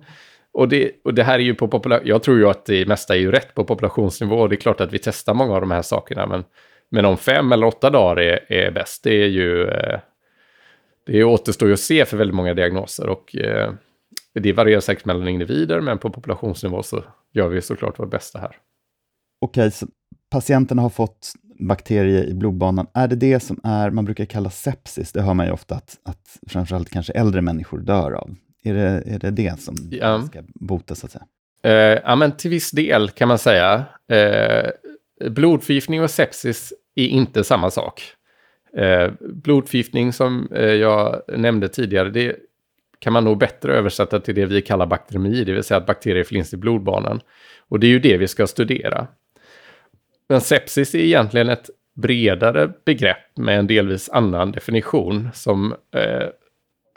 Och 0.52 0.70
det, 0.70 0.91
och 1.04 1.13
det 1.13 1.24
här 1.24 1.39
är 1.39 1.43
ju 1.43 1.56
på 1.56 1.67
populär... 1.67 2.02
Jag 2.06 2.24
tror 2.24 2.38
ju 2.38 2.50
att 2.50 2.65
det 2.65 2.88
mesta 2.88 3.15
är 3.15 3.20
ju 3.20 3.32
rätt 3.32 3.54
på 3.54 3.63
populationsnivå. 3.63 4.48
Det 4.48 4.56
är 4.56 4.58
klart 4.58 4.82
att 4.82 4.93
vi 4.93 5.00
testar 5.00 5.34
många 5.34 5.56
av 5.56 5.62
de 5.62 5.72
här 5.72 5.82
sakerna, 5.82 6.28
men, 6.28 6.43
men 6.91 7.06
om 7.06 7.17
fem 7.17 7.52
eller 7.52 7.67
åtta 7.67 7.89
dagar 7.89 8.20
är, 8.22 8.52
är 8.54 8.72
bäst, 8.72 9.04
det 9.04 9.24
är 9.24 9.28
ju... 9.28 9.67
Eh, 9.67 10.00
det 11.06 11.24
återstår 11.24 11.67
ju 11.67 11.74
att 11.74 11.80
se 11.80 12.06
för 12.06 12.17
väldigt 12.17 12.36
många 12.36 12.54
diagnoser 12.54 13.10
och 13.10 13.36
eh, 13.36 13.72
det 14.34 14.54
varierar 14.54 14.80
säkert 14.80 15.06
mellan 15.06 15.28
individer, 15.28 15.82
men 15.82 15.98
på 15.98 16.10
populationsnivå 16.10 16.84
så 16.84 17.04
gör 17.33 17.47
vi 17.47 17.61
såklart 17.61 17.99
vårt 17.99 18.11
bästa 18.11 18.39
här. 18.39 18.55
Okej, 19.41 19.71
så 19.71 19.87
patienterna 20.29 20.81
har 20.81 20.89
fått 20.89 21.33
bakterier 21.59 22.23
i 22.23 22.33
blodbanan. 22.33 22.87
Är 22.93 23.07
det 23.07 23.15
det 23.15 23.39
som 23.39 23.59
är, 23.63 23.91
man 23.91 24.05
brukar 24.05 24.25
kalla 24.25 24.49
sepsis? 24.49 25.11
Det 25.11 25.21
hör 25.21 25.33
man 25.33 25.45
ju 25.45 25.51
ofta 25.51 25.75
att, 25.75 25.97
att 26.05 26.39
framförallt 26.47 26.89
kanske 26.89 27.13
äldre 27.13 27.41
människor 27.41 27.79
dör 27.79 28.11
av. 28.11 28.35
Är 28.63 28.73
det 28.73 29.03
är 29.05 29.19
det, 29.19 29.31
det 29.31 29.59
som 29.59 29.75
ja. 29.91 30.21
ska 30.21 30.43
botas, 30.55 30.99
så 30.99 31.05
att 31.05 31.11
säga? 31.11 31.25
Eh, 31.63 32.01
ja, 32.03 32.15
men 32.15 32.31
till 32.31 32.51
viss 32.51 32.71
del 32.71 33.09
kan 33.09 33.27
man 33.27 33.37
säga. 33.37 33.85
Eh, 34.11 34.69
blodförgiftning 35.29 36.01
och 36.01 36.09
sepsis 36.09 36.73
är 36.95 37.07
inte 37.07 37.43
samma 37.43 37.71
sak. 37.71 38.01
Eh, 38.77 39.11
blodförgiftning 39.19 40.13
som 40.13 40.51
eh, 40.51 40.65
jag 40.65 41.21
nämnde 41.27 41.67
tidigare, 41.67 42.09
det 42.09 42.35
kan 42.99 43.13
man 43.13 43.23
nog 43.23 43.38
bättre 43.38 43.73
översätta 43.73 44.19
till 44.19 44.36
det 44.36 44.45
vi 44.45 44.62
kallar 44.62 44.86
bakteriemi, 44.86 45.43
det 45.43 45.53
vill 45.53 45.63
säga 45.63 45.77
att 45.77 45.86
bakterier 45.86 46.23
finns 46.23 46.53
i 46.53 46.57
blodbanan. 46.57 47.21
Och 47.67 47.79
det 47.79 47.88
är 47.88 47.91
ju 47.91 47.99
det 47.99 48.17
vi 48.17 48.27
ska 48.27 48.47
studera. 48.47 49.07
Men 50.29 50.41
sepsis 50.41 50.95
är 50.95 50.99
egentligen 50.99 51.49
ett 51.49 51.69
bredare 51.95 52.71
begrepp 52.86 53.38
med 53.38 53.60
en 53.60 53.67
delvis 53.67 54.10
annan 54.10 54.51
definition 54.51 55.29
som 55.33 55.71
eh, 55.95 56.27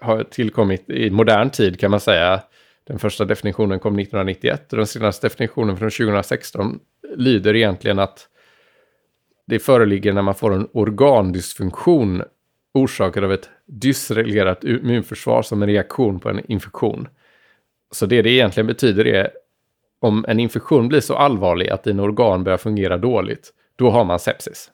har 0.03 0.23
tillkommit 0.23 0.91
i 0.91 1.11
modern 1.11 1.51
tid 1.51 1.81
kan 1.81 1.91
man 1.91 2.01
säga. 2.01 2.41
Den 2.87 2.99
första 2.99 3.25
definitionen 3.25 3.79
kom 3.79 3.99
1991 3.99 4.73
och 4.73 4.77
den 4.77 4.87
senaste 4.87 5.27
definitionen 5.27 5.77
från 5.77 5.91
2016 5.91 6.79
lyder 7.17 7.57
egentligen 7.57 7.99
att 7.99 8.29
det 9.47 9.59
föreligger 9.59 10.13
när 10.13 10.23
man 10.23 10.35
får 10.35 10.55
en 10.55 10.69
organdysfunktion 10.73 12.23
orsakad 12.75 13.25
av 13.25 13.33
ett 13.33 13.51
dysreglerat 13.67 14.65
immunförsvar 14.65 15.43
som 15.43 15.63
en 15.63 15.69
reaktion 15.69 16.21
på 16.21 16.29
en 16.29 16.51
infektion. 16.53 17.09
Så 17.91 18.07
det 18.07 18.23
det 18.23 18.31
egentligen 18.31 18.67
betyder 18.67 19.07
är 19.07 19.31
om 20.01 20.25
en 20.29 20.41
infektion 20.41 20.89
blir 20.89 21.01
så 21.01 21.15
allvarlig 21.15 21.69
att 21.69 21.85
dina 21.85 22.03
organ 22.03 22.45
börjar 22.45 22.59
fungera 22.59 22.97
dåligt, 22.97 23.51
då 23.77 23.91
har 23.91 24.05
man 24.05 24.19
sepsis. 24.19 24.71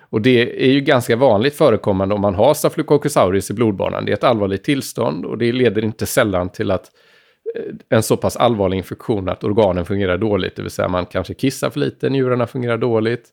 Och 0.00 0.20
det 0.20 0.64
är 0.66 0.70
ju 0.70 0.80
ganska 0.80 1.16
vanligt 1.16 1.54
förekommande 1.54 2.14
om 2.14 2.20
man 2.20 2.34
har 2.34 2.54
Staphylococcus 2.54 3.16
aureus 3.16 3.50
i 3.50 3.54
blodbanan. 3.54 4.04
Det 4.04 4.12
är 4.12 4.16
ett 4.16 4.24
allvarligt 4.24 4.64
tillstånd 4.64 5.24
och 5.24 5.38
det 5.38 5.52
leder 5.52 5.84
inte 5.84 6.06
sällan 6.06 6.48
till 6.48 6.70
att 6.70 6.90
eh, 7.54 7.74
en 7.88 8.02
så 8.02 8.16
pass 8.16 8.36
allvarlig 8.36 8.76
infektion 8.76 9.28
att 9.28 9.44
organen 9.44 9.84
fungerar 9.84 10.18
dåligt, 10.18 10.56
det 10.56 10.62
vill 10.62 10.70
säga 10.70 10.88
man 10.88 11.06
kanske 11.06 11.34
kissar 11.34 11.70
för 11.70 11.80
lite, 11.80 12.10
njurarna 12.10 12.46
fungerar 12.46 12.78
dåligt, 12.78 13.28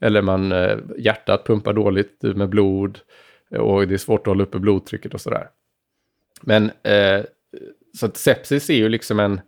eller 0.00 0.22
man, 0.22 0.52
eh, 0.52 0.76
hjärtat 0.98 1.46
pumpar 1.46 1.72
dåligt 1.72 2.22
med 2.22 2.48
blod 2.48 2.98
och 3.58 3.88
det 3.88 3.94
är 3.94 3.98
svårt 3.98 4.20
att 4.20 4.26
hålla 4.26 4.42
uppe 4.42 4.58
blodtrycket 4.58 5.14
och 5.14 5.20
sådär. 5.20 5.48
Men 6.42 6.70
eh, 6.82 7.24
så 7.96 8.06
att 8.06 8.16
sepsis 8.16 8.70
är 8.70 8.74
ju 8.74 8.88
liksom 8.88 9.20
en 9.20 9.40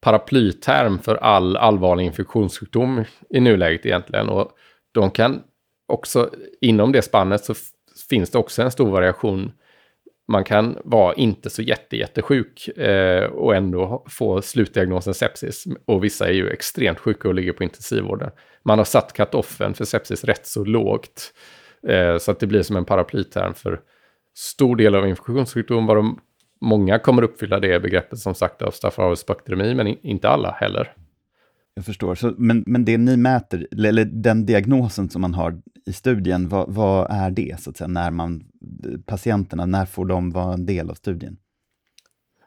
paraplyterm 0.00 0.98
för 0.98 1.14
all 1.14 1.56
allvarlig 1.56 2.04
infektionssjukdom 2.04 3.04
i 3.30 3.40
nuläget 3.40 3.86
egentligen. 3.86 4.28
Och 4.28 4.50
de 4.92 5.10
kan 5.10 5.42
också, 5.86 6.30
inom 6.60 6.92
det 6.92 7.02
spannet 7.02 7.44
så 7.44 7.54
finns 8.10 8.30
det 8.30 8.38
också 8.38 8.62
en 8.62 8.70
stor 8.70 8.90
variation. 8.90 9.52
Man 10.28 10.44
kan 10.44 10.78
vara 10.84 11.14
inte 11.14 11.50
så 11.50 11.62
jätte, 11.62 11.96
jättesjuk 11.96 12.68
eh, 12.68 13.24
och 13.24 13.54
ändå 13.54 14.04
få 14.08 14.42
slutdiagnosen 14.42 15.14
sepsis. 15.14 15.64
Och 15.84 16.04
vissa 16.04 16.28
är 16.28 16.32
ju 16.32 16.50
extremt 16.50 16.98
sjuka 16.98 17.28
och 17.28 17.34
ligger 17.34 17.52
på 17.52 17.64
intensivvården. 17.64 18.30
Man 18.62 18.78
har 18.78 18.84
satt 18.84 19.16
cut-offen 19.16 19.74
för 19.74 19.84
sepsis 19.84 20.24
rätt 20.24 20.46
så 20.46 20.64
lågt. 20.64 21.32
Eh, 21.88 22.18
så 22.18 22.30
att 22.30 22.40
det 22.40 22.46
blir 22.46 22.62
som 22.62 22.76
en 22.76 22.84
paraplyterm 22.84 23.54
för 23.54 23.80
stor 24.34 24.76
del 24.76 24.94
av 24.94 25.08
infektionssjukdom. 25.08 25.86
Var 25.86 25.96
de, 25.96 26.20
många 26.60 26.98
kommer 26.98 27.22
uppfylla 27.22 27.60
det 27.60 27.80
begreppet 27.80 28.18
som 28.18 28.34
sagt 28.34 28.62
av 28.62 28.70
Staphylococcus 28.70 29.26
bakteremi, 29.26 29.74
men 29.74 29.86
inte 29.86 30.28
alla 30.28 30.50
heller. 30.50 30.92
Jag 31.74 31.84
förstår. 31.84 32.14
Så, 32.14 32.34
men, 32.38 32.64
men 32.66 32.84
det 32.84 32.98
ni 32.98 33.16
mäter, 33.16 33.66
eller 33.86 34.04
den 34.04 34.46
diagnosen 34.46 35.10
som 35.10 35.20
man 35.20 35.34
har 35.34 35.60
i 35.86 35.92
studien, 35.92 36.48
vad, 36.48 36.68
vad, 36.68 37.10
är 37.10 37.30
det, 37.30 37.60
så 37.60 37.70
att 37.70 37.76
säga, 37.76 37.88
när 37.88 38.10
man, 38.10 38.44
patienterna, 39.06 39.66
när 39.66 39.86
får 39.86 40.06
de 40.06 40.30
vara 40.30 40.54
en 40.54 40.66
del 40.66 40.90
av 40.90 40.94
studien? 40.94 41.36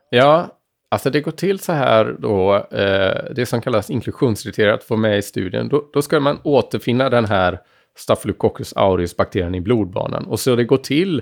Ja, 0.10 0.60
alltså 0.90 1.10
det 1.10 1.22
går 1.22 1.32
till 1.32 1.60
så 1.60 1.72
här 1.72 2.16
då, 2.20 2.56
eh, 2.56 3.34
det 3.36 3.46
som 3.46 3.62
kallas 3.62 3.90
inklusionskriterie, 3.90 4.74
att 4.74 4.84
få 4.84 4.98
med 4.98 5.18
i 5.18 5.22
studien, 5.22 5.70
då, 5.70 5.90
då 5.94 6.02
ska 6.02 6.20
man 6.20 6.40
återfinna 6.44 7.10
den 7.10 7.26
här 7.26 7.60
Staphylococcus 7.98 8.74
aureus-bakterien 8.76 9.56
i 9.56 9.62
blodbanan. 9.62 10.26
Och 10.26 10.40
så 10.40 10.56
det 10.56 10.64
går 10.64 10.78
till 10.78 11.22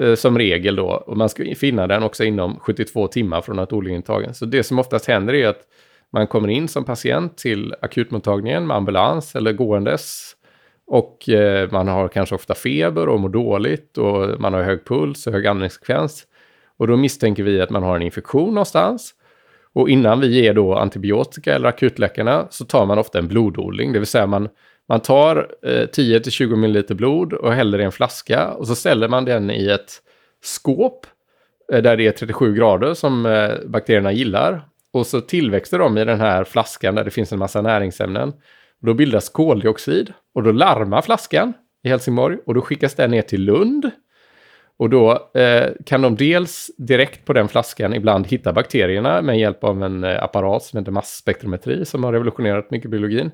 eh, 0.00 0.14
som 0.14 0.38
regel 0.38 0.76
då, 0.76 0.86
och 0.86 1.16
man 1.16 1.28
ska 1.28 1.54
finna 1.54 1.86
den 1.86 2.02
också 2.02 2.24
inom 2.24 2.60
72 2.60 3.06
timmar 3.06 3.40
från 3.40 3.58
att 3.58 3.72
odlingen 3.72 4.02
är 4.02 4.06
tagen. 4.06 4.34
Så 4.34 4.44
det 4.44 4.62
som 4.62 4.78
oftast 4.78 5.06
händer 5.06 5.34
är 5.34 5.48
att 5.48 5.60
man 6.12 6.26
kommer 6.26 6.48
in 6.48 6.68
som 6.68 6.84
patient 6.84 7.38
till 7.38 7.74
akutmottagningen 7.82 8.66
med 8.66 8.76
ambulans 8.76 9.34
eller 9.36 9.52
gåendes. 9.52 10.34
Och 10.86 11.28
eh, 11.28 11.70
man 11.70 11.88
har 11.88 12.08
kanske 12.08 12.34
ofta 12.34 12.54
feber 12.54 13.08
och 13.08 13.20
mår 13.20 13.28
dåligt 13.28 13.98
och 13.98 14.40
man 14.40 14.54
har 14.54 14.62
hög 14.62 14.86
puls 14.86 15.26
och 15.26 15.32
hög 15.32 15.46
andningsfrekvens. 15.46 16.26
Och 16.76 16.86
då 16.86 16.96
misstänker 16.96 17.42
vi 17.42 17.60
att 17.60 17.70
man 17.70 17.82
har 17.82 17.96
en 17.96 18.02
infektion 18.02 18.54
någonstans. 18.54 19.14
Och 19.72 19.88
innan 19.88 20.20
vi 20.20 20.40
ger 20.40 20.54
då 20.54 20.74
antibiotika 20.74 21.54
eller 21.54 21.68
akutläkarna 21.68 22.46
så 22.50 22.64
tar 22.64 22.86
man 22.86 22.98
ofta 22.98 23.18
en 23.18 23.28
blododling, 23.28 23.92
det 23.92 23.98
vill 23.98 24.06
säga 24.06 24.26
man, 24.26 24.48
man 24.88 25.00
tar 25.00 25.36
eh, 25.62 25.70
10-20 25.70 26.56
ml 26.56 26.84
blod 26.88 27.32
och 27.32 27.52
häller 27.52 27.78
i 27.78 27.84
en 27.84 27.92
flaska 27.92 28.48
och 28.48 28.66
så 28.66 28.74
ställer 28.74 29.08
man 29.08 29.24
den 29.24 29.50
i 29.50 29.66
ett 29.66 29.92
skåp 30.42 31.06
eh, 31.72 31.82
där 31.82 31.96
det 31.96 32.06
är 32.06 32.12
37 32.12 32.54
grader 32.54 32.94
som 32.94 33.26
eh, 33.26 33.50
bakterierna 33.66 34.12
gillar. 34.12 34.62
Och 34.92 35.06
så 35.06 35.20
tillväxter 35.20 35.78
de 35.78 35.98
i 35.98 36.04
den 36.04 36.20
här 36.20 36.44
flaskan 36.44 36.94
där 36.94 37.04
det 37.04 37.10
finns 37.10 37.32
en 37.32 37.38
massa 37.38 37.62
näringsämnen. 37.62 38.32
Då 38.80 38.94
bildas 38.94 39.28
koldioxid 39.28 40.12
och 40.34 40.42
då 40.42 40.52
larmar 40.52 41.02
flaskan 41.02 41.52
i 41.84 41.88
Helsingborg 41.88 42.38
och 42.46 42.54
då 42.54 42.60
skickas 42.60 42.94
den 42.94 43.10
ner 43.10 43.22
till 43.22 43.44
Lund. 43.44 43.90
Och 44.78 44.90
då 44.90 45.30
eh, 45.34 45.70
kan 45.86 46.02
de 46.02 46.16
dels 46.16 46.70
direkt 46.78 47.24
på 47.24 47.32
den 47.32 47.48
flaskan 47.48 47.94
ibland 47.94 48.26
hitta 48.26 48.52
bakterierna 48.52 49.22
med 49.22 49.38
hjälp 49.38 49.64
av 49.64 49.82
en 49.82 50.04
eh, 50.04 50.22
apparat 50.22 50.62
som 50.62 50.78
heter 50.78 50.92
masspektrometri 50.92 51.84
som 51.84 52.04
har 52.04 52.12
revolutionerat 52.12 52.70
mikrobiologin. 52.70 53.30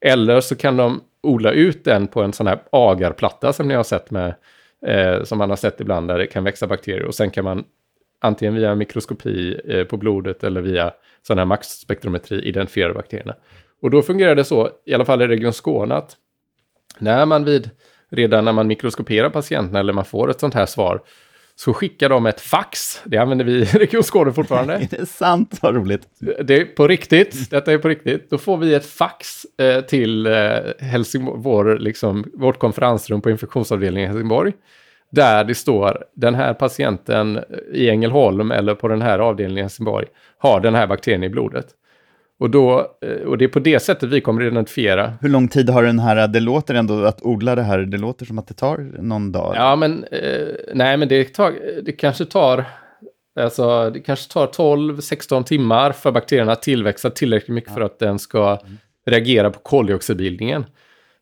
Eller 0.00 0.40
så 0.40 0.56
kan 0.56 0.76
de 0.76 1.00
odla 1.22 1.52
ut 1.52 1.84
den 1.84 2.06
på 2.06 2.22
en 2.22 2.32
sån 2.32 2.46
här 2.46 2.58
agarplatta 2.72 3.52
som 3.52 3.68
ni 3.68 3.74
har 3.74 3.82
sett 3.82 4.10
med, 4.10 4.34
eh, 4.86 5.22
som 5.24 5.38
man 5.38 5.50
har 5.50 5.56
sett 5.56 5.80
ibland 5.80 6.08
där 6.08 6.18
det 6.18 6.26
kan 6.26 6.44
växa 6.44 6.66
bakterier 6.66 7.04
och 7.04 7.14
sen 7.14 7.30
kan 7.30 7.44
man 7.44 7.64
antingen 8.20 8.54
via 8.54 8.74
mikroskopi 8.74 9.60
eh, 9.68 9.84
på 9.84 9.96
blodet 9.96 10.44
eller 10.44 10.60
via 10.60 10.92
sån 11.22 11.38
här 11.38 11.44
maxspektrometri 11.44 12.42
identifiera 12.42 12.94
bakterierna. 12.94 13.34
Och 13.82 13.90
då 13.90 14.02
fungerar 14.02 14.34
det 14.34 14.44
så, 14.44 14.70
i 14.84 14.94
alla 14.94 15.04
fall 15.04 15.22
i 15.22 15.26
Region 15.26 15.52
Skåne, 15.52 15.94
att 15.94 16.16
när 16.98 17.26
man 17.26 17.44
vid, 17.44 17.70
redan 18.10 18.44
när 18.44 18.52
man 18.52 18.66
mikroskoperar 18.66 19.30
patienten 19.30 19.76
eller 19.76 19.92
man 19.92 20.04
får 20.04 20.30
ett 20.30 20.40
sånt 20.40 20.54
här 20.54 20.66
svar, 20.66 21.02
så 21.60 21.74
skickar 21.74 22.08
de 22.08 22.26
ett 22.26 22.40
fax. 22.40 23.02
Det 23.04 23.18
använder 23.18 23.44
vi 23.44 23.52
i 23.52 23.64
Region 23.64 24.02
Skåne 24.02 24.32
fortfarande. 24.32 24.74
är 24.92 24.98
det 24.98 25.06
sant? 25.06 25.58
Vad 25.62 25.74
roligt. 25.74 26.02
Det 26.44 26.60
är 26.60 26.64
på 26.64 26.88
riktigt. 26.88 27.50
Detta 27.50 27.72
är 27.72 27.78
på 27.78 27.88
riktigt. 27.88 28.30
Då 28.30 28.38
får 28.38 28.56
vi 28.56 28.74
ett 28.74 28.86
fax 28.86 29.46
eh, 29.58 29.80
till 29.80 30.26
eh, 30.26 30.32
Helsingborg, 30.78 31.40
vår, 31.42 31.78
liksom, 31.78 32.30
vårt 32.34 32.58
konferensrum 32.58 33.20
på 33.20 33.30
infektionsavdelningen 33.30 34.10
i 34.10 34.12
Helsingborg 34.12 34.52
där 35.10 35.44
det 35.44 35.54
står 35.54 36.04
den 36.14 36.34
här 36.34 36.54
patienten 36.54 37.44
i 37.72 37.90
Ängelholm 37.90 38.50
eller 38.50 38.74
på 38.74 38.88
den 38.88 39.02
här 39.02 39.18
avdelningen 39.18 39.58
i 39.58 39.62
Helsingborg 39.62 40.06
har 40.38 40.60
den 40.60 40.74
här 40.74 40.86
bakterien 40.86 41.24
i 41.24 41.28
blodet. 41.28 41.66
Och, 42.40 42.50
då, 42.50 42.96
eh, 43.02 43.26
och 43.26 43.38
det 43.38 43.44
är 43.44 43.48
på 43.48 43.58
det 43.58 43.80
sättet 43.80 44.08
vi 44.08 44.20
kommer 44.20 44.42
identifiera. 44.42 45.12
Hur 45.20 45.28
lång 45.28 45.48
tid 45.48 45.70
har 45.70 45.82
den 45.82 45.98
här, 45.98 46.28
det 46.28 46.40
låter 46.40 46.74
ändå 46.74 47.04
att 47.04 47.22
odla 47.22 47.54
det 47.54 47.62
här, 47.62 47.78
det 47.78 47.98
låter 47.98 48.26
som 48.26 48.38
att 48.38 48.46
det 48.46 48.54
tar 48.54 48.78
någon 49.02 49.32
dag? 49.32 49.54
Ja, 49.56 49.76
men 49.76 50.04
eh, 50.04 50.48
nej, 50.74 50.96
men 50.96 51.08
det, 51.08 51.24
tar, 51.24 51.52
det 51.82 51.92
kanske 51.92 52.24
tar 52.24 52.64
Alltså, 53.40 53.90
det 53.90 54.00
kanske 54.00 54.32
tar 54.32 54.46
12-16 54.46 55.44
timmar 55.44 55.92
för 55.92 56.12
bakterierna 56.12 56.52
att 56.52 56.62
tillväxa 56.62 57.10
tillräckligt 57.10 57.54
mycket 57.54 57.74
för 57.74 57.80
att 57.80 57.98
den 57.98 58.18
ska 58.18 58.58
mm. 58.64 58.78
reagera 59.06 59.50
på 59.50 59.58
koldioxidbildningen. 59.58 60.64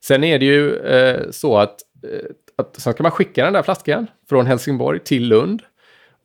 Sen 0.05 0.25
är 0.25 0.39
det 0.39 0.45
ju 0.45 0.77
eh, 0.77 1.31
så 1.31 1.59
att, 1.59 1.77
eh, 2.03 2.31
att 2.59 2.81
sen 2.81 2.95
kan 2.95 3.05
man 3.05 3.12
skicka 3.12 3.45
den 3.45 3.53
där 3.53 3.62
flaskan 3.62 4.07
från 4.29 4.47
Helsingborg 4.47 5.01
till 5.01 5.29
Lund. 5.29 5.62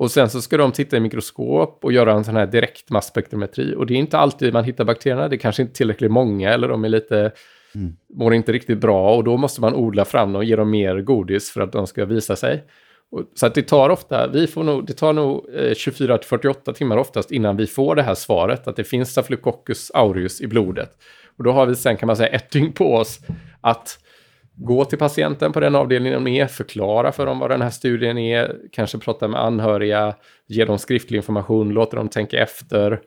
Och 0.02 0.12
sen 0.12 0.30
så 0.30 0.42
ska 0.42 0.58
de 0.58 0.72
titta 0.72 0.98
i 0.98 1.00
mikroskop 1.00 1.80
och 1.82 1.92
göra 1.92 2.14
en 2.14 2.24
sån 2.24 2.36
här 2.36 2.48
direkt 2.48 2.90
masspektrometri. 2.90 3.76
Och 3.76 3.86
det 3.86 3.94
är 3.94 3.96
inte 3.96 4.18
alltid 4.18 4.54
man 4.54 4.64
hittar 4.64 4.86
bakterierna. 4.86 5.28
Det 5.28 5.36
är 5.36 5.38
kanske 5.38 5.62
inte 5.62 5.74
tillräckligt 5.74 6.12
många 6.12 6.54
eller 6.54 6.68
de 6.68 6.86
är 6.86 6.90
lite, 6.90 7.32
mm. 7.76 7.94
mår 8.14 8.34
inte 8.34 8.52
riktigt 8.52 8.78
bra. 8.78 9.16
Och 9.16 9.24
då 9.24 9.38
måste 9.38 9.62
man 9.62 9.76
odla 9.76 10.06
fram 10.06 10.34
dem 10.34 10.36
och 10.36 10.44
ge 10.44 10.56
dem 10.56 10.70
mer 10.70 11.02
godis 11.02 11.52
för 11.52 11.62
att 11.62 11.72
de 11.72 11.88
ska 11.88 12.06
visa 12.06 12.36
sig. 12.36 12.64
Och, 13.12 13.24
så 13.36 13.46
att 13.46 13.56
det 13.56 13.62
tar 13.62 13.90
ofta, 13.90 14.28
vi 14.28 14.48
får 14.48 14.64
nog, 14.64 14.86
det 14.86 14.94
tar 14.94 15.14
nog 15.14 15.46
eh, 15.56 15.74
24 15.74 16.20
48 16.24 16.74
timmar 16.74 16.98
oftast 16.98 17.32
innan 17.32 17.58
vi 17.58 17.68
får 17.68 17.96
det 17.96 18.04
här 18.04 18.16
svaret 18.16 18.68
att 18.68 18.76
det 18.76 18.84
finns 18.84 19.12
Staphylococcus 19.12 19.92
aureus 19.94 20.42
i 20.42 20.48
blodet. 20.48 20.92
Och 21.38 21.44
då 21.44 21.52
har 21.52 21.66
vi 21.66 21.76
sen 21.76 21.98
kan 21.98 22.08
man 22.08 22.18
säga 22.18 22.30
ett 22.30 22.52
dygn 22.52 22.74
på 22.74 22.96
oss 22.96 23.20
att 23.62 24.00
gå 24.66 24.86
till 24.86 24.98
patienten 24.98 25.52
på 25.52 25.60
den 25.60 25.76
avdelningen 25.76 26.24
de 26.24 26.32
är, 26.32 26.48
förklara 26.48 27.12
för 27.12 27.26
dem 27.26 27.40
vad 27.40 27.50
den 27.50 27.62
här 27.62 27.70
studien 27.70 28.18
är, 28.18 28.56
kanske 28.72 28.98
prata 28.98 29.28
med 29.28 29.42
anhöriga, 29.42 30.16
ge 30.48 30.66
dem 30.66 30.78
skriftlig 30.78 31.18
information, 31.18 31.70
låta 31.70 31.98
dem 31.98 32.10
tänka 32.10 32.38
efter. 32.38 33.02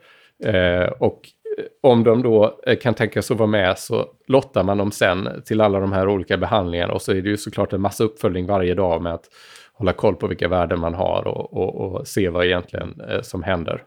Eh, 0.45 0.87
och 0.99 1.29
eh, 1.59 1.65
om 1.83 2.05
de 2.05 2.23
då 2.23 2.61
eh, 2.67 2.79
kan 2.79 2.95
tänka 2.95 3.23
sig 3.23 3.35
att 3.35 3.39
vara 3.39 3.51
med 3.51 3.79
så 3.79 4.07
lottar 4.27 4.63
man 4.63 4.79
dem 4.79 4.93
sen 4.93 5.43
till 5.45 5.61
alla 5.61 5.81
de 5.81 5.93
här 5.93 6.09
olika 6.09 6.37
behandlingarna 6.37 6.93
och 6.93 7.03
så 7.03 7.13
är 7.13 7.23
det 7.23 7.29
ju 7.29 7.37
såklart 7.37 7.73
en 7.73 7.81
massa 7.81 8.05
uppföljning 8.05 8.47
varje 8.47 8.75
dag 8.75 9.03
med 9.03 9.15
att 9.15 9.25
hålla 9.73 9.93
koll 9.93 10.17
på 10.17 10.27
vilka 10.27 10.49
värden 10.49 10.81
man 10.81 10.95
har 10.95 11.27
och, 11.27 11.53
och, 11.53 11.75
och 11.75 12.09
se 12.09 12.29
vad 12.29 12.45
egentligen 12.45 13.01
eh, 13.11 13.21
som 13.21 13.43
händer. 13.43 13.83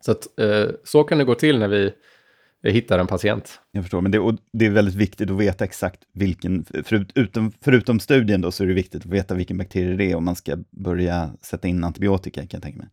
Så, 0.00 0.12
att, 0.12 0.40
eh, 0.40 0.66
så 0.84 1.04
kan 1.04 1.18
det 1.18 1.24
gå 1.24 1.34
till 1.34 1.58
när 1.58 1.68
vi 1.68 1.92
hittar 2.62 2.98
en 2.98 3.06
patient. 3.06 3.60
Jag 3.70 3.84
förstår, 3.84 4.00
men 4.00 4.12
det, 4.12 4.18
och 4.18 4.34
det 4.52 4.66
är 4.66 4.70
väldigt 4.70 4.94
viktigt 4.94 5.30
att 5.30 5.36
veta 5.36 5.64
exakt 5.64 6.00
vilken, 6.14 6.64
förut, 6.84 7.12
utom, 7.14 7.52
förutom 7.64 8.00
studien 8.00 8.40
då, 8.40 8.50
så 8.50 8.64
är 8.64 8.68
det 8.68 8.74
viktigt 8.74 9.06
att 9.06 9.12
veta 9.12 9.34
vilken 9.34 9.58
bakterie 9.58 9.96
det 9.96 10.10
är 10.10 10.14
om 10.14 10.24
man 10.24 10.36
ska 10.36 10.56
börja 10.70 11.30
sätta 11.42 11.68
in 11.68 11.84
antibiotika, 11.84 12.40
kan 12.40 12.48
jag 12.52 12.62
tänka 12.62 12.78
mig. 12.78 12.88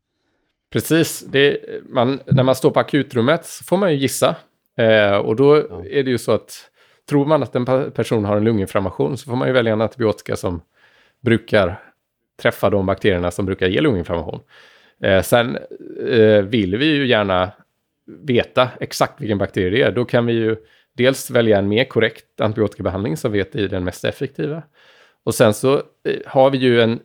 Precis, 0.74 1.26
det, 1.32 1.58
man, 1.90 2.20
när 2.26 2.44
man 2.44 2.56
står 2.56 2.72
på 2.72 2.80
akutrummet 2.80 3.46
så 3.46 3.64
får 3.64 3.78
man 3.78 3.92
ju 3.92 3.98
gissa. 3.98 4.36
Eh, 4.78 5.16
och 5.16 5.36
då 5.36 5.58
ja. 5.70 5.86
är 5.86 6.04
det 6.04 6.12
ju 6.12 6.18
så 6.18 6.32
att 6.32 6.70
tror 7.10 7.26
man 7.26 7.44
att 7.44 7.56
en 7.56 7.92
person 7.92 8.26
har 8.26 8.38
en 8.38 8.44
lunginflammation 8.44 9.18
så 9.18 9.30
får 9.30 9.36
man 9.36 9.48
ju 9.48 9.54
välja 9.54 9.74
en 9.74 9.82
antibiotika 9.82 10.36
som 10.36 10.62
brukar 11.22 11.80
träffa 12.42 12.70
de 12.70 12.86
bakterierna 12.86 13.32
som 13.32 13.46
brukar 13.46 13.68
ge 13.68 13.82
lunginflammation. 13.82 14.40
Eh, 15.04 15.22
sen 15.22 15.58
eh, 16.10 16.42
vill 16.42 16.78
vi 16.78 16.86
ju 16.86 17.08
gärna 17.08 17.52
veta 18.06 18.70
exakt 18.80 19.22
vilken 19.22 19.38
bakterie 19.38 19.70
det 19.70 19.82
är. 19.82 19.92
Då 19.92 20.06
kan 20.06 20.26
vi 20.26 20.34
ju 20.34 20.56
dels 20.98 21.32
välja 21.32 21.58
en 21.58 21.68
mer 21.68 21.86
korrekt 21.86 22.42
antibiotikabehandling 22.42 23.18
som 23.18 23.32
vet 23.32 23.56
är 23.56 23.68
den 23.68 23.84
mest 23.84 24.06
effektiva. 24.06 24.64
Och 25.24 25.36
sen 25.36 25.54
så 25.54 25.76
eh, 25.76 25.82
har 26.26 26.50
vi 26.50 26.58
ju 26.58 26.82
en 26.82 27.00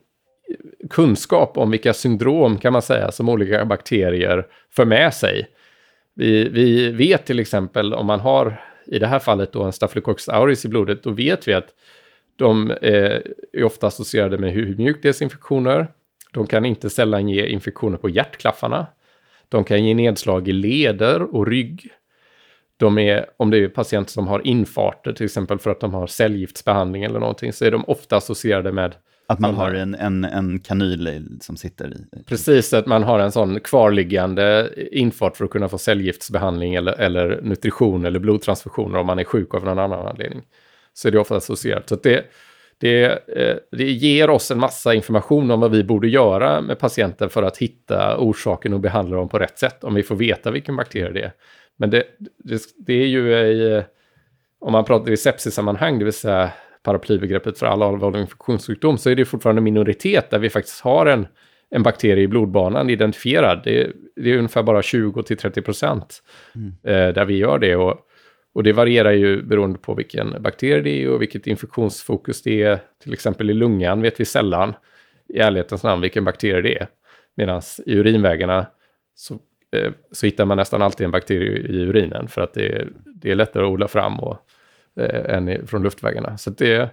kunskap 0.91 1.59
om 1.59 1.71
vilka 1.71 1.95
syndrom 1.95 2.59
kan 2.59 2.73
man 2.73 2.83
säga 2.83 3.13
som 3.13 3.29
olika 3.29 3.65
bakterier 3.65 4.47
för 4.71 4.85
med 4.85 5.15
sig. 5.15 5.49
Vi, 6.15 6.49
vi 6.49 6.91
vet 6.91 7.27
till 7.27 7.39
exempel 7.39 7.95
om 7.95 8.07
man 8.07 8.21
har 8.21 8.61
i 8.87 8.99
det 8.99 9.07
här 9.07 9.19
fallet 9.19 9.53
då 9.53 9.63
en 9.63 9.73
Staphylococcus 9.73 10.29
aureus 10.29 10.65
i 10.65 10.69
blodet, 10.69 11.03
då 11.03 11.11
vet 11.11 11.49
vi 11.49 11.55
att 11.55 11.69
de 12.37 12.71
eh, 12.71 13.21
är 13.53 13.65
ofta 13.65 13.87
associerade 13.87 14.39
med 14.39 14.79
mjukdelsinfektioner. 14.79 15.89
De 16.33 16.47
kan 16.47 16.65
inte 16.65 16.91
sällan 16.91 17.29
ge 17.29 17.47
infektioner 17.47 17.99
på 17.99 18.09
hjärtklaffarna. 18.09 18.87
De 19.49 19.65
kan 19.65 19.85
ge 19.85 19.95
nedslag 19.95 20.49
i 20.49 20.53
leder 20.53 21.35
och 21.35 21.47
rygg. 21.47 21.91
De 22.77 22.99
är, 22.99 23.27
om 23.37 23.51
det 23.51 23.59
är 23.59 23.69
patienter 23.69 24.13
som 24.13 24.27
har 24.27 24.47
infarter, 24.47 25.13
till 25.13 25.25
exempel 25.25 25.59
för 25.59 25.71
att 25.71 25.81
de 25.81 25.95
har 25.95 26.07
cellgiftsbehandling 26.07 27.05
eller 27.05 27.21
någonting, 27.21 27.53
så 27.53 27.65
är 27.65 27.71
de 27.71 27.85
ofta 27.85 28.17
associerade 28.17 28.73
med 28.73 28.95
att 29.27 29.41
man 29.41 29.55
har 29.55 29.75
en, 29.75 29.95
en, 29.95 30.25
en 30.25 30.59
kanyl 30.59 31.39
som 31.41 31.57
sitter 31.57 31.89
i? 31.89 32.23
Precis, 32.27 32.73
att 32.73 32.87
man 32.87 33.03
har 33.03 33.19
en 33.19 33.33
sån 33.33 33.61
kvarliggande 33.61 34.71
infart 34.93 35.37
för 35.37 35.45
att 35.45 35.51
kunna 35.51 35.69
få 35.69 35.79
cellgiftsbehandling 35.79 36.75
eller, 36.75 36.93
eller 36.93 37.41
nutrition 37.43 38.05
eller 38.05 38.19
blodtransfusioner 38.19 38.99
om 38.99 39.07
man 39.07 39.19
är 39.19 39.25
sjuk 39.25 39.55
av 39.55 39.65
någon 39.65 39.79
annan 39.79 40.07
anledning 40.07 40.43
så 40.95 41.09
är 41.09 41.13
det 41.13 41.19
ofta 41.19 41.37
associerat. 41.37 41.89
Så 41.89 41.97
det, 41.97 42.25
det, 42.81 43.29
eh, 43.37 43.57
det 43.71 43.91
ger 43.91 44.31
oss 44.31 44.51
en 44.51 44.59
massa 44.59 44.95
information 44.95 45.51
om 45.51 45.61
vad 45.61 45.71
vi 45.71 45.85
borde 45.85 46.09
göra 46.09 46.61
med 46.61 46.79
patienten 46.79 47.31
för 47.31 47.43
att 47.43 47.57
hitta 47.57 48.19
orsaken 48.19 48.73
och 48.73 48.81
behandla 48.81 49.17
dem 49.17 49.29
på 49.29 49.39
rätt 49.39 49.59
sätt, 49.59 49.85
om 49.85 49.95
vi 49.95 50.03
får 50.03 50.17
veta 50.17 50.51
vilken 50.51 50.77
bakterie 50.77 51.13
det 51.13 51.23
är. 51.23 51.33
Men 51.77 51.91
det, 51.91 52.05
det, 52.45 52.63
det 52.77 52.93
är 52.93 53.07
ju 53.07 53.33
i, 53.33 53.83
om 54.61 54.73
man 54.73 54.85
pratar 54.85 55.13
i 55.13 55.17
sepsisammanhang, 55.17 55.99
det 55.99 56.05
vill 56.05 56.13
säga 56.13 56.51
paraplybegreppet 56.83 57.59
för 57.59 57.67
alla 57.67 57.87
allvarliga 57.87 58.21
infektionssjukdom, 58.21 58.99
så 58.99 59.11
är 59.11 59.15
det 59.15 59.25
fortfarande 59.25 59.63
minoritet 59.63 60.31
där 60.31 60.39
vi 60.39 60.51
faktiskt 60.51 60.81
har 60.81 61.07
en, 61.07 61.27
en 61.71 61.83
bakterie 61.83 62.25
i 62.25 62.29
blodbanan 62.29 62.91
identifierad. 62.91 63.61
Det, 63.65 63.93
det 64.17 64.31
är 64.31 64.37
ungefär 64.37 64.63
bara 64.63 64.81
20-30 64.81 65.61
procent 65.61 66.23
mm. 66.55 66.69
eh, 66.69 67.15
där 67.15 67.25
vi 67.25 67.37
gör 67.37 67.59
det. 67.59 67.77
Och 67.77 68.08
och 68.59 68.65
det 68.65 68.73
varierar 68.73 69.13
ju 69.13 69.43
beroende 69.43 69.79
på 69.79 69.95
vilken 69.95 70.43
bakterie 70.43 70.83
det 70.83 71.03
är 71.03 71.11
och 71.11 71.23
vilket 71.23 71.47
infektionsfokus 71.47 72.43
det 72.43 72.63
är. 72.63 72.79
Till 73.03 73.13
exempel 73.13 73.51
i 73.51 73.55
lungan 73.55 74.03
vet 74.03 74.21
vi 74.21 74.25
sällan 74.25 74.75
i 75.29 75.39
ärlighetens 75.39 75.83
namn 75.83 76.03
vilken 76.03 76.25
bakterie 76.25 76.63
det 76.63 76.79
är. 76.79 76.89
Medan 77.37 77.63
i 77.87 77.95
urinvägarna 77.95 78.67
så, 79.15 79.35
eh, 79.77 79.93
så 80.13 80.27
hittar 80.27 80.45
man 80.45 80.57
nästan 80.57 80.83
alltid 80.83 81.05
en 81.05 81.11
bakterie 81.11 81.59
i 81.59 81.81
urinen 81.81 82.29
för 82.29 82.41
att 82.41 82.55
det 82.55 82.67
är, 82.67 82.89
det 83.05 83.31
är 83.31 83.35
lättare 83.35 83.65
att 83.65 83.71
odla 83.71 83.89
fram 83.89 84.21
och, 84.21 84.37
eh, 85.01 85.37
än 85.37 85.49
i, 85.49 85.67
från 85.67 85.83
luftvägarna. 85.83 86.39
Så 86.39 86.51
det, 86.51 86.91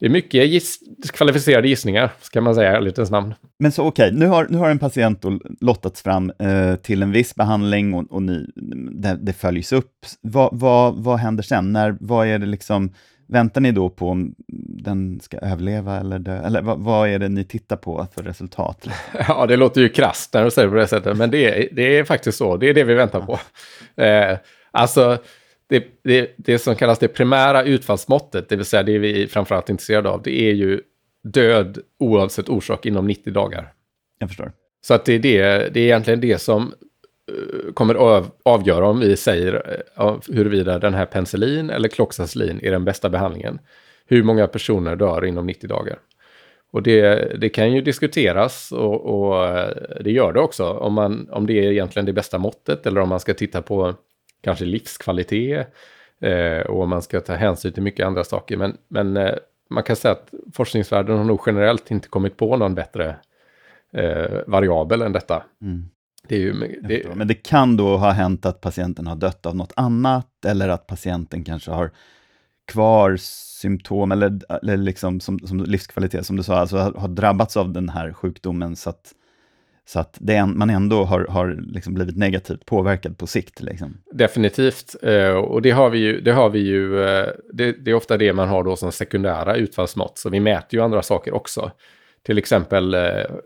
det 0.00 0.06
är 0.06 0.10
mycket 0.10 0.48
giss 0.48 0.78
kvalificerade 1.12 1.68
gissningar, 1.68 2.10
ska 2.20 2.40
man 2.40 2.54
säga 2.54 2.72
i 2.72 2.76
ärlighetens 2.76 3.10
namn. 3.10 3.34
Men 3.58 3.72
så 3.72 3.86
okej, 3.86 4.06
okay, 4.06 4.18
nu, 4.18 4.26
har, 4.26 4.46
nu 4.50 4.58
har 4.58 4.70
en 4.70 4.78
patient 4.78 5.24
lottats 5.60 6.02
fram 6.02 6.32
eh, 6.38 6.74
till 6.74 7.02
en 7.02 7.12
viss 7.12 7.34
behandling 7.34 7.94
och, 7.94 8.12
och 8.12 8.22
ni, 8.22 8.46
det, 8.92 9.18
det, 9.22 9.32
följs 9.32 9.72
upp. 9.72 9.92
Va, 10.22 10.50
va, 10.52 10.90
vad 10.90 11.18
händer 11.18 11.42
sen? 11.42 11.72
När, 11.72 11.96
vad 12.00 12.26
är 12.26 12.38
det 12.38 12.46
liksom, 12.46 12.92
väntar 13.28 13.60
ni 13.60 13.72
då 13.72 13.88
på 13.90 14.08
om 14.08 14.34
den 14.82 15.20
ska 15.20 15.38
överleva 15.38 16.00
eller 16.00 16.18
dö? 16.18 16.42
Eller 16.42 16.62
vad, 16.62 16.78
vad 16.78 17.08
är 17.08 17.18
det 17.18 17.28
ni 17.28 17.44
tittar 17.44 17.76
på 17.76 18.06
för 18.14 18.22
resultat? 18.22 18.88
Ja, 19.28 19.46
det 19.46 19.56
låter 19.56 19.80
ju 19.80 19.88
krasst 19.88 20.34
när 20.34 20.44
du 20.44 20.50
säger 20.50 20.68
det 20.68 20.72
på 20.72 20.78
det 20.78 20.86
sättet, 20.86 21.16
men 21.16 21.30
det 21.30 21.44
är, 21.44 21.68
det 21.72 21.98
är 21.98 22.04
faktiskt 22.04 22.38
så. 22.38 22.56
Det 22.56 22.68
är 22.68 22.74
det 22.74 22.84
vi 22.84 22.94
väntar 22.94 23.20
på. 23.20 23.38
Eh, 24.02 24.38
alltså, 24.70 25.18
det, 25.68 25.84
det, 26.04 26.34
det 26.36 26.58
som 26.58 26.76
kallas 26.76 26.98
det 26.98 27.08
primära 27.08 27.62
utfallsmåttet, 27.62 28.48
det 28.48 28.56
vill 28.56 28.64
säga 28.64 28.82
det 28.82 28.98
vi 28.98 29.26
framförallt 29.26 29.68
är 29.68 29.72
intresserade 29.72 30.08
av, 30.08 30.22
det 30.22 30.40
är 30.40 30.52
ju 30.52 30.80
död 31.24 31.78
oavsett 31.98 32.48
orsak 32.48 32.86
inom 32.86 33.06
90 33.06 33.32
dagar. 33.32 33.72
Jag 34.18 34.28
förstår. 34.30 34.52
Så 34.80 34.94
att 34.94 35.04
det 35.04 35.14
är, 35.14 35.18
det, 35.18 35.68
det 35.74 35.80
är 35.80 35.84
egentligen 35.84 36.20
det 36.20 36.38
som 36.38 36.74
uh, 37.32 37.72
kommer 37.72 38.18
att 38.18 38.38
avgöra 38.42 38.86
om 38.86 39.00
vi 39.00 39.16
säger 39.16 39.82
uh, 40.00 40.18
huruvida 40.28 40.78
den 40.78 40.94
här 40.94 41.06
penicillin 41.06 41.70
eller 41.70 41.88
kloxacillin 41.88 42.60
är 42.62 42.70
den 42.70 42.84
bästa 42.84 43.08
behandlingen. 43.08 43.58
Hur 44.06 44.22
många 44.22 44.46
personer 44.46 44.96
dör 44.96 45.24
inom 45.24 45.46
90 45.46 45.68
dagar. 45.68 45.98
Och 46.72 46.82
det, 46.82 47.14
det 47.40 47.48
kan 47.48 47.72
ju 47.72 47.80
diskuteras 47.80 48.72
och, 48.72 49.00
och, 49.00 49.44
uh, 49.44 49.68
det 50.00 50.10
gör 50.10 50.32
det 50.32 50.40
också. 50.40 50.70
Om, 50.70 50.94
man, 50.94 51.28
om 51.30 51.46
det 51.46 51.52
är 51.52 51.72
egentligen 51.72 52.06
det 52.06 52.12
bästa 52.12 52.38
måttet 52.38 52.86
eller 52.86 53.00
om 53.00 53.08
man 53.08 53.20
ska 53.20 53.34
titta 53.34 53.62
på 53.62 53.94
kanske 54.40 54.64
livskvalitet 54.64 55.74
eh, 56.20 56.60
och 56.60 56.88
man 56.88 57.02
ska 57.02 57.20
ta 57.20 57.34
hänsyn 57.34 57.72
till 57.72 57.82
mycket 57.82 58.06
andra 58.06 58.24
saker. 58.24 58.56
Men, 58.56 58.76
men 58.88 59.16
eh, 59.16 59.34
man 59.70 59.82
kan 59.82 59.96
säga 59.96 60.12
att 60.12 60.30
forskningsvärlden 60.54 61.16
har 61.16 61.24
nog 61.24 61.40
generellt 61.46 61.90
inte 61.90 62.08
kommit 62.08 62.36
på 62.36 62.56
någon 62.56 62.74
bättre 62.74 63.16
eh, 63.92 64.38
variabel 64.46 65.02
än 65.02 65.12
detta. 65.12 65.44
Mm. 65.62 65.88
Det 66.28 66.36
ju, 66.36 66.80
det... 66.82 67.14
Men 67.14 67.28
det 67.28 67.34
kan 67.34 67.76
då 67.76 67.96
ha 67.96 68.10
hänt 68.10 68.46
att 68.46 68.60
patienten 68.60 69.06
har 69.06 69.16
dött 69.16 69.46
av 69.46 69.56
något 69.56 69.72
annat 69.76 70.44
eller 70.46 70.68
att 70.68 70.86
patienten 70.86 71.44
kanske 71.44 71.70
har 71.70 71.90
kvar 72.66 73.16
symptom 73.60 74.12
eller, 74.12 74.38
eller 74.62 74.76
liksom 74.76 75.20
som, 75.20 75.38
som 75.38 75.64
livskvalitet, 75.64 76.26
som 76.26 76.36
du 76.36 76.42
sa, 76.42 76.56
alltså 76.56 76.76
har, 76.76 76.92
har 76.92 77.08
drabbats 77.08 77.56
av 77.56 77.72
den 77.72 77.88
här 77.88 78.12
sjukdomen 78.12 78.76
så 78.76 78.90
att 78.90 79.14
så 79.88 80.00
att 80.00 80.16
det, 80.20 80.46
man 80.46 80.70
ändå 80.70 81.04
har, 81.04 81.26
har 81.26 81.58
liksom 81.72 81.94
blivit 81.94 82.16
negativt 82.16 82.66
påverkad 82.66 83.18
på 83.18 83.26
sikt. 83.26 83.60
Liksom. 83.60 84.00
Definitivt, 84.12 84.96
eh, 85.02 85.30
och 85.30 85.62
det 85.62 85.70
har 85.70 85.90
vi 85.90 85.98
ju, 85.98 86.20
det, 86.20 86.32
har 86.32 86.50
vi 86.50 86.58
ju 86.58 87.02
eh, 87.02 87.26
det, 87.52 87.72
det, 87.72 87.90
är 87.90 87.94
ofta 87.94 88.16
det 88.16 88.32
man 88.32 88.48
har 88.48 88.64
då 88.64 88.76
som 88.76 88.92
sekundära 88.92 89.56
utfallsmått, 89.56 90.18
så 90.18 90.30
vi 90.30 90.40
mäter 90.40 90.78
ju 90.78 90.84
andra 90.84 91.02
saker 91.02 91.34
också. 91.34 91.70
Till 92.26 92.38
exempel 92.38 92.94
eh, 92.94 93.00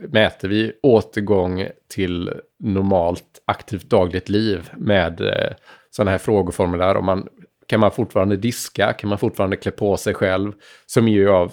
mäter 0.08 0.48
vi 0.48 0.72
återgång 0.82 1.66
till 1.94 2.30
normalt 2.58 3.42
aktivt 3.44 3.90
dagligt 3.90 4.28
liv 4.28 4.70
med 4.76 5.20
eh, 5.20 5.52
sådana 5.90 6.10
här 6.10 6.18
frågeformulär. 6.18 6.96
Om 6.96 7.04
man, 7.04 7.28
kan 7.66 7.80
man 7.80 7.90
fortfarande 7.90 8.36
diska? 8.36 8.92
Kan 8.92 9.08
man 9.08 9.18
fortfarande 9.18 9.56
klä 9.56 9.70
på 9.70 9.96
sig 9.96 10.14
själv? 10.14 10.52
Som 10.86 11.08
är 11.08 11.12
ju 11.12 11.30
av 11.30 11.52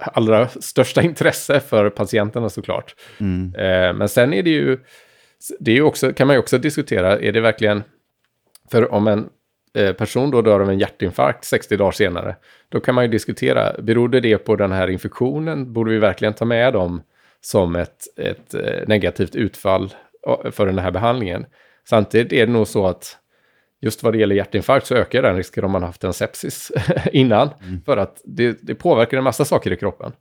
allra 0.00 0.48
största 0.48 1.02
intresse 1.02 1.60
för 1.60 1.90
patienterna 1.90 2.48
såklart. 2.48 2.94
Mm. 3.20 3.54
Eh, 3.54 3.92
men 3.92 4.08
sen 4.08 4.32
är 4.32 4.42
det 4.42 4.50
ju, 4.50 4.78
det 5.60 5.76
är 5.76 5.82
också, 5.82 6.12
kan 6.12 6.26
man 6.26 6.36
ju 6.36 6.40
också 6.40 6.58
diskutera, 6.58 7.18
är 7.18 7.32
det 7.32 7.40
verkligen, 7.40 7.82
för 8.70 8.92
om 8.92 9.06
en 9.06 9.28
eh, 9.74 9.92
person 9.92 10.30
då 10.30 10.42
dör 10.42 10.60
av 10.60 10.70
en 10.70 10.78
hjärtinfarkt 10.78 11.44
60 11.44 11.76
dagar 11.76 11.92
senare, 11.92 12.36
då 12.68 12.80
kan 12.80 12.94
man 12.94 13.04
ju 13.04 13.10
diskutera, 13.10 13.72
berodde 13.82 14.20
det 14.20 14.38
på 14.38 14.56
den 14.56 14.72
här 14.72 14.88
infektionen? 14.88 15.72
Borde 15.72 15.90
vi 15.90 15.98
verkligen 15.98 16.34
ta 16.34 16.44
med 16.44 16.72
dem 16.72 17.02
som 17.40 17.76
ett, 17.76 18.04
ett 18.16 18.54
eh, 18.54 18.88
negativt 18.88 19.34
utfall 19.34 19.94
för 20.50 20.66
den 20.66 20.78
här 20.78 20.90
behandlingen? 20.90 21.46
Samtidigt 21.88 22.32
är 22.32 22.46
det 22.46 22.52
nog 22.52 22.66
så 22.66 22.86
att 22.86 23.18
just 23.84 24.02
vad 24.02 24.12
det 24.12 24.18
gäller 24.18 24.34
hjärtinfarkt 24.34 24.86
så 24.86 24.94
ökar 24.94 25.22
den 25.22 25.36
risken 25.36 25.64
om 25.64 25.70
man 25.70 25.82
haft 25.82 26.04
en 26.04 26.12
sepsis 26.12 26.72
innan. 27.12 27.50
Mm. 27.62 27.80
För 27.84 27.96
att 27.96 28.20
det, 28.24 28.58
det, 28.62 28.74
påverkar 28.74 29.18
en 29.18 29.24
massa 29.24 29.44
saker 29.44 29.72
i 29.72 29.76
kroppen. 29.76 30.12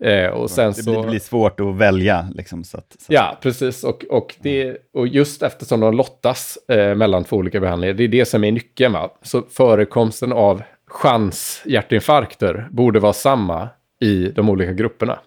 Eh, 0.00 0.26
och 0.26 0.50
sen 0.50 0.72
det, 0.72 0.82
så, 0.82 1.02
det 1.02 1.08
blir 1.08 1.20
svårt 1.20 1.60
att 1.60 1.76
välja. 1.76 2.28
Liksom, 2.34 2.64
så 2.64 2.78
att, 2.78 2.96
så 2.98 3.12
ja, 3.12 3.38
precis. 3.42 3.84
Och, 3.84 4.04
och, 4.10 4.36
det, 4.40 4.76
och 4.92 5.08
just 5.08 5.42
eftersom 5.42 5.80
de 5.80 5.94
lottas 5.94 6.58
eh, 6.68 6.94
mellan 6.94 7.24
två 7.24 7.36
olika 7.36 7.60
behandlingar, 7.60 7.94
det 7.94 8.04
är 8.04 8.08
det 8.08 8.24
som 8.24 8.44
är 8.44 8.52
nyckeln. 8.52 8.92
Va? 8.92 9.10
Så 9.22 9.42
förekomsten 9.42 10.32
av 10.32 10.62
chans-hjärtinfarkter 10.86 12.68
borde 12.70 13.00
vara 13.00 13.12
samma 13.12 13.68
i 14.00 14.24
de 14.26 14.48
olika 14.48 14.72
grupperna. 14.72 15.18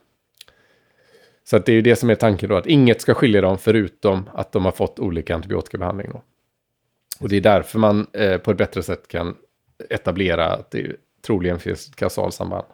Så 1.50 1.58
att 1.58 1.66
det 1.66 1.72
är 1.72 1.76
ju 1.76 1.82
det 1.82 1.96
som 1.96 2.10
är 2.10 2.16
tanken 2.16 2.50
då, 2.50 2.56
att 2.56 2.68
inget 2.68 3.02
ska 3.02 3.14
skilja 3.14 3.42
dem 3.42 3.58
förutom 3.58 4.30
att 4.34 4.52
de 4.52 4.66
har 4.66 4.72
fått 4.72 5.00
olika 5.00 5.36
antibiotikabehandling. 5.36 6.10
Då. 6.14 6.22
Och 7.20 7.30
det 7.30 7.38
är 7.38 7.42
därför 7.42 7.80
man 7.80 8.08
eh, 8.14 8.38
på 8.38 8.52
ett 8.52 8.58
bättre 8.58 8.84
sätt 8.84 9.08
kan 9.08 9.36
etablera 9.90 10.54
att 10.54 10.72
det 10.72 10.96
troligen 11.26 11.60
finns 11.60 11.88
ett 11.88 11.96
kausalsamband. 11.96 12.66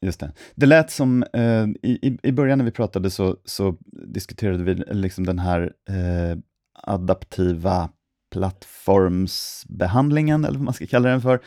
Just 0.00 0.20
det. 0.20 0.32
Det 0.54 0.66
lät 0.66 0.90
som, 0.90 1.24
eh, 1.32 1.66
i, 1.82 2.18
i 2.22 2.32
början 2.32 2.58
när 2.58 2.64
vi 2.64 2.70
pratade 2.70 3.10
så, 3.10 3.36
så 3.44 3.76
diskuterade 3.92 4.64
vi 4.64 4.74
liksom 4.74 5.26
den 5.26 5.38
här 5.38 5.72
eh, 5.88 6.38
adaptiva 6.82 7.88
plattformsbehandlingen, 8.32 10.44
eller 10.44 10.58
vad 10.58 10.64
man 10.64 10.74
ska 10.74 10.86
kalla 10.86 11.08
den 11.08 11.22
för. 11.22 11.40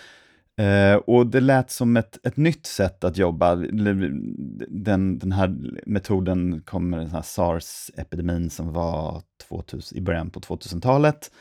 Eh, 0.57 0.95
och 0.95 1.27
det 1.27 1.39
lät 1.39 1.71
som 1.71 1.97
ett, 1.97 2.19
ett 2.23 2.37
nytt 2.37 2.65
sätt 2.65 3.03
att 3.03 3.17
jobba. 3.17 3.55
Den, 3.55 5.19
den 5.19 5.31
här 5.31 5.55
metoden 5.85 6.61
kommer 6.65 6.97
den 6.97 7.11
här 7.11 7.21
sars-epidemin 7.21 8.49
som 8.49 8.73
var 8.73 9.21
2000, 9.49 9.97
i 9.97 10.01
början 10.01 10.29
på 10.29 10.39
2000-talet. 10.39 11.31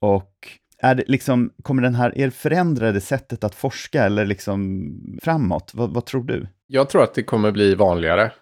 Och 0.00 0.32
är 0.78 0.94
det 0.94 1.04
liksom, 1.06 1.52
kommer 1.62 1.82
den 1.82 1.94
här 1.94 2.18
er 2.18 2.30
förändrade 2.30 3.00
sättet 3.00 3.44
att 3.44 3.54
forska 3.54 4.04
eller 4.04 4.26
liksom 4.26 4.90
framåt? 5.22 5.70
Vad, 5.74 5.94
vad 5.94 6.06
tror 6.06 6.24
du? 6.24 6.46
Jag 6.66 6.90
tror 6.90 7.02
att 7.02 7.14
det 7.14 7.22
kommer 7.22 7.50
bli 7.50 7.74
vanligare. 7.74 8.32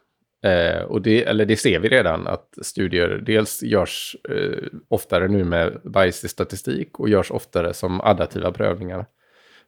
Eh, 0.44 0.82
och 0.82 1.02
det, 1.02 1.24
eller 1.24 1.44
det 1.44 1.56
ser 1.56 1.78
vi 1.78 1.88
redan 1.88 2.26
att 2.26 2.48
studier 2.62 3.22
dels 3.26 3.62
görs 3.62 4.16
eh, 4.30 4.64
oftare 4.88 5.28
nu 5.28 5.44
med 5.44 5.80
bajsig 5.84 6.30
statistik 6.30 7.00
och 7.00 7.08
görs 7.08 7.30
oftare 7.30 7.74
som 7.74 8.00
additiva 8.00 8.52
prövningar. 8.52 9.06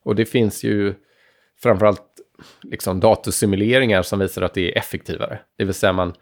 Och 0.04 0.16
det 0.16 0.24
finns 0.24 0.64
ju 0.64 0.94
framförallt 1.62 2.02
liksom 2.62 3.00
datorsimuleringar 3.00 4.02
som 4.02 4.18
visar 4.18 4.42
att 4.42 4.54
det 4.54 4.72
är 4.72 4.78
effektivare. 4.78 5.38
Det 5.58 5.64
vill 5.64 5.74
säga 5.74 5.92
man 5.92 6.14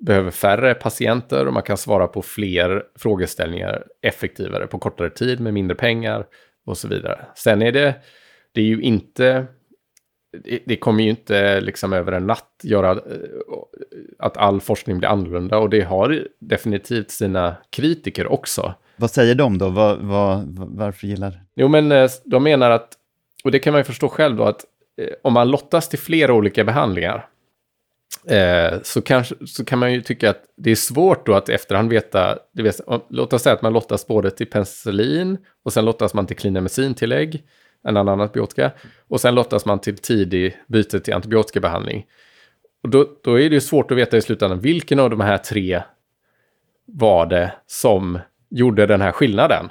behöver 0.00 0.30
färre 0.30 0.74
patienter 0.74 1.46
och 1.46 1.52
man 1.52 1.62
kan 1.62 1.76
svara 1.76 2.06
på 2.06 2.22
fler 2.22 2.82
frågeställningar 2.98 3.84
effektivare 4.02 4.66
på 4.66 4.78
kortare 4.78 5.10
tid 5.10 5.40
med 5.40 5.54
mindre 5.54 5.74
pengar 5.74 6.26
och 6.66 6.78
så 6.78 6.88
vidare. 6.88 7.26
Sen 7.34 7.62
är 7.62 7.72
det, 7.72 7.94
det 8.52 8.60
är 8.60 8.64
ju 8.64 8.80
inte, 8.80 9.46
det, 10.44 10.62
det 10.66 10.76
kommer 10.76 11.02
ju 11.02 11.10
inte 11.10 11.60
liksom 11.60 11.92
över 11.92 12.12
en 12.12 12.26
natt 12.26 12.60
göra 12.62 12.90
eh, 12.90 12.98
att 14.18 14.36
all 14.36 14.60
forskning 14.60 14.98
blir 14.98 15.08
annorlunda 15.08 15.58
och 15.58 15.70
det 15.70 15.80
har 15.80 16.28
definitivt 16.40 17.10
sina 17.10 17.56
kritiker 17.70 18.26
också. 18.26 18.74
Vad 18.96 19.10
säger 19.10 19.34
de 19.34 19.58
då? 19.58 19.68
Var, 19.68 19.96
var, 19.96 20.44
varför 20.76 21.06
gillar? 21.06 21.42
Jo, 21.56 21.68
men 21.68 21.92
eh, 21.92 22.10
de 22.24 22.42
menar 22.42 22.70
att, 22.70 22.88
och 23.44 23.50
det 23.50 23.58
kan 23.58 23.72
man 23.72 23.80
ju 23.80 23.84
förstå 23.84 24.08
själv 24.08 24.36
då, 24.36 24.44
att 24.44 24.64
eh, 25.00 25.14
om 25.22 25.32
man 25.32 25.50
lottas 25.50 25.88
till 25.88 25.98
flera 25.98 26.32
olika 26.32 26.64
behandlingar 26.64 27.28
Eh, 28.30 28.78
så, 28.82 29.02
kanske, 29.02 29.34
så 29.46 29.64
kan 29.64 29.78
man 29.78 29.92
ju 29.92 30.02
tycka 30.02 30.30
att 30.30 30.42
det 30.56 30.70
är 30.70 30.74
svårt 30.74 31.26
då 31.26 31.34
att 31.34 31.48
i 31.48 31.52
efterhand 31.52 31.90
veta, 31.90 32.38
det 32.52 32.62
vet, 32.62 32.80
låt 33.10 33.32
oss 33.32 33.42
säga 33.42 33.54
att 33.54 33.62
man 33.62 33.72
lottas 33.72 34.06
både 34.06 34.30
till 34.30 34.46
penicillin 34.46 35.38
och 35.64 35.72
sen 35.72 35.84
lottas 35.84 36.14
man 36.14 36.26
till 36.26 36.36
klinemesintillägg, 36.36 37.42
en 37.84 37.96
annan 37.96 38.20
antibiotika, 38.20 38.70
och 39.08 39.20
sen 39.20 39.34
lottas 39.34 39.66
man 39.66 39.78
till 39.78 39.96
tidig 39.96 40.56
byte 40.66 41.00
till 41.00 41.14
antibiotikabehandling. 41.14 42.06
Och 42.82 42.88
då, 42.88 43.06
då 43.24 43.40
är 43.40 43.48
det 43.48 43.54
ju 43.54 43.60
svårt 43.60 43.90
att 43.90 43.96
veta 43.96 44.16
i 44.16 44.22
slutändan 44.22 44.60
vilken 44.60 45.00
av 45.00 45.10
de 45.10 45.20
här 45.20 45.38
tre 45.38 45.82
var 46.86 47.26
det 47.26 47.52
som 47.66 48.18
gjorde 48.50 48.86
den 48.86 49.00
här 49.00 49.12
skillnaden. 49.12 49.68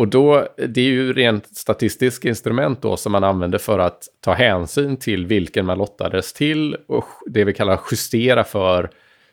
Och 0.00 0.08
då, 0.08 0.46
det 0.56 0.80
är 0.80 0.84
ju 0.84 1.12
rent 1.12 1.56
statistiskt 1.56 2.24
instrument 2.24 2.82
då 2.82 2.96
som 2.96 3.12
man 3.12 3.24
använder 3.24 3.58
för 3.58 3.78
att 3.78 4.08
ta 4.20 4.32
hänsyn 4.32 4.96
till 4.96 5.26
vilken 5.26 5.66
man 5.66 5.78
lottades 5.78 6.32
till 6.32 6.76
och 6.88 7.04
det 7.26 7.44
vi 7.44 7.52
kallar 7.52 7.80
justera 7.90 8.44
för, 8.44 8.90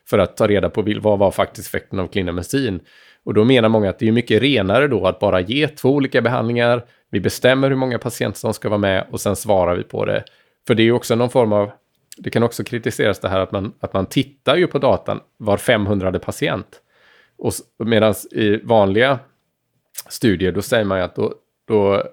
för 0.09 0.19
att 0.19 0.37
ta 0.37 0.47
reda 0.47 0.69
på 0.69 0.81
vad 1.01 1.19
var 1.19 1.31
faktiskt 1.31 1.67
effekten 1.67 1.99
av 1.99 2.07
klinomycin. 2.07 2.79
Och 3.23 3.33
då 3.33 3.43
menar 3.43 3.69
många 3.69 3.89
att 3.89 3.99
det 3.99 4.07
är 4.07 4.11
mycket 4.11 4.41
renare 4.41 4.87
då 4.87 5.07
att 5.07 5.19
bara 5.19 5.39
ge 5.39 5.67
två 5.67 5.89
olika 5.89 6.21
behandlingar. 6.21 6.85
Vi 7.11 7.19
bestämmer 7.19 7.69
hur 7.69 7.77
många 7.77 7.99
patienter 7.99 8.39
som 8.39 8.53
ska 8.53 8.69
vara 8.69 8.79
med 8.79 9.07
och 9.11 9.21
sen 9.21 9.35
svarar 9.35 9.75
vi 9.75 9.83
på 9.83 10.05
det. 10.05 10.23
För 10.67 10.75
det 10.75 10.81
är 10.83 10.85
ju 10.85 10.93
också 10.93 11.15
någon 11.15 11.29
form 11.29 11.53
av, 11.53 11.71
det 12.17 12.29
kan 12.29 12.43
också 12.43 12.63
kritiseras 12.63 13.19
det 13.19 13.29
här 13.29 13.39
att 13.39 13.51
man, 13.51 13.73
att 13.79 13.93
man 13.93 14.05
tittar 14.05 14.55
ju 14.55 14.67
på 14.67 14.79
datan 14.79 15.19
var 15.37 15.57
500 15.57 16.19
patient. 16.19 16.81
Och 17.37 17.53
medan 17.85 18.13
i 18.31 18.57
vanliga 18.63 19.19
studier, 20.09 20.51
då 20.51 20.61
säger 20.61 20.85
man 20.85 20.97
ju 20.97 21.03
att 21.03 21.15
då, 21.15 21.33
då 21.67 22.03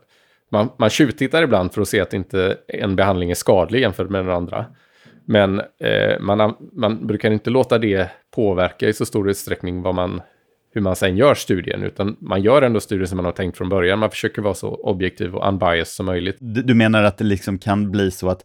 man, 0.51 0.69
man 0.77 0.91
tjuvtittar 0.91 1.43
ibland 1.43 1.73
för 1.73 1.83
att 1.83 1.89
se 1.89 2.01
att 2.01 2.15
inte 2.15 2.59
en 2.69 2.97
behandling 2.97 3.31
är 3.31 3.35
skadlig 3.35 3.81
jämfört 3.81 4.11
med 4.11 4.25
den 4.25 4.35
andra. 4.35 4.67
Men 5.25 5.61
eh, 5.61 6.21
man, 6.21 6.57
man 6.73 7.07
brukar 7.07 7.31
inte 7.31 7.51
låta 7.51 7.79
det 7.79 8.11
påverka 8.35 8.89
i 8.89 8.93
så 8.93 9.07
stor 9.07 9.31
utsträckning 9.31 9.83
vad 9.83 9.95
man, 9.95 10.23
hur 10.75 10.81
man 10.81 10.97
sen 10.97 11.17
gör 11.17 11.35
studien, 11.35 11.83
utan 11.83 12.17
man 12.21 12.43
gör 12.43 12.63
ändå 12.63 12.81
studier 12.81 13.07
som 13.07 13.17
man 13.17 13.25
har 13.25 13.33
tänkt 13.33 13.59
från 13.59 13.69
början. 13.69 13.99
Man 13.99 14.11
försöker 14.11 14.43
vara 14.43 14.55
så 14.55 14.75
objektiv 14.75 15.35
och 15.35 15.49
unbiased 15.49 15.87
som 15.87 16.07
möjligt. 16.07 16.37
Du, 16.41 16.63
du 16.63 16.75
menar 16.75 17.03
att 17.03 17.19
det 17.19 17.25
liksom 17.25 17.59
kan 17.59 17.91
bli 17.91 18.11
så 18.11 18.29
att, 18.29 18.45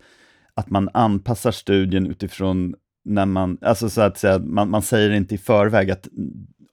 att 0.53 0.69
man 0.69 0.89
anpassar 0.93 1.51
studien 1.51 2.07
utifrån 2.07 2.75
när 3.05 3.25
man, 3.25 3.57
alltså 3.61 3.89
så 3.89 4.01
att 4.01 4.17
säga, 4.17 4.39
man, 4.39 4.69
man 4.69 4.81
säger 4.81 5.11
inte 5.11 5.35
i 5.35 5.37
förväg 5.37 5.91
att 5.91 6.07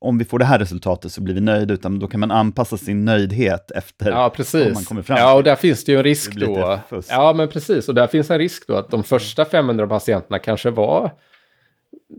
om 0.07 0.19
vi 0.19 0.25
får 0.25 0.39
det 0.39 0.45
här 0.45 0.59
resultatet 0.59 1.13
så 1.13 1.21
blir 1.21 1.35
vi 1.35 1.41
nöjda, 1.41 1.75
utan 1.75 1.99
då 1.99 2.09
kan 2.09 2.21
man 2.21 2.31
anpassa 2.31 2.77
sin 2.77 3.05
nöjdhet 3.05 3.71
efter 3.71 4.11
ja, 4.11 4.31
precis. 4.31 4.75
man 4.75 4.85
kommer 4.85 5.03
fram 5.03 5.19
Ja, 5.19 5.35
och 5.35 5.43
där 5.43 5.57
finns 5.57 5.85
det 5.85 5.93
ju 5.93 5.99
en 5.99 6.05
risk 6.05 6.35
då. 6.35 6.81
Ja, 7.09 7.33
men 7.37 7.49
precis. 7.49 7.89
Och 7.89 7.95
där 7.95 8.07
finns 8.07 8.31
en 8.31 8.39
risk 8.39 8.67
då 8.67 8.75
att 8.77 8.91
de 8.91 9.05
första 9.05 9.45
500 9.45 9.87
patienterna 9.87 10.39
kanske 10.39 10.71
var 10.71 11.11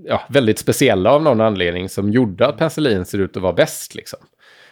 ja, 0.03 0.21
väldigt 0.29 0.59
speciella 0.59 1.11
av 1.11 1.23
någon 1.23 1.41
anledning 1.41 1.89
som 1.89 2.11
gjorde 2.11 2.47
att 2.47 2.57
penicillin 2.57 3.05
ser 3.05 3.17
ut 3.17 3.37
att 3.37 3.43
vara 3.43 3.53
bäst. 3.53 3.95
Liksom. 3.95 4.19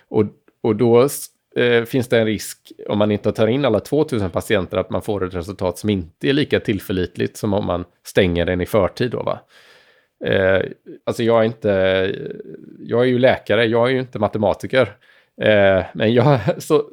Och, 0.09 0.24
och 0.63 0.76
då 0.76 1.07
eh, 1.55 1.84
finns 1.84 2.07
det 2.07 2.20
en 2.20 2.26
risk, 2.26 2.72
om 2.89 2.97
man 2.97 3.11
inte 3.11 3.32
tar 3.32 3.47
in 3.47 3.66
alla 3.66 3.80
2000 3.80 4.30
patienter, 4.30 4.78
att 4.78 4.89
man 4.89 5.01
får 5.01 5.26
ett 5.26 5.36
resultat 5.36 5.78
som 5.78 5.89
inte 5.89 6.30
är 6.30 6.34
lika 6.34 6.59
tillförlitligt 6.59 7.38
som 7.38 7.53
om 7.53 7.66
man 7.66 7.86
stänger 8.03 8.45
den 8.45 8.61
i 8.61 8.66
förtid. 8.66 9.11
Då, 9.11 9.24
va? 9.24 9.39
Eh, 10.26 10.61
alltså 11.03 11.24
jag 11.24 11.41
är 11.41 11.45
inte, 11.45 11.70
jag 12.80 13.01
är 13.01 13.05
ju 13.05 13.20
läkare, 13.20 13.66
jag 13.66 13.88
är 13.88 13.93
ju 13.93 13.99
inte 13.99 14.20
matematiker. 14.20 14.95
Eh, 15.41 15.84
men 15.93 16.13
jag, 16.13 16.39
så, 16.63 16.89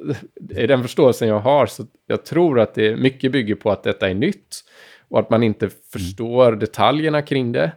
i 0.49 0.67
den 0.67 0.81
förståelsen 0.81 1.27
jag 1.27 1.39
har 1.39 1.65
så 1.65 1.83
jag 2.07 2.25
tror 2.25 2.59
att 2.59 2.73
det 2.73 2.95
mycket 2.95 3.31
bygger 3.31 3.55
på 3.55 3.71
att 3.71 3.83
detta 3.83 4.09
är 4.09 4.13
nytt 4.13 4.63
och 5.07 5.19
att 5.19 5.29
man 5.29 5.43
inte 5.43 5.69
förstår 5.93 6.47
mm. 6.47 6.59
detaljerna 6.59 7.21
kring 7.21 7.51
det. 7.51 7.71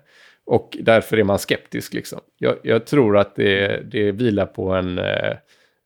Och 0.45 0.77
därför 0.81 1.17
är 1.17 1.25
man 1.25 1.39
skeptisk. 1.39 1.95
Liksom. 1.95 2.21
Jag, 2.39 2.57
jag 2.63 2.87
tror 2.87 3.19
att 3.19 3.37
det, 3.37 3.81
det 3.91 4.13
vilar 4.13 4.47
på 4.47 4.73
en 4.73 4.99
eh, 4.99 5.37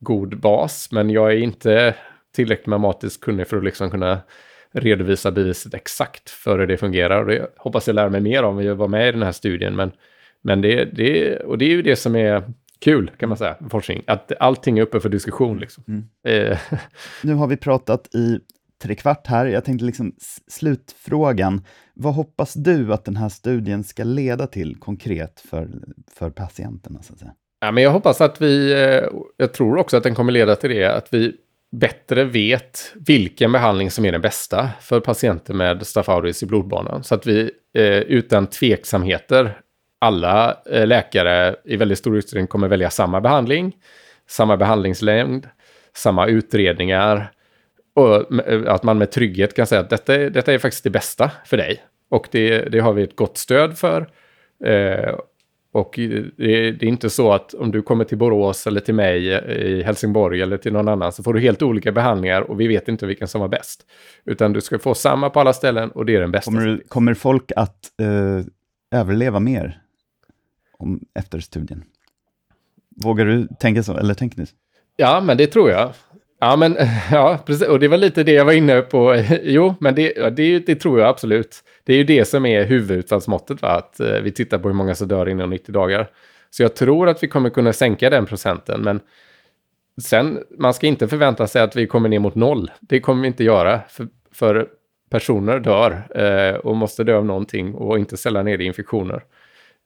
god 0.01 0.41
bas, 0.41 0.89
men 0.93 1.11
jag 1.11 1.33
är 1.33 1.37
inte 1.37 1.95
tillräckligt 2.35 2.67
matematiskt 2.67 3.21
kunnig 3.21 3.49
för 3.49 3.57
att 3.57 3.65
liksom 3.65 3.91
kunna 3.91 4.21
redovisa 4.73 5.31
beviset 5.31 5.75
exakt 5.75 6.31
för 6.31 6.59
hur 6.59 6.67
det 6.67 6.77
fungerar. 6.77 7.21
Och 7.21 7.27
det 7.27 7.47
hoppas 7.57 7.87
jag 7.87 7.95
lära 7.95 8.11
mig 8.11 8.21
mer 8.21 8.43
om 8.43 8.65
jag 8.65 8.75
var 8.75 8.89
med 8.89 9.09
i 9.09 9.13
den 9.13 9.23
här 9.23 9.33
studien. 9.33 9.77
Men, 9.77 9.93
men 10.43 10.61
det, 10.61 10.85
det, 10.85 11.37
och 11.37 11.59
det 11.59 11.65
är 11.65 11.71
ju 11.71 11.83
det 11.83 11.97
som 11.97 12.17
är 12.17 12.43
kul, 12.79 13.11
kan 13.17 13.29
man 13.29 13.39
säga, 13.39 13.57
forskning. 13.71 14.03
Att 14.07 14.33
allting 14.41 14.79
är 14.79 14.83
uppe 14.83 15.01
för 15.01 15.09
diskussion. 15.09 15.59
Liksom. 15.59 15.85
Mm. 15.89 16.05
Eh. 16.25 16.59
nu 17.23 17.35
har 17.35 17.47
vi 17.47 17.57
pratat 17.57 18.15
i 18.15 18.41
tre 18.83 18.95
kvart 18.95 19.27
här. 19.27 19.47
Jag 19.47 19.65
tänkte 19.65 19.85
liksom 19.85 20.15
slutfrågan. 20.49 21.65
Vad 21.95 22.15
hoppas 22.15 22.55
du 22.55 22.93
att 22.93 23.05
den 23.05 23.17
här 23.17 23.29
studien 23.29 23.85
ska 23.85 24.05
leda 24.05 24.47
till 24.47 24.77
konkret 24.77 25.41
för, 25.51 25.69
för 26.13 26.31
patienterna? 26.31 27.03
Så 27.03 27.13
att 27.13 27.19
säga? 27.19 27.33
Ja, 27.61 27.73
men 27.73 27.83
jag 27.83 27.91
hoppas 27.91 28.21
att 28.21 28.43
vi, 28.43 28.73
eh, 28.73 29.21
jag 29.37 29.53
tror 29.53 29.77
också 29.77 29.97
att 29.97 30.03
den 30.03 30.15
kommer 30.15 30.33
leda 30.33 30.57
till 30.57 30.71
det, 30.71 30.85
att 30.85 31.15
vi 31.15 31.37
bättre 31.73 32.25
vet 32.25 32.93
vilken 32.95 33.53
behandling 33.53 33.91
som 33.91 34.05
är 34.05 34.13
den 34.13 34.21
bästa 34.21 34.71
för 34.81 35.01
patienter 35.01 35.55
med 35.55 35.87
Staphylococcus 35.87 36.43
i 36.43 36.47
blodbanan. 36.47 37.05
Så 37.05 37.15
att 37.15 37.27
vi 37.27 37.51
eh, 37.75 37.99
utan 37.99 38.47
tveksamheter, 38.47 39.61
alla 40.01 40.57
eh, 40.71 40.87
läkare 40.87 41.57
i 41.65 41.77
väldigt 41.77 41.99
stor 41.99 42.17
utsträckning 42.17 42.47
kommer 42.47 42.69
välja 42.69 42.91
samma 42.91 43.21
behandling, 43.21 43.77
samma 44.29 44.57
behandlingslängd, 44.57 45.47
samma 45.97 46.27
utredningar. 46.27 47.33
Och 47.95 48.49
eh, 48.49 48.73
att 48.73 48.83
man 48.83 48.99
med 48.99 49.11
trygghet 49.11 49.57
kan 49.57 49.67
säga 49.67 49.81
att 49.81 49.91
detta, 49.91 50.17
detta 50.17 50.53
är 50.53 50.59
faktiskt 50.59 50.85
det 50.85 50.91
bästa 50.91 51.31
för 51.45 51.57
dig. 51.57 51.83
Och 52.11 52.29
det, 52.31 52.61
det 52.61 52.81
har 52.81 52.93
vi 52.93 53.03
ett 53.03 53.17
gott 53.17 53.39
stöd 53.39 53.79
för. 53.79 54.11
Eh, 54.65 55.15
och 55.73 55.93
det, 55.97 56.83
är 56.83 56.85
inte 56.85 57.11
så 57.11 57.33
att 57.33 57.55
om 57.55 57.71
du 57.71 57.83
kommer 57.83 58.05
till 58.05 58.19
Borås 58.19 58.67
eller 58.67 58.81
till 58.81 58.95
mig 58.95 59.27
i 59.27 59.83
Helsingborg 59.83 60.43
eller 60.43 60.57
till 60.57 60.73
någon 60.73 60.89
annan 60.89 61.13
så 61.13 61.23
får 61.23 61.35
du 61.35 61.41
helt 61.41 61.63
olika 61.63 61.93
behandlingar 61.93 62.43
och 62.43 62.61
vi 62.61 62.69
vet 62.69 62.89
inte 62.89 63.07
vilken 63.07 63.29
som 63.29 63.41
var 63.41 63.49
bäst. 63.49 63.87
Utan 64.25 64.53
du 64.53 64.61
ska 64.61 64.79
få 64.79 64.95
samma 64.95 65.31
på 65.31 65.41
alla 65.41 65.53
ställen 65.53 65.91
och 65.91 66.07
det 66.07 66.17
är 66.17 66.21
den 66.21 66.33
bästa. 66.33 66.51
Kommer, 66.51 66.83
kommer 66.89 67.15
folk 67.15 67.53
att 67.57 67.89
uh, 68.03 68.45
överleva 68.91 69.41
mer 69.41 69.81
om, 70.79 71.01
efter 71.15 71.41
studien? 71.41 71.85
Vågar 72.97 73.25
du 73.25 73.49
tänka 73.61 73.83
så, 73.83 73.97
eller 73.97 74.15
tänker 74.15 74.39
ni? 74.39 74.47
Ja, 74.97 75.21
men 75.21 75.37
det 75.37 75.47
tror 75.47 75.71
jag. 75.71 75.93
Ja, 76.41 76.57
men 76.57 76.77
ja, 77.11 77.39
precis. 77.47 77.69
Och 77.69 77.79
det 77.79 77.89
var 77.89 77.97
lite 77.97 78.23
det 78.23 78.33
jag 78.33 78.45
var 78.45 78.53
inne 78.53 78.81
på. 78.81 79.23
Jo, 79.43 79.75
men 79.81 79.95
det, 79.95 80.37
det, 80.37 80.59
det 80.59 80.75
tror 80.75 81.01
jag 81.01 81.09
absolut. 81.09 81.65
Det 81.85 81.93
är 81.93 81.97
ju 81.97 82.05
det 82.05 82.25
som 82.25 82.47
är 82.47 82.65
huvudutfallsmåttet, 82.65 83.63
va? 83.63 83.69
att 83.69 84.01
eh, 84.01 84.21
vi 84.21 84.33
tittar 84.33 84.59
på 84.59 84.69
hur 84.69 84.75
många 84.75 84.95
som 84.95 85.09
dör 85.09 85.29
inom 85.29 85.51
90 85.51 85.73
dagar. 85.73 86.11
Så 86.51 86.63
jag 86.63 86.77
tror 86.77 87.09
att 87.09 87.23
vi 87.23 87.29
kommer 87.29 87.51
kunna 87.51 87.73
sänka 87.73 88.11
den 88.11 88.27
procenten, 88.27 88.81
men 88.83 89.01
sen, 90.03 90.39
man 90.59 90.75
ska 90.75 90.87
inte 90.87 91.09
förvänta 91.09 91.47
sig 91.47 91.63
att 91.63 91.77
vi 91.77 91.87
kommer 91.87 92.09
ner 92.09 92.19
mot 92.19 92.35
noll. 92.35 92.71
Det 92.81 93.01
kommer 93.01 93.23
vi 93.23 93.29
inte 93.29 93.45
göra, 93.45 93.81
för, 93.89 94.09
för 94.33 94.69
personer 95.11 95.59
dör 95.59 96.03
eh, 96.15 96.57
och 96.57 96.77
måste 96.77 97.05
dö 97.05 97.17
av 97.17 97.25
någonting 97.25 97.75
och 97.75 97.99
inte 97.99 98.17
sällan 98.17 98.49
är 98.49 98.59
det 98.59 98.65
infektioner. 98.65 99.23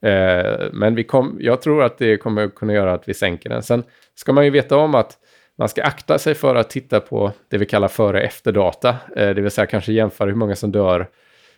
Eh, 0.01 0.67
men 0.73 0.95
vi 0.95 1.03
kom, 1.03 1.37
jag 1.39 1.61
tror 1.61 1.83
att 1.83 1.97
det 1.97 2.17
kommer 2.17 2.47
kunna 2.47 2.73
göra 2.73 2.93
att 2.93 3.09
vi 3.09 3.13
sänker 3.13 3.49
den. 3.49 3.63
Sen 3.63 3.83
ska 4.15 4.33
man 4.33 4.45
ju 4.45 4.49
veta 4.49 4.77
om 4.77 4.95
att 4.95 5.17
man 5.57 5.69
ska 5.69 5.83
akta 5.83 6.19
sig 6.19 6.35
för 6.35 6.55
att 6.55 6.69
titta 6.69 6.99
på 6.99 7.31
det 7.49 7.57
vi 7.57 7.65
kallar 7.65 7.87
före 7.87 8.21
efter-data, 8.21 8.89
eh, 9.15 9.29
det 9.29 9.41
vill 9.41 9.51
säga 9.51 9.65
kanske 9.65 9.93
jämföra 9.93 10.29
hur 10.29 10.35
många 10.35 10.55
som 10.55 10.71
dör 10.71 11.07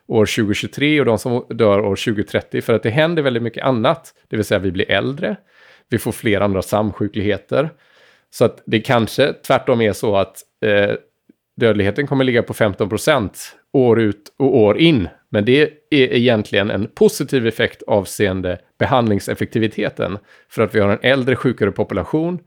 år 0.08 0.26
2023 0.26 1.00
och 1.00 1.06
de 1.06 1.18
som 1.18 1.46
dör 1.50 1.80
år 1.80 1.96
2030, 1.96 2.62
för 2.62 2.74
att 2.74 2.84
det 2.84 2.90
händer 2.90 3.24
väldigt 3.24 3.44
mycket 3.44 3.64
annat, 3.64 4.14
det 4.28 4.36
vill 4.36 4.46
säga 4.46 4.60
vi 4.60 4.72
blir 4.72 4.92
äldre, 4.92 5.36
vi 5.90 6.00
får 6.00 6.12
fler 6.12 6.42
andra 6.42 6.62
samsjukligheter, 6.62 7.70
så 8.30 8.46
att 8.46 8.64
det 8.66 8.80
kanske 8.80 9.34
tvärtom 9.34 9.82
är 9.82 9.94
så 9.94 10.16
att 10.16 10.42
eh, 10.66 10.92
dödligheten 11.58 12.08
kommer 12.08 12.24
ligga 12.24 12.44
på 12.44 12.54
15 12.54 12.90
procent 12.90 13.56
år 13.74 14.00
ut 14.00 14.36
och 14.40 14.58
år 14.58 14.78
in. 14.78 15.10
Men 15.30 15.46
det 15.46 15.62
är 15.90 16.14
egentligen 16.14 16.72
en 16.72 16.88
positiv 16.88 17.48
effekt 17.48 17.84
avseende 17.88 18.60
behandlingseffektiviteten. 18.80 20.18
För 20.50 20.62
att 20.62 20.76
vi 20.76 20.80
har 20.80 20.90
en 20.90 21.00
äldre 21.02 21.36
sjukare 21.36 21.72
population 21.72 22.40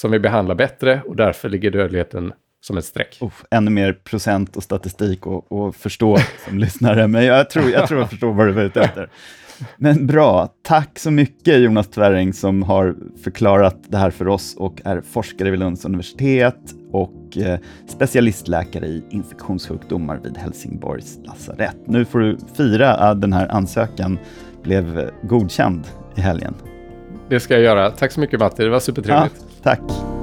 som 0.00 0.10
vi 0.10 0.18
behandlar 0.18 0.54
bättre 0.54 1.02
och 1.06 1.16
därför 1.16 1.48
ligger 1.48 1.70
dödligheten 1.70 2.32
som 2.60 2.78
ett 2.78 2.84
streck. 2.84 3.18
Oh, 3.20 3.32
ännu 3.50 3.70
mer 3.70 3.92
procent 3.92 4.56
och 4.56 4.62
statistik 4.62 5.26
och, 5.26 5.52
och 5.52 5.76
förstå 5.76 6.18
som 6.48 6.58
lyssnare, 6.58 7.08
men 7.08 7.24
jag 7.24 7.50
tror, 7.50 7.70
jag 7.70 7.88
tror 7.88 8.00
jag 8.00 8.10
förstår 8.10 8.32
vad 8.32 8.46
du 8.46 8.60
är 8.60 8.64
ute 8.64 8.80
efter. 8.80 9.10
Men 9.76 10.06
bra, 10.06 10.48
tack 10.62 10.98
så 10.98 11.10
mycket 11.10 11.60
Jonas 11.60 11.88
Tväring 11.88 12.32
som 12.32 12.62
har 12.62 12.96
förklarat 13.22 13.76
det 13.88 13.96
här 13.96 14.10
för 14.10 14.28
oss 14.28 14.56
och 14.56 14.80
är 14.84 15.00
forskare 15.00 15.50
vid 15.50 15.58
Lunds 15.58 15.84
universitet 15.84 16.74
och 16.92 17.38
eh, 17.38 17.58
specialistläkare 17.88 18.86
i 18.86 19.04
infektionssjukdomar 19.10 20.20
vid 20.24 20.36
Helsingborgs 20.36 21.18
lasarett. 21.24 21.76
Nu 21.86 22.04
får 22.04 22.18
du 22.18 22.38
fira 22.56 22.94
att 22.94 23.20
den 23.20 23.32
här 23.32 23.48
ansökan 23.48 24.18
blev 24.62 25.10
godkänd 25.22 25.86
i 26.16 26.20
helgen. 26.20 26.54
Det 27.28 27.40
ska 27.40 27.54
jag 27.54 27.62
göra. 27.62 27.90
Tack 27.90 28.12
så 28.12 28.20
mycket 28.20 28.40
Matti, 28.40 28.62
det 28.62 28.70
var 28.70 28.80
supertrevligt. 28.80 29.36
Ja, 29.38 29.47
Tack! 29.68 30.17